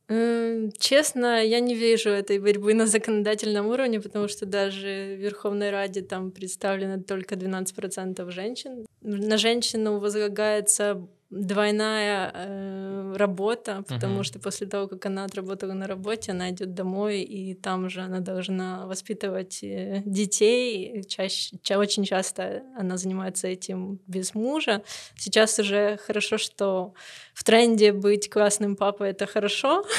Честно, 0.08 1.44
я 1.44 1.60
не 1.60 1.74
вижу 1.74 2.10
этой 2.10 2.40
борьбы 2.40 2.74
на 2.74 2.86
законодательном 2.86 3.68
уровне, 3.68 4.00
потому 4.00 4.28
что 4.28 4.46
даже 4.46 5.16
в 5.18 5.22
Верховной 5.22 5.72
Раде 5.72 6.02
там 6.02 6.32
представлено 6.32 7.02
только 7.02 7.36
12% 7.36 8.30
женщин. 8.32 8.86
На 9.02 9.38
женщину 9.38 10.00
возлагается 10.00 11.08
двойная 11.30 12.32
э, 12.34 13.14
работа, 13.18 13.84
потому 13.88 14.16
Мгм. 14.16 14.24
что 14.24 14.40
после 14.40 14.68
того, 14.68 14.88
как 14.88 15.06
она 15.06 15.26
отработала 15.26 15.74
на 15.74 15.88
работе, 15.88 16.32
она 16.32 16.50
идет 16.52 16.74
домой, 16.74 17.22
и 17.22 17.54
там 17.56 17.90
же 17.90 18.02
она 18.02 18.20
должна 18.20 18.86
воспитывать 18.86 19.60
э, 19.64 20.02
детей. 20.06 21.04
Чаще, 21.08 21.58
ча- 21.64 21.80
очень 21.80 22.04
часто 22.06 22.64
она 22.78 22.98
занимается 22.98 23.48
этим 23.48 24.00
без 24.08 24.36
мужа. 24.36 24.82
Сейчас 25.18 25.60
уже 25.60 25.98
хорошо, 25.98 26.38
что 26.38 26.94
в 27.34 27.44
тренде 27.44 27.92
быть 27.92 28.30
классным 28.30 28.76
папой 28.76 29.10
это 29.10 29.26
хорошо. 29.26 29.84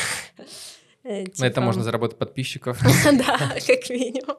Э, 1.08 1.22
На 1.38 1.46
это 1.46 1.48
типа, 1.54 1.60
можно 1.60 1.84
заработать 1.84 2.18
подписчиков. 2.18 2.78
Да, 3.04 3.38
как 3.66 3.90
минимум. 3.90 4.36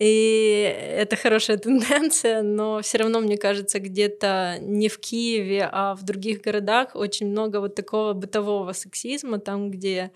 И 0.00 0.62
это 0.96 1.14
хорошая 1.14 1.58
тенденция, 1.58 2.42
но 2.42 2.80
все 2.80 2.98
равно, 2.98 3.20
мне 3.20 3.36
кажется, 3.36 3.78
где-то 3.78 4.56
не 4.62 4.88
в 4.88 4.98
Киеве, 4.98 5.68
а 5.70 5.94
в 5.94 6.04
других 6.04 6.40
городах 6.40 6.96
очень 6.96 7.28
много 7.28 7.60
вот 7.60 7.74
такого 7.74 8.14
бытового 8.14 8.72
сексизма, 8.72 9.38
там, 9.38 9.70
где 9.70 10.10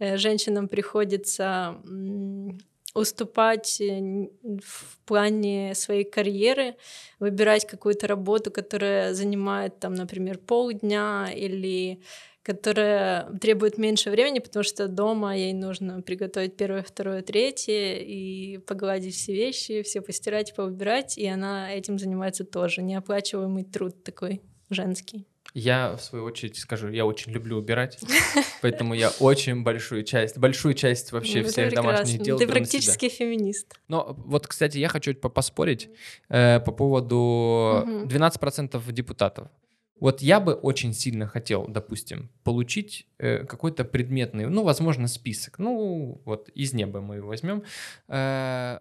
э, 0.00 0.16
женщинам 0.16 0.66
приходится 0.66 1.76
уступать 2.92 3.80
э, 3.80 4.28
в 4.42 4.98
плане 5.06 5.76
своей 5.76 6.02
карьеры, 6.02 6.74
выбирать 7.20 7.66
какую-то 7.66 8.08
работу, 8.08 8.50
которая 8.50 9.14
занимает, 9.14 9.78
там, 9.78 9.94
например, 9.94 10.38
полдня 10.38 11.30
или 11.32 12.00
которая 12.42 13.30
требует 13.38 13.78
меньше 13.78 14.10
времени, 14.10 14.38
потому 14.38 14.62
что 14.62 14.88
дома 14.88 15.36
ей 15.36 15.52
нужно 15.52 16.02
приготовить 16.02 16.56
первое, 16.56 16.82
второе, 16.82 17.22
третье 17.22 17.96
и 17.98 18.58
погладить 18.58 19.14
все 19.14 19.34
вещи, 19.34 19.82
все 19.82 20.00
постирать, 20.00 20.54
поубирать, 20.54 21.18
и 21.18 21.26
она 21.26 21.72
этим 21.72 21.98
занимается 21.98 22.44
тоже. 22.44 22.82
Неоплачиваемый 22.82 23.64
труд 23.64 24.02
такой 24.02 24.40
женский. 24.70 25.26
Я, 25.52 25.96
в 25.96 26.02
свою 26.02 26.24
очередь, 26.24 26.56
скажу, 26.56 26.88
я 26.88 27.04
очень 27.04 27.32
люблю 27.32 27.58
убирать, 27.58 27.98
поэтому 28.62 28.94
я 28.94 29.10
очень 29.18 29.64
большую 29.64 30.04
часть, 30.04 30.38
большую 30.38 30.74
часть 30.74 31.10
вообще 31.10 31.42
Ну, 31.42 31.48
всех 31.48 31.74
домашних 31.74 32.22
дел 32.22 32.38
Ты 32.38 32.46
практически 32.46 33.08
феминист. 33.08 33.74
Но 33.88 34.14
вот, 34.16 34.46
кстати, 34.46 34.78
я 34.78 34.88
хочу 34.88 35.12
по- 35.14 35.28
поспорить 35.28 35.90
э, 36.28 36.60
по 36.60 36.70
поводу 36.70 37.82
Мгм. 37.84 38.06
12% 38.06 38.92
депутатов. 38.92 39.48
Вот 40.00 40.22
я 40.22 40.40
бы 40.40 40.54
очень 40.54 40.92
сильно 40.94 41.26
хотел, 41.26 41.66
допустим, 41.68 42.30
получить 42.42 43.06
э, 43.18 43.44
какой-то 43.44 43.84
предметный, 43.84 44.46
ну, 44.46 44.62
возможно, 44.64 45.08
список. 45.08 45.58
Ну, 45.58 46.20
вот 46.24 46.48
из 46.54 46.72
неба 46.72 47.00
мы 47.00 47.16
его 47.16 47.28
возьмем. 47.28 47.62
Э, 48.08 48.78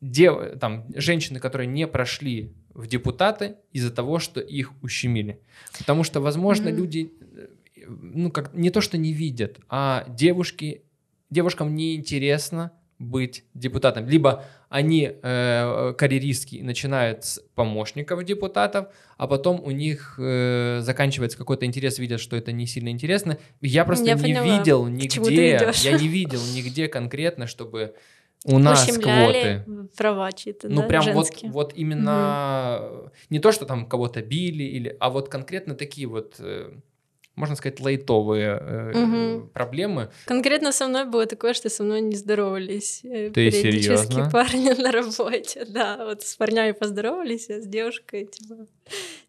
дев- 0.00 0.58
там, 0.58 0.84
женщины, 0.94 1.38
которые 1.40 1.66
не 1.68 1.86
прошли 1.86 2.52
в 2.74 2.86
депутаты 2.88 3.54
из-за 3.72 3.90
того, 3.90 4.18
что 4.18 4.40
их 4.40 4.72
ущемили. 4.82 5.40
Потому 5.78 6.04
что, 6.04 6.20
возможно, 6.20 6.68
Мгм. 6.70 6.76
люди, 6.78 7.12
э, 7.36 7.46
ну, 7.88 8.30
как 8.30 8.52
не 8.54 8.70
то, 8.70 8.80
что 8.80 8.98
не 8.98 9.12
видят, 9.12 9.60
а 9.68 10.04
девушки 10.08 10.82
девушкам 11.30 11.74
неинтересно 11.74 12.70
быть 12.98 13.44
депутатом. 13.54 14.08
Либо 14.08 14.44
они 14.68 15.12
э, 15.22 15.94
карьеристки 15.96 16.62
начинают 16.62 17.24
с 17.24 17.40
помощников 17.54 18.24
депутатов, 18.24 18.88
а 19.16 19.26
потом 19.26 19.62
у 19.62 19.70
них 19.70 20.14
э, 20.18 20.78
заканчивается 20.80 21.36
какой-то 21.38 21.66
интерес, 21.66 21.98
видят, 21.98 22.20
что 22.20 22.36
это 22.36 22.52
не 22.52 22.66
сильно 22.66 22.88
интересно. 22.88 23.38
Я 23.60 23.84
просто 23.84 24.06
Я 24.06 24.14
не 24.14 24.22
поняла, 24.22 24.58
видел 24.58 24.86
нигде, 24.86 25.58
я 25.82 25.98
не 25.98 26.08
видел 26.08 26.40
нигде 26.54 26.88
конкретно, 26.88 27.46
чтобы 27.46 27.94
у 28.44 28.58
нас 28.60 28.86
квоты. 28.86 29.64
права 29.96 30.32
чьи-то, 30.32 30.68
Ну, 30.68 30.82
да, 30.82 30.88
прям 30.88 31.04
вот, 31.12 31.26
женские. 31.26 31.50
вот 31.50 31.72
именно 31.74 33.10
не 33.30 33.38
то, 33.40 33.52
что 33.52 33.66
там 33.66 33.86
кого-то 33.86 34.22
били, 34.22 34.62
или, 34.64 34.96
а 35.00 35.10
вот 35.10 35.28
конкретно 35.28 35.74
такие 35.74 36.06
вот, 36.06 36.36
э, 36.38 36.72
можно 37.36 37.54
сказать, 37.56 37.80
лайтовые 37.80 38.58
э, 38.60 38.92
Мгм. 38.94 39.50
проблемы. 39.50 40.08
Конкретно 40.24 40.72
со 40.72 40.88
мной 40.88 41.04
было 41.04 41.26
такое, 41.26 41.54
что 41.54 41.68
со 41.68 41.82
мной 41.84 42.00
не 42.00 42.16
здоровались 42.16 43.00
э, 43.04 43.30
Ты 43.30 43.50
периодически 43.50 44.12
серьёзно? 44.12 44.30
парни 44.30 44.70
на 44.82 44.90
работе. 44.90 45.64
Да, 45.68 46.04
вот 46.06 46.22
с 46.22 46.36
парнями 46.36 46.72
поздоровались, 46.72 47.50
а 47.50 47.60
с 47.60 47.66
девушкой, 47.66 48.26
типа, 48.26 48.66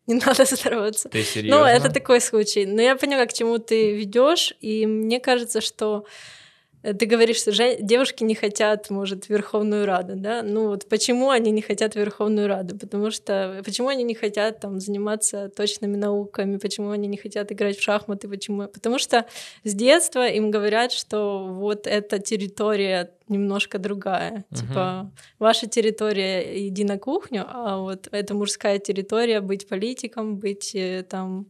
не 0.07 0.15
надо 0.15 0.45
здороваться. 0.45 1.09
Ты 1.09 1.23
серьезно? 1.23 1.61
Ну, 1.61 1.65
это 1.67 1.89
такой 1.91 2.21
случай. 2.21 2.65
Но 2.65 2.81
я 2.81 2.95
поняла, 2.95 3.25
к 3.25 3.33
чему 3.33 3.57
ты 3.57 3.91
ведешь, 3.97 4.53
и 4.61 4.85
мне 4.85 5.19
кажется, 5.19 5.59
что 5.61 6.05
э, 6.05 6.46
ты 6.81 7.05
говоришь, 7.05 7.37
что 7.37 7.51
девушки 7.79 8.23
не 8.23 8.35
хотят, 8.35 8.89
может, 8.89 9.29
Верховную 9.29 9.85
Раду, 9.85 10.13
да? 10.15 10.43
Ну 10.43 10.67
вот 10.67 10.87
почему 10.87 11.29
они 11.29 11.51
не 11.51 11.61
хотят 11.61 11.95
Верховную 11.95 12.47
Раду? 12.47 12.77
Потому 12.77 13.11
что 13.11 13.61
почему 13.65 13.87
они 13.87 14.03
не 14.03 14.15
хотят 14.15 14.59
там 14.59 14.79
заниматься 14.79 15.49
точными 15.49 15.95
науками? 15.95 16.57
Почему 16.57 16.91
они 16.91 17.07
не 17.07 17.17
хотят 17.17 17.51
играть 17.51 17.77
в 17.77 17.81
шахматы? 17.81 18.27
Почему? 18.27 18.67
Потому 18.67 18.99
что 18.99 19.25
с 19.63 19.73
детства 19.73 20.27
им 20.27 20.51
говорят, 20.51 20.91
что 20.91 21.47
вот 21.47 21.87
эта 21.87 22.19
территория 22.19 23.11
немножко 23.27 23.79
другая. 23.79 24.45
Мгм. 24.49 24.59
Типа 24.59 25.11
ваша 25.39 25.67
территория 25.67 26.67
иди 26.67 26.83
на 26.83 26.97
кухню, 26.97 27.45
а 27.47 27.77
вот 27.79 28.07
это 28.11 28.33
мужская 28.33 28.79
территория 28.79 29.41
быть 29.41 29.67
политиком, 29.67 30.37
быть 30.37 30.73
э, 30.75 31.03
там 31.03 31.47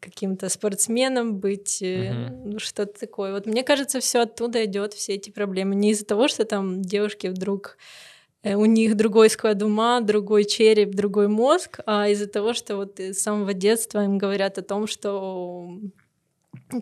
каким-то 0.00 0.48
спортсменом, 0.48 1.38
быть 1.38 1.82
Мгм. 1.82 2.50
ну, 2.50 2.58
что-то 2.58 3.00
такое. 3.00 3.32
Вот 3.32 3.46
мне 3.46 3.62
кажется, 3.62 4.00
все 4.00 4.20
оттуда 4.20 4.64
идет, 4.64 4.94
все 4.94 5.14
эти 5.14 5.30
проблемы. 5.30 5.74
Не 5.74 5.90
из-за 5.90 6.04
того, 6.04 6.28
что 6.28 6.44
там 6.44 6.82
девушки 6.82 7.26
вдруг 7.28 7.76
э, 8.42 8.54
у 8.54 8.64
них 8.64 8.96
другой 8.96 9.30
склад 9.30 9.62
ума, 9.62 10.00
другой 10.00 10.44
череп, 10.44 10.94
другой 10.94 11.28
мозг, 11.28 11.80
а 11.86 12.08
из-за 12.08 12.26
того, 12.26 12.52
что 12.54 12.76
вот 12.76 13.00
с 13.00 13.18
самого 13.18 13.54
детства 13.54 14.04
им 14.04 14.18
говорят 14.18 14.58
о 14.58 14.62
том, 14.62 14.86
что 14.86 15.78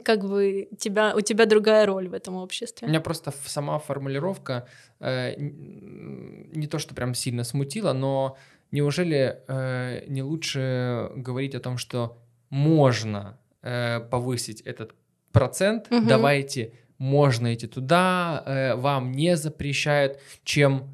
как 0.05 0.25
бы 0.25 0.69
тебя, 0.79 1.15
у 1.17 1.21
тебя 1.21 1.47
другая 1.47 1.87
роль 1.87 2.09
в 2.09 2.15
этом 2.15 2.37
обществе. 2.37 2.89
Меня 2.89 3.01
просто 3.01 3.33
сама 3.47 3.79
формулировка 3.79 4.67
э, 5.01 5.35
не 5.39 6.67
то, 6.67 6.79
что 6.79 6.95
прям 6.95 7.15
сильно 7.15 7.45
смутила, 7.45 7.93
но 7.93 8.37
неужели 8.71 9.43
э, 9.47 10.05
не 10.07 10.23
лучше 10.23 11.11
говорить 11.17 11.55
о 11.55 11.61
том, 11.61 11.79
что 11.79 12.19
можно 12.55 13.37
э, 13.63 14.01
повысить 14.11 14.61
этот 14.61 14.95
процент, 15.33 15.91
Мгм. 15.91 16.07
давайте, 16.07 16.73
можно 16.99 17.53
идти 17.53 17.67
туда, 17.67 18.43
э, 18.47 18.75
вам 18.77 19.11
не 19.13 19.37
запрещают, 19.37 20.19
чем 20.45 20.85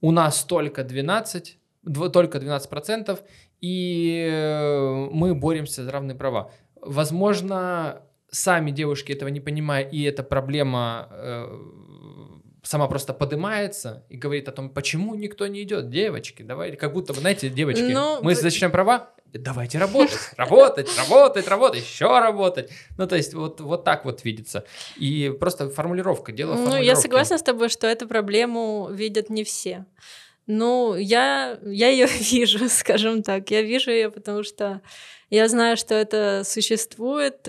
у 0.00 0.10
нас 0.12 0.44
только 0.44 0.82
12, 0.82 1.58
дво- 1.86 2.08
только 2.08 2.38
12 2.40 2.70
процентов, 2.70 3.18
и 3.60 4.26
э, 4.32 5.08
мы 5.12 5.34
боремся 5.34 5.84
за 5.84 5.90
равные 5.92 6.14
права. 6.16 6.50
Возможно, 6.80 8.00
сами 8.30 8.70
девушки 8.70 9.12
этого 9.12 9.28
не 9.28 9.40
понимая, 9.40 9.82
и 9.84 10.02
эта 10.04 10.22
проблема 10.22 11.08
э, 11.10 11.48
сама 12.62 12.86
просто 12.88 13.12
поднимается 13.14 14.04
и 14.08 14.16
говорит 14.16 14.48
о 14.48 14.52
том, 14.52 14.70
почему 14.70 15.14
никто 15.14 15.46
не 15.46 15.62
идет. 15.62 15.90
Девочки, 15.90 16.42
давайте, 16.42 16.76
как 16.76 16.92
будто, 16.92 17.12
бы, 17.12 17.20
знаете, 17.20 17.48
девочки, 17.48 17.92
Ну, 17.92 18.20
мы 18.22 18.34
защищаем 18.34 18.72
права, 18.72 19.10
давайте 19.32 19.78
работать, 19.78 20.30
работать, 20.36 20.88
работать, 20.98 21.48
работать, 21.48 21.82
еще 21.82 22.06
работать. 22.06 22.70
Ну, 22.98 23.06
то 23.06 23.16
есть 23.16 23.34
вот, 23.34 23.60
вот 23.60 23.84
так 23.84 24.04
вот 24.04 24.24
видится. 24.24 24.64
И 24.96 25.34
просто 25.38 25.70
формулировка, 25.70 26.32
дело 26.32 26.54
в 26.54 26.60
Ну, 26.60 26.76
я 26.76 26.96
согласна 26.96 27.38
с 27.38 27.42
тобой, 27.42 27.68
что 27.68 27.86
эту 27.86 28.06
проблему 28.08 28.88
видят 28.90 29.30
не 29.30 29.44
все. 29.44 29.86
Ну, 30.52 30.96
я, 30.96 31.58
я 31.64 31.88
ее 31.88 32.06
вижу, 32.32 32.68
скажем 32.68 33.22
так. 33.22 33.50
Я 33.50 33.62
вижу 33.62 33.90
ее, 33.90 34.10
потому 34.10 34.42
что 34.42 34.80
я 35.30 35.46
знаю, 35.48 35.76
что 35.76 35.94
это 35.94 36.42
существует. 36.44 37.42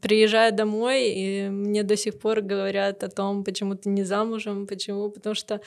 Приезжаю 0.00 0.52
домой, 0.52 1.08
и 1.10 1.48
мне 1.48 1.82
до 1.82 1.96
сих 1.96 2.18
пор 2.20 2.40
говорят 2.40 3.02
о 3.02 3.08
том, 3.08 3.42
почему 3.42 3.74
ты 3.74 3.88
не 3.88 4.04
замужем, 4.04 4.66
почему, 4.66 5.10
потому 5.10 5.34
что, 5.34 5.60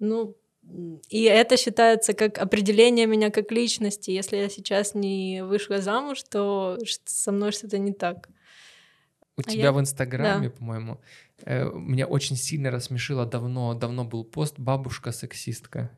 ну, 0.00 0.34
и 1.08 1.22
это 1.24 1.56
считается 1.56 2.14
как 2.14 2.38
определение 2.38 3.06
меня 3.06 3.30
как 3.30 3.52
личности. 3.52 4.10
Если 4.10 4.36
я 4.36 4.48
сейчас 4.48 4.94
не 4.94 5.44
вышла 5.44 5.80
замуж, 5.80 6.22
то 6.28 6.78
со 7.04 7.32
мной 7.32 7.52
что-то 7.52 7.78
не 7.78 7.92
так. 7.92 8.28
У 9.36 9.40
А 9.40 9.44
тебя 9.44 9.62
я- 9.64 9.72
в 9.72 9.80
Инстаграме, 9.80 10.48
да. 10.48 10.54
по-моему, 10.56 11.00
меня 11.46 12.06
очень 12.06 12.36
сильно 12.36 12.70
рассмешило 12.70 13.26
давно, 13.26 13.74
давно 13.74 14.04
был 14.04 14.24
пост 14.24 14.54
«Бабушка-сексистка». 14.58 15.90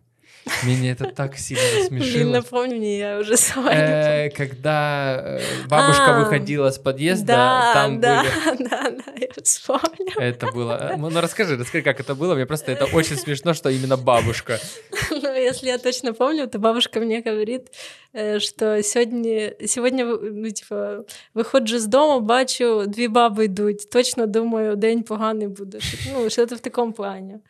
Меня 0.62 0.92
это 0.92 1.06
так 1.06 1.36
сильно 1.38 1.62
Блин, 1.62 1.80
рассмешило. 1.80 2.32
напомни 2.32 2.74
мне, 2.74 2.98
я 2.98 3.18
уже 3.18 3.36
сама 3.36 3.72
не 3.72 3.80
помню. 3.80 3.94
Э, 3.94 4.30
Когда 4.30 5.38
э, 5.38 5.40
бабушка 5.68 6.16
А, 6.16 6.20
выходила 6.20 6.70
с 6.70 6.78
подъезда, 6.78 7.26
Да, 7.26 7.72
там 7.72 8.00
да, 8.00 8.22
были... 8.22 8.68
да, 8.68 8.90
да, 8.90 9.12
я 9.16 9.28
вспомнила. 9.42 10.20
Это 10.20 10.52
было... 10.52 10.72
э, 10.92 10.96
Ну, 10.96 11.08
ну, 11.08 11.20
расскажи, 11.22 11.56
расскажи, 11.56 11.82
как 11.82 11.98
это 12.00 12.14
было. 12.14 12.34
Мне 12.34 12.44
просто 12.44 12.72
это 12.72 12.84
очень 12.86 13.16
смешно, 13.16 13.54
что 13.54 13.70
именно 13.70 13.96
бабушка. 13.96 14.58
Ну, 15.10 15.32
если 15.34 15.68
я 15.68 15.78
точно 15.78 16.12
помню, 16.12 16.46
то 16.48 16.58
бабушка 16.58 17.00
мне 17.00 17.20
говорит, 17.22 17.68
э, 18.14 18.40
что 18.40 18.82
сегодня, 18.82 19.52
сегодня 19.66 20.04
ви- 20.04 20.30
ну, 20.34 20.50
типа, 20.50 21.04
виходжу 21.34 21.78
з 21.78 21.86
дому, 21.86 22.20
бачу, 22.20 22.84
дві 22.86 23.08
баби 23.08 23.44
йдуть. 23.44 23.90
Точно 23.90 24.26
думаю, 24.26 24.76
день 24.76 25.02
поганий 25.02 25.48
буде. 25.48 25.80
Що- 25.80 25.98
Ну, 26.14 26.30
что-то 26.30 26.54
в 26.56 26.60
таком 26.60 26.92
плане. 26.92 27.40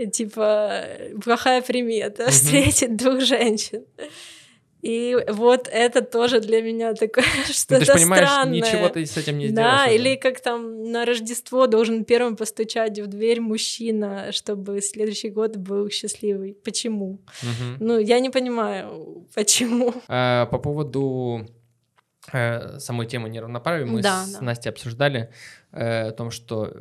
И, 0.00 0.06
типа, 0.06 0.72
плохая 1.24 1.60
примета 1.60 2.22
Мгм. 2.22 2.32
встретить 2.32 2.96
двух 2.96 3.20
женщин. 3.20 3.80
И 4.82 5.16
вот 5.28 5.68
это 5.70 6.00
тоже 6.02 6.40
для 6.40 6.62
меня 6.62 6.94
такое 6.94 7.24
Ну, 7.48 7.52
что-то 7.52 7.78
Ты 7.80 7.84
же 7.84 7.92
понимаешь, 7.92 8.28
странное. 8.28 8.54
ничего 8.54 8.88
ты 8.88 9.04
с 9.04 9.16
этим 9.16 9.38
не 9.38 9.48
сделаешь. 9.48 9.76
Да, 9.76 9.84
уже. 9.86 9.94
или 9.94 10.16
как 10.16 10.40
там 10.40 10.84
на 10.90 11.04
Рождество 11.04 11.66
должен 11.66 12.04
первым 12.04 12.36
постучать 12.36 12.98
в 12.98 13.06
дверь 13.06 13.40
мужчина, 13.40 14.32
чтобы 14.32 14.80
следующий 14.80 15.28
год 15.30 15.56
был 15.56 15.90
счастливый. 15.90 16.54
Почему? 16.64 17.20
Мгм. 17.42 17.76
Ну, 17.80 17.98
я 17.98 18.20
не 18.20 18.30
понимаю, 18.30 19.26
почему. 19.34 19.92
Э, 20.08 20.46
По 20.50 20.58
поводу 20.58 21.46
э, 22.32 22.78
самой 22.78 23.06
темы 23.06 23.28
неравноправия 23.28 23.84
мы 23.86 24.00
Да, 24.02 24.24
с 24.24 24.32
да. 24.32 24.40
Настей 24.40 24.70
обсуждали 24.70 25.30
э, 25.72 26.08
о 26.08 26.12
том, 26.12 26.30
что 26.30 26.72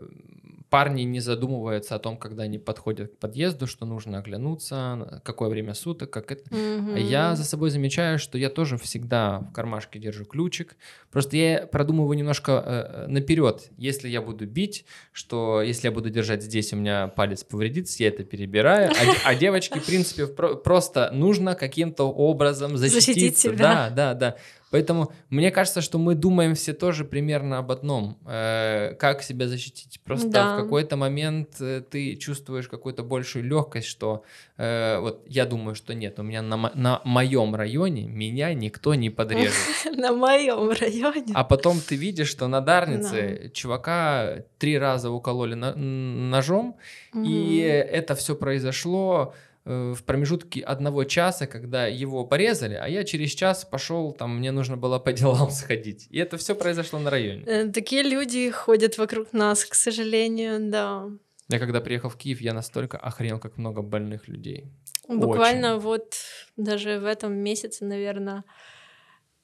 парни 0.69 1.01
не 1.03 1.19
задумываются 1.19 1.95
о 1.95 1.99
том, 1.99 2.17
когда 2.17 2.43
они 2.43 2.59
подходят 2.59 3.13
к 3.13 3.17
подъезду, 3.17 3.67
что 3.67 3.85
нужно 3.85 4.19
оглянуться, 4.19 5.21
какое 5.23 5.49
время 5.49 5.73
суток, 5.73 6.11
как 6.11 6.31
это. 6.31 6.43
А 6.51 6.97
Я 6.99 7.35
за 7.35 7.43
собой 7.43 7.69
замечаю, 7.69 8.19
что 8.19 8.37
я 8.37 8.49
тоже 8.49 8.77
всегда 8.77 9.39
в 9.39 9.51
кармашке 9.53 9.99
держу 9.99 10.25
ключик. 10.25 10.75
Просто 11.11 11.37
я 11.37 11.67
продумываю 11.67 12.17
немножко 12.17 12.51
э, 12.65 13.07
наперед. 13.07 13.69
Если 13.77 14.09
я 14.09 14.21
буду 14.21 14.45
бить, 14.45 14.85
что 15.11 15.61
если 15.61 15.87
я 15.87 15.91
буду 15.91 16.09
держать 16.09 16.43
здесь, 16.43 16.71
у 16.73 16.75
меня 16.75 17.07
палец 17.07 17.43
повредится, 17.43 18.03
я 18.03 18.09
это 18.09 18.23
перебираю. 18.23 18.91
А, 18.91 19.29
а 19.31 19.35
девочке, 19.35 19.79
в 19.79 19.85
принципе, 19.85 20.27
про- 20.27 20.55
просто 20.55 21.09
нужно 21.11 21.55
каким-то 21.55 22.03
образом 22.11 22.77
защититься. 22.77 23.11
Защитить 23.11 23.37
себя. 23.37 23.57
Да, 23.57 23.89
да, 23.89 24.13
да. 24.13 24.35
Поэтому 24.71 25.11
мне 25.29 25.51
кажется, 25.51 25.81
что 25.81 25.97
мы 25.97 26.15
думаем 26.15 26.53
все 26.55 26.73
тоже 26.73 27.03
примерно 27.05 27.57
об 27.57 27.71
одном. 27.71 28.17
Э, 28.25 28.93
как 28.99 29.23
себя 29.23 29.47
защитить. 29.47 29.99
Просто 30.03 30.29
Да. 30.29 30.55
в 30.57 30.61
какой-то 30.63 30.95
момент 30.95 31.55
э, 31.59 31.81
ты 31.89 32.15
чувствуешь 32.15 32.67
какую-то 32.67 33.03
большую 33.03 33.45
легкость, 33.45 33.87
что 33.87 34.23
э, 34.57 34.99
вот 34.99 35.23
я 35.27 35.45
думаю, 35.45 35.75
что 35.75 35.93
нет, 35.93 36.19
у 36.19 36.23
меня 36.23 36.41
на, 36.41 36.57
мо- 36.57 36.71
на 36.75 37.01
моем 37.03 37.55
районе 37.55 38.07
меня 38.07 38.53
никто 38.53 38.93
не 38.95 39.09
подрежет. 39.09 39.55
На 39.97 40.13
моем 40.13 40.69
районе. 40.71 41.33
А 41.33 41.43
потом 41.43 41.79
ты 41.79 41.95
видишь, 41.95 42.29
что 42.29 42.47
на 42.47 42.61
Дарнице 42.61 43.51
чувака 43.53 44.43
три 44.57 44.77
раза 44.77 45.09
укололи 45.09 45.55
ножом, 45.55 46.77
и 47.15 47.57
это 47.57 48.15
все 48.15 48.35
произошло 48.35 49.33
в 49.65 50.03
промежутке 50.05 50.61
одного 50.61 51.03
часа, 51.03 51.45
когда 51.45 51.85
его 51.87 52.25
порезали, 52.25 52.75
а 52.75 52.87
я 52.87 53.03
через 53.03 53.31
час 53.31 53.65
пошел, 53.65 54.13
там 54.13 54.37
мне 54.37 54.51
нужно 54.51 54.77
было 54.77 54.99
по 54.99 55.13
делам 55.13 55.49
сходить. 55.51 56.07
И 56.09 56.17
это 56.17 56.37
все 56.37 56.55
произошло 56.55 56.99
на 56.99 57.09
районе. 57.09 57.43
Э, 57.45 57.67
Такие 57.67 58.03
люди 58.03 58.49
ходят 58.49 58.97
вокруг 58.97 59.33
нас, 59.33 59.65
к 59.65 59.75
сожалению, 59.75 60.71
да. 60.71 61.05
Я 61.49 61.59
когда 61.59 61.81
приехал 61.81 62.09
в 62.09 62.15
Киев, 62.15 62.41
я 62.41 62.53
настолько 62.53 62.97
охренел, 62.97 63.39
как 63.39 63.57
много 63.57 63.81
больных 63.81 64.27
людей. 64.27 64.65
Буквально 65.07 65.77
вот 65.79 66.15
даже 66.57 66.99
в 66.99 67.05
этом 67.05 67.33
месяце, 67.33 67.85
наверное, 67.85 68.43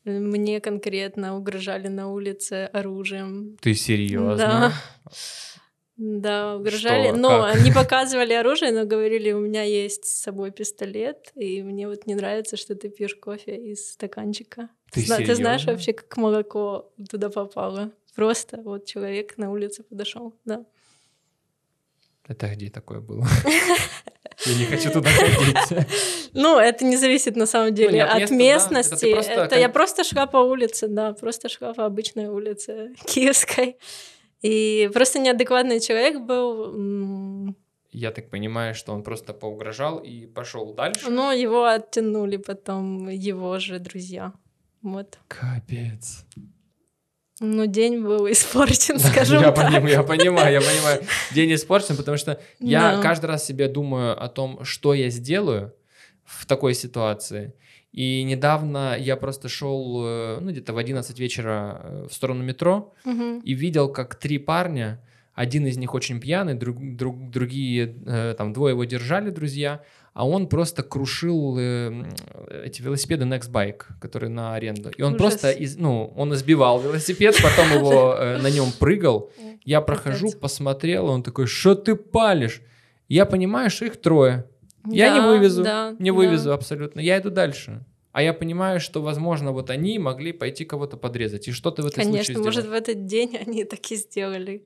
мне 0.03 0.61
конкретно 0.61 1.35
угрожали 1.35 1.87
на 1.87 2.11
улице 2.11 2.69
оружием. 2.73 3.57
Ты 3.59 3.73
серьезно? 3.73 4.37
Да. 4.37 4.73
Да, 5.97 6.57
угрожали. 6.57 7.07
Что? 7.09 7.17
Но 7.17 7.29
Как? 7.53 7.61
не 7.63 7.71
показывали 7.71 8.33
оружие, 8.33 8.71
но 8.73 8.83
говорили, 8.85 9.31
у 9.31 9.39
меня 9.39 9.63
есть 9.63 10.05
с 10.05 10.21
собой 10.23 10.51
пистолет, 10.51 11.31
и 11.35 11.63
мне 11.63 11.87
вот 11.87 12.05
не 12.05 12.15
нравится, 12.15 12.57
что 12.57 12.75
ты 12.75 12.89
пьешь 12.89 13.15
кофе 13.15 13.55
из 13.55 13.91
стаканчика. 13.93 14.69
Ты 14.91 15.01
зна- 15.01 15.17
ты 15.17 15.35
знаешь 15.35 15.65
вообще, 15.65 15.93
как 15.93 16.17
молоко 16.17 16.91
туда 17.09 17.29
попало? 17.29 17.91
Просто 18.15 18.57
вот 18.61 18.85
человек 18.85 19.37
на 19.37 19.51
улице 19.51 19.83
подошел, 19.83 20.33
да. 20.45 20.65
Это 22.27 22.47
где 22.47 22.69
такое 22.69 22.99
было? 22.99 23.25
Я 24.45 24.53
не 24.55 24.65
хочу 24.65 24.91
туда 24.91 25.09
ходить. 25.09 25.87
Ну, 26.33 26.59
это 26.59 26.83
не 26.83 26.97
зависит 26.97 27.37
на 27.37 27.45
самом 27.45 27.73
деле 27.73 27.93
не 27.93 28.03
от 28.03 28.23
от 28.23 28.31
места, 28.31 28.69
да. 28.73 28.79
Это 28.81 28.83
местности. 28.83 29.05
Это, 29.31 29.47
как- 29.47 29.59
я 29.59 29.69
просто 29.69 30.03
шла 30.03 30.25
по 30.25 30.37
улице, 30.37 30.87
да, 30.89 31.13
просто 31.13 31.47
шла 31.47 31.73
по 31.73 31.85
обычной 31.85 32.27
улице 32.27 32.93
Киевской. 33.05 33.77
И 34.45 34.89
просто 34.93 35.19
неадекватный 35.19 35.79
человек 35.79 36.19
был. 36.21 37.55
Я 37.91 38.11
так 38.11 38.29
понимаю, 38.29 38.75
что 38.75 38.93
он 38.93 39.03
просто 39.03 39.33
поугрожал 39.33 39.97
и 39.99 40.25
пошел 40.27 40.73
дальше. 40.73 41.09
Но 41.09 41.31
его 41.31 41.65
оттянули 41.65 42.37
потом 42.37 43.09
его 43.09 43.57
же 43.59 43.79
друзья. 43.79 44.33
Вот. 44.81 45.17
Капец. 45.27 46.25
Ну, 47.39 47.65
день 47.65 48.03
был 48.03 48.27
испорчен, 48.31 48.99
скажем 49.11 49.41
я, 49.41 49.51
так. 49.51 49.71
поним- 49.73 49.89
я 49.89 50.03
понимаю, 50.03 50.53
я 50.53 50.61
понимаю. 50.71 51.01
День 51.33 51.53
испорчен, 51.53 51.97
потому 51.97 52.17
что 52.17 52.39
я 52.59 52.95
Да. 52.97 53.01
каждый 53.01 53.25
раз 53.25 53.45
себе 53.45 53.67
думаю 53.67 54.21
о 54.21 54.27
том, 54.27 54.63
что 54.63 54.93
я 54.93 55.09
сделаю 55.09 55.73
в 56.23 56.45
такой 56.45 56.73
ситуации. 56.73 57.53
И 57.95 58.23
недавно 58.23 58.97
я 58.99 59.15
просто 59.15 59.47
шел, 59.47 60.01
э, 60.05 60.37
ну, 60.41 60.51
где-то 60.51 60.73
в 60.73 60.77
11 60.77 61.17
вечера 61.19 61.79
э, 61.83 62.07
в 62.09 62.13
сторону 62.13 62.43
метро 62.43 62.93
Мгм. 63.05 63.39
и 63.39 63.53
видел, 63.53 63.87
как 63.87 64.15
три 64.15 64.37
парня, 64.37 64.99
один 65.33 65.65
из 65.65 65.77
них 65.77 65.93
очень 65.93 66.19
пьяный, 66.19 66.55
друг, 66.55 66.77
друг- 66.97 67.29
другие, 67.31 67.95
э, 68.05 68.35
там, 68.37 68.51
двое 68.53 68.73
его 68.73 68.83
держали, 68.85 69.29
друзья, 69.29 69.79
а 70.13 70.27
он 70.27 70.47
просто 70.47 70.83
крушил 70.83 71.57
э, 71.57 72.03
эти 72.65 72.81
велосипеды 72.81 73.23
Next 73.25 73.49
Bike, 73.51 73.83
которые 74.01 74.29
на 74.29 74.55
аренду. 74.55 74.89
И 74.97 75.01
он 75.01 75.13
Ужас. 75.15 75.21
просто, 75.21 75.51
из, 75.51 75.77
ну, 75.77 76.13
он 76.17 76.33
избивал 76.33 76.81
велосипед, 76.81 77.35
потом 77.41 77.71
его 77.79 78.13
э, 78.13 78.37
на 78.41 78.49
нем 78.49 78.67
прыгал. 78.79 79.29
Я 79.63 79.79
прохожу, 79.81 80.31
посмотрел, 80.41 81.07
он 81.07 81.23
такой, 81.23 81.47
что 81.47 81.75
ты 81.75 81.95
палишь? 81.95 82.61
Я 83.09 83.25
понимаю, 83.25 83.69
что 83.69 83.85
их 83.85 84.01
трое. 84.01 84.43
Я 84.87 85.13
не 85.13 85.19
Да, 85.19 85.27
вывезу, 85.27 85.63
да, 85.63 85.95
не 85.99 86.11
да. 86.11 86.15
вывезу 86.15 86.53
абсолютно. 86.53 86.99
Я 86.99 87.19
иду 87.19 87.29
дальше. 87.29 87.83
А 88.11 88.21
я 88.21 88.33
понимаю, 88.33 88.79
что, 88.79 89.01
возможно, 89.01 89.51
вот 89.51 89.69
они 89.69 89.99
могли 89.99 90.31
пойти 90.31 90.63
кого-то 90.63 90.95
подрезать. 90.95 91.47
И 91.49 91.51
что 91.51 91.69
ты 91.71 91.81
в 91.81 91.87
этом 91.87 92.03
Конечно, 92.03 92.23
случае 92.33 92.43
может, 92.43 92.61
сделаешь? 92.63 92.83
в 92.85 92.89
этот 92.89 93.05
день 93.05 93.37
они 93.45 93.63
так 93.65 93.91
и 93.91 93.95
сделали. 93.95 94.65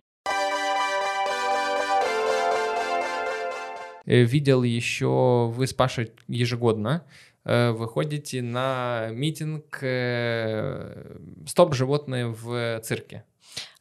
Э, 4.05 4.23
Видел 4.23 4.63
еще, 4.63 5.51
вы 5.53 5.67
с 5.67 5.73
Пашей 5.73 6.11
ежегодно 6.27 7.05
э, 7.45 7.71
выходите 7.71 8.41
на 8.41 9.09
митинг 9.11 9.79
э, 9.81 11.17
«Стоп 11.47 11.73
животные 11.75 12.27
в 12.27 12.79
цирке». 12.81 13.23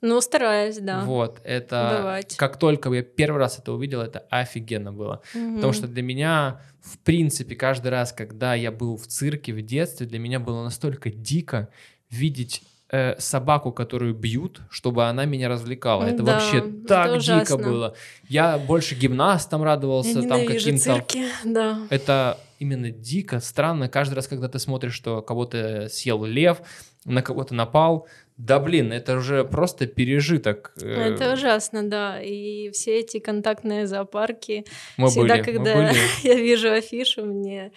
Ну, 0.00 0.20
стараюсь, 0.20 0.78
да. 0.78 1.00
Вот, 1.04 1.40
это... 1.44 1.96
Бывать. 1.98 2.36
Как 2.36 2.56
только 2.58 2.92
я 2.92 3.02
первый 3.02 3.38
раз 3.38 3.58
это 3.58 3.72
увидел, 3.72 4.00
это 4.00 4.20
офигенно 4.30 4.92
было. 4.92 5.22
Потому 5.32 5.56
Мгм. 5.58 5.72
что 5.72 5.88
для 5.88 6.02
меня, 6.02 6.60
в 6.80 6.98
принципе, 7.00 7.56
каждый 7.56 7.88
раз, 7.88 8.12
когда 8.12 8.54
я 8.54 8.70
был 8.70 8.96
в 8.96 9.06
цирке 9.06 9.52
в 9.52 9.60
детстве, 9.62 10.06
для 10.06 10.18
меня 10.20 10.38
было 10.38 10.62
настолько 10.62 11.10
дико 11.10 11.68
видеть 12.10 12.62
э, 12.90 13.16
собаку, 13.18 13.70
которую 13.70 14.14
бьют, 14.14 14.62
чтобы 14.70 15.04
она 15.04 15.26
меня 15.26 15.50
развлекала. 15.50 16.04
Это 16.04 16.22
Да, 16.22 16.34
вообще 16.34 16.58
это 16.58 16.86
так 16.88 17.10
дико 17.10 17.16
ужасно. 17.18 17.56
было. 17.58 17.94
Я 18.28 18.56
больше 18.56 18.94
гимнастам 18.94 19.62
радовался, 19.62 20.20
Я 20.20 20.28
там 20.28 20.46
каким-то... 20.46 20.80
цирки, 20.80 21.24
да. 21.44 21.80
Это 21.90 22.38
именно 22.58 22.90
дико, 22.90 23.40
странно. 23.40 23.90
Каждый 23.90 24.14
раз, 24.14 24.26
когда 24.26 24.48
ты 24.48 24.58
смотришь, 24.58 24.94
что 24.94 25.20
кого-то 25.20 25.88
съел 25.90 26.24
лев, 26.24 26.62
на 27.04 27.20
кого-то 27.20 27.52
напал, 27.54 28.06
да 28.38 28.60
блин, 28.60 28.92
это 28.92 29.16
уже 29.16 29.44
просто 29.44 29.88
пережиток. 29.88 30.72
Э, 30.80 31.12
Это 31.12 31.32
ужасно, 31.32 31.82
да. 31.82 32.22
И 32.22 32.70
все 32.70 33.00
эти 33.00 33.18
контактные 33.18 33.88
зоопарки. 33.88 34.64
Мы 34.96 35.08
всегда, 35.08 35.36
были, 35.36 35.38
мы 35.38 35.44
когда 35.44 35.74
были. 35.74 35.96
я 36.22 36.34
вижу 36.34 36.70
афишу, 36.70 37.24
мне 37.24 37.72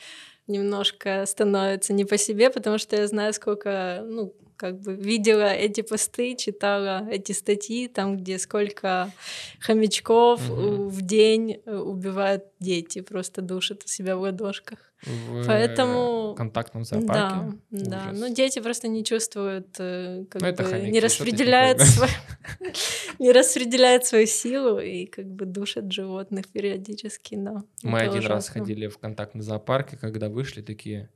немножко 0.45 1.26
становится 1.26 1.93
не 1.93 2.05
по 2.05 2.18
себе, 2.18 2.51
потому 2.51 2.78
что 2.78 2.95
я 2.95 3.07
знаю, 3.07 3.34
сколько, 3.34 4.03
ну, 4.05 4.36
как 4.62 4.80
бы 4.80 4.93
видела 4.95 5.51
эти 5.66 5.82
посты, 5.82 6.36
читала 6.36 7.07
эти 7.12 7.32
статьи, 7.34 7.88
там, 7.88 8.18
где 8.18 8.38
сколько 8.38 9.12
хомячков 9.59 10.39
Мгм. 10.49 10.59
у- 10.59 10.89
в 10.89 11.01
день 11.01 11.59
э, 11.66 11.76
убивают 11.78 12.43
дети, 12.59 13.01
просто 13.01 13.41
душат 13.41 13.84
у 13.86 13.88
себя 13.88 14.16
в 14.16 14.22
ладошках. 14.22 14.78
в 15.03 15.47
Поэтому- 15.47 16.36
контактном 16.38 16.84
Да, 16.84 16.89
зоопарке. 16.89 17.57
да. 17.72 18.01
Ужас. 18.12 18.20
Ну, 18.20 18.34
дети 18.36 18.59
просто 18.62 18.88
не 18.88 19.03
чувствуют, 19.03 19.68
э, 19.80 20.26
как 20.30 20.41
Ну, 20.43 20.51
бы, 20.53 20.64
хомяки, 20.64 20.91
не 20.91 20.99
распределяют 20.99 21.82
свою, 21.82 22.12
не 23.20 23.32
распределяют 23.32 24.05
свою 24.05 24.28
силу 24.28 24.80
и 24.80 25.07
как 25.07 25.26
бы 25.26 25.45
душат 25.45 25.91
животных 25.91 26.43
периодически, 26.53 27.34
да. 27.36 27.64
Мы 27.84 27.99
один 27.99 28.28
раз 28.28 28.49
ходили 28.49 28.86
в 28.88 28.99
контактный 28.99 29.41
зоопарк, 29.41 29.93
и 29.93 29.97
когда 29.97 30.30
вышли, 30.30 30.62
такие, 30.62 31.09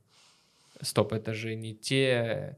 стоп, 0.82 1.12
это 1.12 1.32
же 1.32 1.54
не 1.54 1.72
те... 1.72 2.56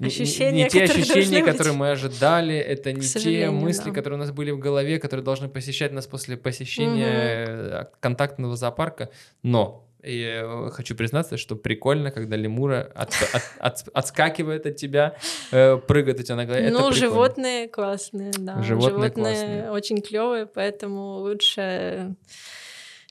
не- 0.00 0.06
не- 0.06 0.12
Ощущения, 0.12 0.64
не 0.64 0.68
те 0.68 0.80
которые 0.86 1.02
ощущения, 1.02 1.42
которые 1.44 1.74
мы 1.74 1.90
ожидали, 1.90 2.56
это 2.56 2.92
не 2.92 3.00
те 3.00 3.50
мысли, 3.50 3.90
да. 3.90 3.94
которые 3.94 4.18
у 4.18 4.20
нас 4.20 4.30
были 4.30 4.50
в 4.52 4.58
голове, 4.58 4.98
которые 4.98 5.24
должны 5.24 5.48
посещать 5.48 5.92
нас 5.92 6.06
после 6.06 6.36
посещения 6.36 7.44
э, 7.48 7.84
контактного 8.00 8.56
зоопарка. 8.56 9.08
Но 9.42 9.84
я 10.04 10.42
э, 10.44 10.70
хочу 10.72 10.94
признаться, 10.94 11.36
что 11.36 11.56
прикольно, 11.56 12.10
когда 12.12 12.36
лемура 12.36 12.90
от- 12.94 13.12
от- 13.34 13.42
от- 13.58 13.88
отскакивает 13.92 14.66
от 14.66 14.76
тебя, 14.76 15.16
э, 15.50 15.76
прыгает 15.78 16.20
у 16.20 16.22
тебя 16.22 16.36
на 16.36 16.44
голове. 16.44 16.70
Ну, 16.70 16.92
животные 16.92 17.66
классные, 17.68 18.30
да. 18.38 18.62
Животные 18.62 19.10
классные. 19.10 19.70
очень 19.72 20.00
клевые, 20.00 20.46
поэтому 20.46 21.16
лучше 21.18 22.14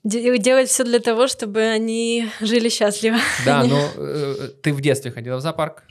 де- 0.06 0.38
делать 0.38 0.70
все 0.70 0.84
для 0.86 1.00
того, 1.00 1.28
чтобы 1.28 1.62
они 1.62 2.30
жили 2.40 2.70
счастливо. 2.70 3.18
Да, 3.46 3.64
но 3.70 3.80
э, 3.98 4.50
ты 4.62 4.72
в 4.74 4.80
детстве 4.80 5.12
ходила 5.12 5.36
в 5.38 5.42
зоопарк? 5.42 5.84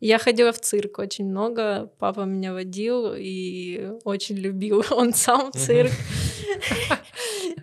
Я 0.00 0.18
ходила 0.18 0.52
в 0.52 0.60
цирк 0.60 0.98
очень 0.98 1.26
много, 1.26 1.90
папа 1.98 2.20
меня 2.20 2.52
водил 2.52 3.14
и 3.16 3.92
очень 4.04 4.36
любил 4.36 4.84
он 4.90 5.14
сам 5.14 5.52
цирк. 5.52 5.92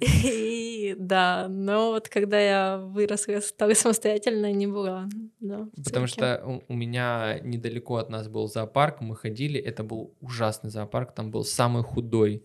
И 0.02 0.96
да, 0.98 1.48
но 1.48 1.92
вот 1.92 2.10
когда 2.10 2.40
я 2.40 2.78
выросла, 2.78 3.40
стала 3.40 3.74
самостоятельной, 3.74 4.54
не 4.54 4.68
была. 4.68 5.08
да, 5.40 5.68
Потому 5.84 6.08
что 6.08 6.42
у, 6.46 6.74
у 6.74 6.76
меня 6.76 7.40
недалеко 7.44 7.98
от 7.98 8.10
нас 8.10 8.28
был 8.28 8.48
зоопарк, 8.48 9.02
мы 9.02 9.16
ходили, 9.16 9.60
это 9.60 9.84
был 9.84 10.16
ужасный 10.22 10.70
зоопарк, 10.70 11.14
там 11.14 11.32
был 11.32 11.44
самый 11.44 11.84
худой 11.84 12.44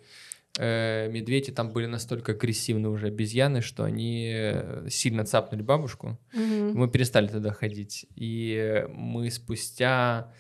э, 0.59 1.09
медведь, 1.11 1.49
и 1.49 1.53
там 1.53 1.71
были 1.71 1.87
настолько 1.87 2.33
агрессивные 2.33 2.91
уже 2.91 3.09
обезьяны, 3.09 3.61
что 3.61 3.85
они 3.85 4.31
э, 4.35 4.87
сильно 4.91 5.25
цапнули 5.25 5.63
бабушку. 5.63 6.19
Мгм. 6.33 6.73
Мы 6.75 6.89
перестали 6.89 7.29
туда 7.29 7.53
ходить. 7.53 8.07
И 8.15 8.87
мы 8.93 9.31
спустя, 9.31 10.33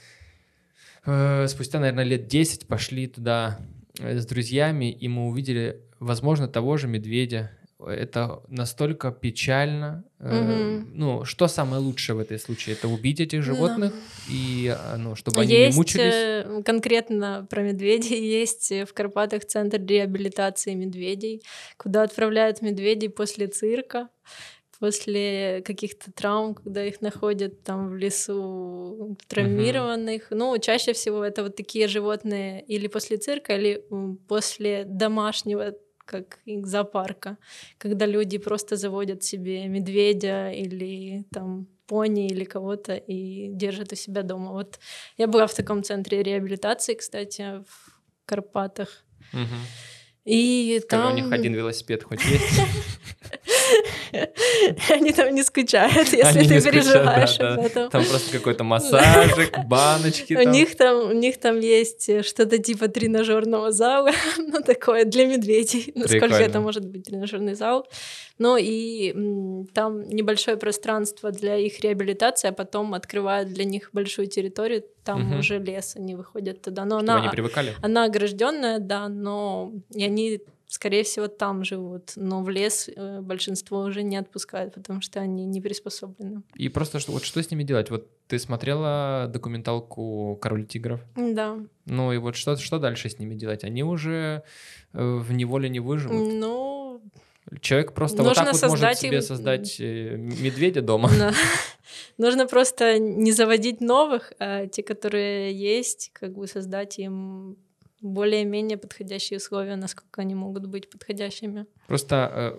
э, 1.05 1.47
спустя, 1.49 1.81
наверное, 1.81 2.05
лет 2.05 2.27
10 2.29 2.67
пошли 2.67 3.07
туда 3.07 3.59
э, 3.99 4.19
с 4.19 4.27
друзьями, 4.27 4.91
и 4.91 5.09
мы 5.09 5.29
увидели, 5.29 5.81
возможно, 5.99 6.49
того 6.49 6.77
же 6.77 6.89
медведя. 6.89 7.51
Это 7.79 8.43
настолько 8.49 9.11
печально. 9.13 10.05
Э, 10.19 10.41
Мгм. 10.41 10.91
Ну, 10.95 11.25
что 11.27 11.47
самое 11.47 11.83
лучшее 11.83 12.17
в 12.17 12.21
этой 12.21 12.39
случае? 12.39 12.75
Это 12.77 12.89
убить 12.89 13.21
этих 13.21 13.41
Да. 13.41 13.45
животных, 13.45 13.93
и, 14.31 14.75
э, 14.75 14.97
ну, 14.97 15.15
чтобы 15.15 15.43
они 15.43 15.53
есть 15.53 15.77
не 15.77 15.81
мучились. 15.81 16.15
э, 16.15 16.63
конкретно 16.65 17.47
про 17.51 17.63
медведей 17.63 18.19
есть 18.43 18.73
э, 18.73 18.87
в 18.87 18.95
Карпатах 18.95 19.45
центр 19.45 19.79
реабилитации 19.85 20.75
медведей, 20.75 21.43
куда 21.77 22.03
отправляют 22.05 22.63
медведей 22.63 23.11
после 23.11 23.47
цирка, 23.47 24.09
после 24.79 25.63
каких-то 25.65 26.13
травм, 26.13 26.55
когда 26.55 26.85
их 26.85 27.01
находят 27.01 27.63
там 27.63 27.89
в 27.91 27.95
лесу 27.97 29.17
травмированных. 29.29 30.29
Ну, 30.31 30.57
чаще 30.59 30.93
всего 30.93 31.25
это 31.25 31.43
вот 31.43 31.57
такие 31.57 31.89
животные 31.89 32.63
или 32.65 32.87
после 32.89 33.17
цирка, 33.17 33.57
или 33.57 33.83
после 34.29 34.85
домашнего 34.85 35.75
как 36.07 36.39
и 36.47 36.63
зоопарка, 36.65 37.37
когда 37.79 38.07
люди 38.07 38.39
просто 38.39 38.77
заводят 38.77 39.23
себе 39.23 39.69
медведя 39.69 40.51
или 40.51 41.25
там 41.33 41.67
пони 41.87 42.27
или 42.27 42.45
кого-то 42.45 42.95
и 42.95 43.49
держат 43.53 43.93
у 43.93 43.97
себя 43.97 44.23
дома. 44.23 44.53
Вот 44.53 44.79
я 45.19 45.27
была 45.27 45.47
в 45.47 45.55
таком 45.55 45.83
центре 45.83 46.23
реабилитации, 46.23 46.95
кстати, 46.95 47.63
в 47.65 48.01
Карпатах. 48.25 49.05
Мгм. 49.33 49.59
И 50.27 50.81
Скажи, 50.83 51.03
там... 51.03 51.13
у 51.13 51.17
них 51.17 51.33
один 51.33 51.55
велосипед 51.55 52.03
хоть 52.03 52.21
есть? 52.25 52.61
Они 54.91 55.13
там 55.13 55.35
не 55.35 55.43
скучают, 55.45 56.13
если 56.13 56.43
ты 56.43 56.61
переживаешь 56.63 57.39
об 57.39 57.65
этом. 57.65 57.91
Там 57.91 58.05
просто 58.05 58.33
какой-то 58.33 58.65
массажик, 58.65 59.57
баночки. 59.67 60.35
У 60.35 60.49
них 60.49 60.77
там, 60.77 61.11
у 61.11 61.13
них 61.13 61.39
там 61.39 61.61
есть 61.61 62.27
что-то 62.27 62.59
типа 62.59 62.89
тренажерного 62.89 63.71
зала, 63.71 64.11
ну 64.39 64.61
такое 64.63 65.05
для 65.05 65.27
медведей, 65.27 65.93
насколько 65.95 66.35
это 66.35 66.61
может 66.61 66.85
быть 66.85 67.05
тренажерный 67.05 67.55
зал. 67.55 67.87
Ну 68.39 68.57
и 68.61 69.67
там 69.73 70.03
небольшое 70.09 70.57
пространство 70.57 71.31
для 71.31 71.57
их 71.57 71.81
реабилитации, 71.81 72.49
а 72.49 72.53
потом 72.53 72.95
открывают 72.95 73.53
для 73.53 73.65
них 73.65 73.91
большую 73.93 74.29
территорию, 74.29 74.85
там 75.05 75.31
угу. 75.31 75.39
уже 75.39 75.59
лес, 75.59 75.97
они 75.97 76.15
выходят 76.15 76.61
туда. 76.61 76.85
Но 76.85 76.99
Чтобы 76.99 77.13
она, 77.13 77.21
они 77.23 77.31
привыкали? 77.31 77.75
Она 77.83 78.05
огражденная, 78.05 78.79
да, 78.79 79.09
но 79.09 79.73
и 79.95 80.05
они 80.05 80.41
скорее 80.69 81.05
всего, 81.05 81.29
там 81.29 81.65
живут, 81.65 82.13
но 82.17 82.43
в 82.43 82.49
лес 82.49 82.91
э, 82.95 83.21
большинство 83.21 83.81
уже 83.81 84.03
не 84.03 84.17
отпускают, 84.17 84.75
потому 84.75 85.01
что 85.01 85.21
они 85.21 85.45
не 85.45 85.61
приспособлены. 85.61 86.43
И 86.55 86.69
просто 86.69 86.99
что, 86.99 87.13
вот 87.13 87.25
что 87.25 87.43
с 87.43 87.51
ними 87.51 87.63
делать? 87.63 87.91
Вот 87.91 88.09
ты 88.27 88.39
смотрела 88.39 89.31
документалку 89.33 90.39
«Король 90.43 90.67
тигров»? 90.67 91.01
Да. 91.17 91.57
Ну 91.87 92.13
и 92.13 92.19
вот 92.19 92.37
что, 92.37 92.57
что 92.57 92.79
дальше 92.79 93.09
с 93.09 93.19
ними 93.19 93.35
делать? 93.35 93.65
Они 93.65 93.85
уже 93.85 94.43
э, 94.93 95.17
в 95.17 95.33
неволе 95.33 95.69
не 95.69 95.81
выживут? 95.81 96.33
Ну... 96.33 96.76
Человек 97.61 97.93
просто 97.93 98.23
вот 98.23 98.35
так 98.35 98.53
вот 98.53 98.63
может 98.69 98.99
себе 98.99 99.23
создать 99.23 99.81
э, 99.81 100.17
медведя 100.17 100.83
дома. 100.83 101.11
Нужно 102.19 102.47
просто 102.47 102.99
не 102.99 103.33
заводить 103.33 103.81
новых, 103.81 104.33
а 104.39 104.67
те, 104.67 104.83
которые 104.83 105.53
есть, 105.53 106.11
как 106.13 106.33
бы 106.33 106.47
создать 106.47 106.99
им 106.99 107.57
более-менее 108.01 108.79
подходящие 108.79 109.39
условия, 109.39 109.77
насколько 109.77 110.21
они 110.23 110.35
могут 110.35 110.67
быть 110.67 110.91
подходящими. 110.91 111.67
Просто 111.87 112.57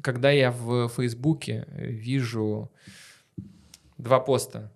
когда 0.00 0.30
я 0.30 0.50
в 0.50 0.88
Фейсбуке 0.88 1.66
вижу 1.76 2.70
два 3.98 4.20
поста 4.20 4.72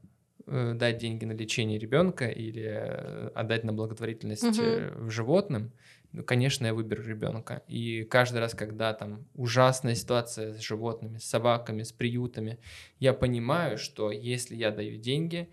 э, 0.46 0.74
дать 0.74 0.98
деньги 0.98 1.24
на 1.24 1.32
лечение 1.32 1.78
ребенка 1.78 2.26
или 2.26 2.64
э, 2.66 3.28
отдать 3.34 3.64
на 3.64 3.72
благотворительность 3.72 4.44
угу. 4.44 5.10
животным, 5.10 5.72
ну, 6.16 6.24
конечно, 6.24 6.64
я 6.64 6.72
выберу 6.72 7.02
ребенка. 7.02 7.62
И 7.68 8.04
каждый 8.04 8.38
раз, 8.38 8.54
когда 8.54 8.94
там 8.94 9.26
ужасная 9.34 9.94
ситуация 9.94 10.54
с 10.54 10.60
животными, 10.62 11.18
с 11.18 11.24
собаками, 11.24 11.82
с 11.82 11.92
приютами, 11.92 12.58
я 12.98 13.12
понимаю, 13.12 13.76
что 13.76 14.10
если 14.10 14.56
я 14.56 14.70
даю 14.70 14.96
деньги, 14.96 15.50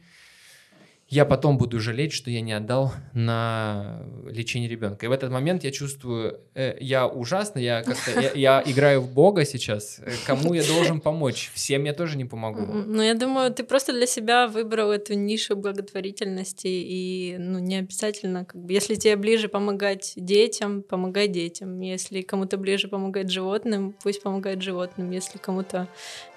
я 1.13 1.25
потом 1.25 1.57
буду 1.59 1.79
жалеть, 1.79 2.11
что 2.11 2.31
я 2.31 2.41
не 2.41 2.53
отдал 2.53 2.91
на 3.13 4.01
лечение 4.25 4.67
ребенка. 4.67 5.05
И 5.05 5.09
в 5.09 5.11
этот 5.11 5.29
момент 5.29 5.63
я 5.63 5.71
чувствую, 5.71 6.39
э, 6.55 6.75
я 6.81 7.07
ужасно, 7.07 7.59
я 7.59 7.83
как-то, 7.83 8.19
я, 8.19 8.31
я 8.35 8.63
играю 8.65 9.01
в 9.01 9.13
Бога 9.13 9.45
сейчас. 9.45 9.99
Э, 9.99 10.11
кому 10.25 10.55
я 10.55 10.63
должен 10.63 11.01
помочь? 11.09 11.51
Всем 11.53 11.83
я 11.83 11.93
тоже 11.93 12.17
не 12.17 12.25
помогу. 12.25 12.61
Ну, 12.65 13.03
я 13.03 13.13
думаю, 13.13 13.53
ты 13.53 13.63
просто 13.63 13.93
для 13.93 14.07
себя 14.07 14.47
выбрал 14.47 14.91
эту 14.91 15.13
нишу 15.13 15.55
благотворительности, 15.55 16.67
и 16.67 17.35
ну, 17.37 17.59
не 17.59 17.75
обязательно, 17.75 18.45
как 18.45 18.59
бы, 18.59 18.73
если 18.73 18.95
тебе 18.95 19.15
ближе 19.15 19.49
помогать 19.49 20.13
детям, 20.15 20.81
помогай 20.81 21.27
детям. 21.27 21.79
Если 21.81 22.21
кому-то 22.21 22.57
ближе 22.57 22.87
помогать 22.87 23.29
животным, 23.29 23.95
пусть 24.01 24.23
помогает 24.23 24.63
животным. 24.63 25.11
Если 25.11 25.37
кому-то 25.37 25.87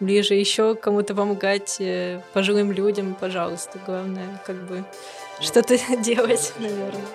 ближе 0.01 0.35
еще 0.35 0.75
кому-то 0.75 1.15
помогать 1.15 1.77
э, 1.81 2.21
пожилым 2.35 2.73
людям, 2.73 3.17
пожалуйста. 3.19 3.81
Главное, 3.87 4.43
как 4.45 4.66
бы 4.67 4.85
что-то 5.41 5.79
делать, 6.03 6.53
наверное. 6.59 7.07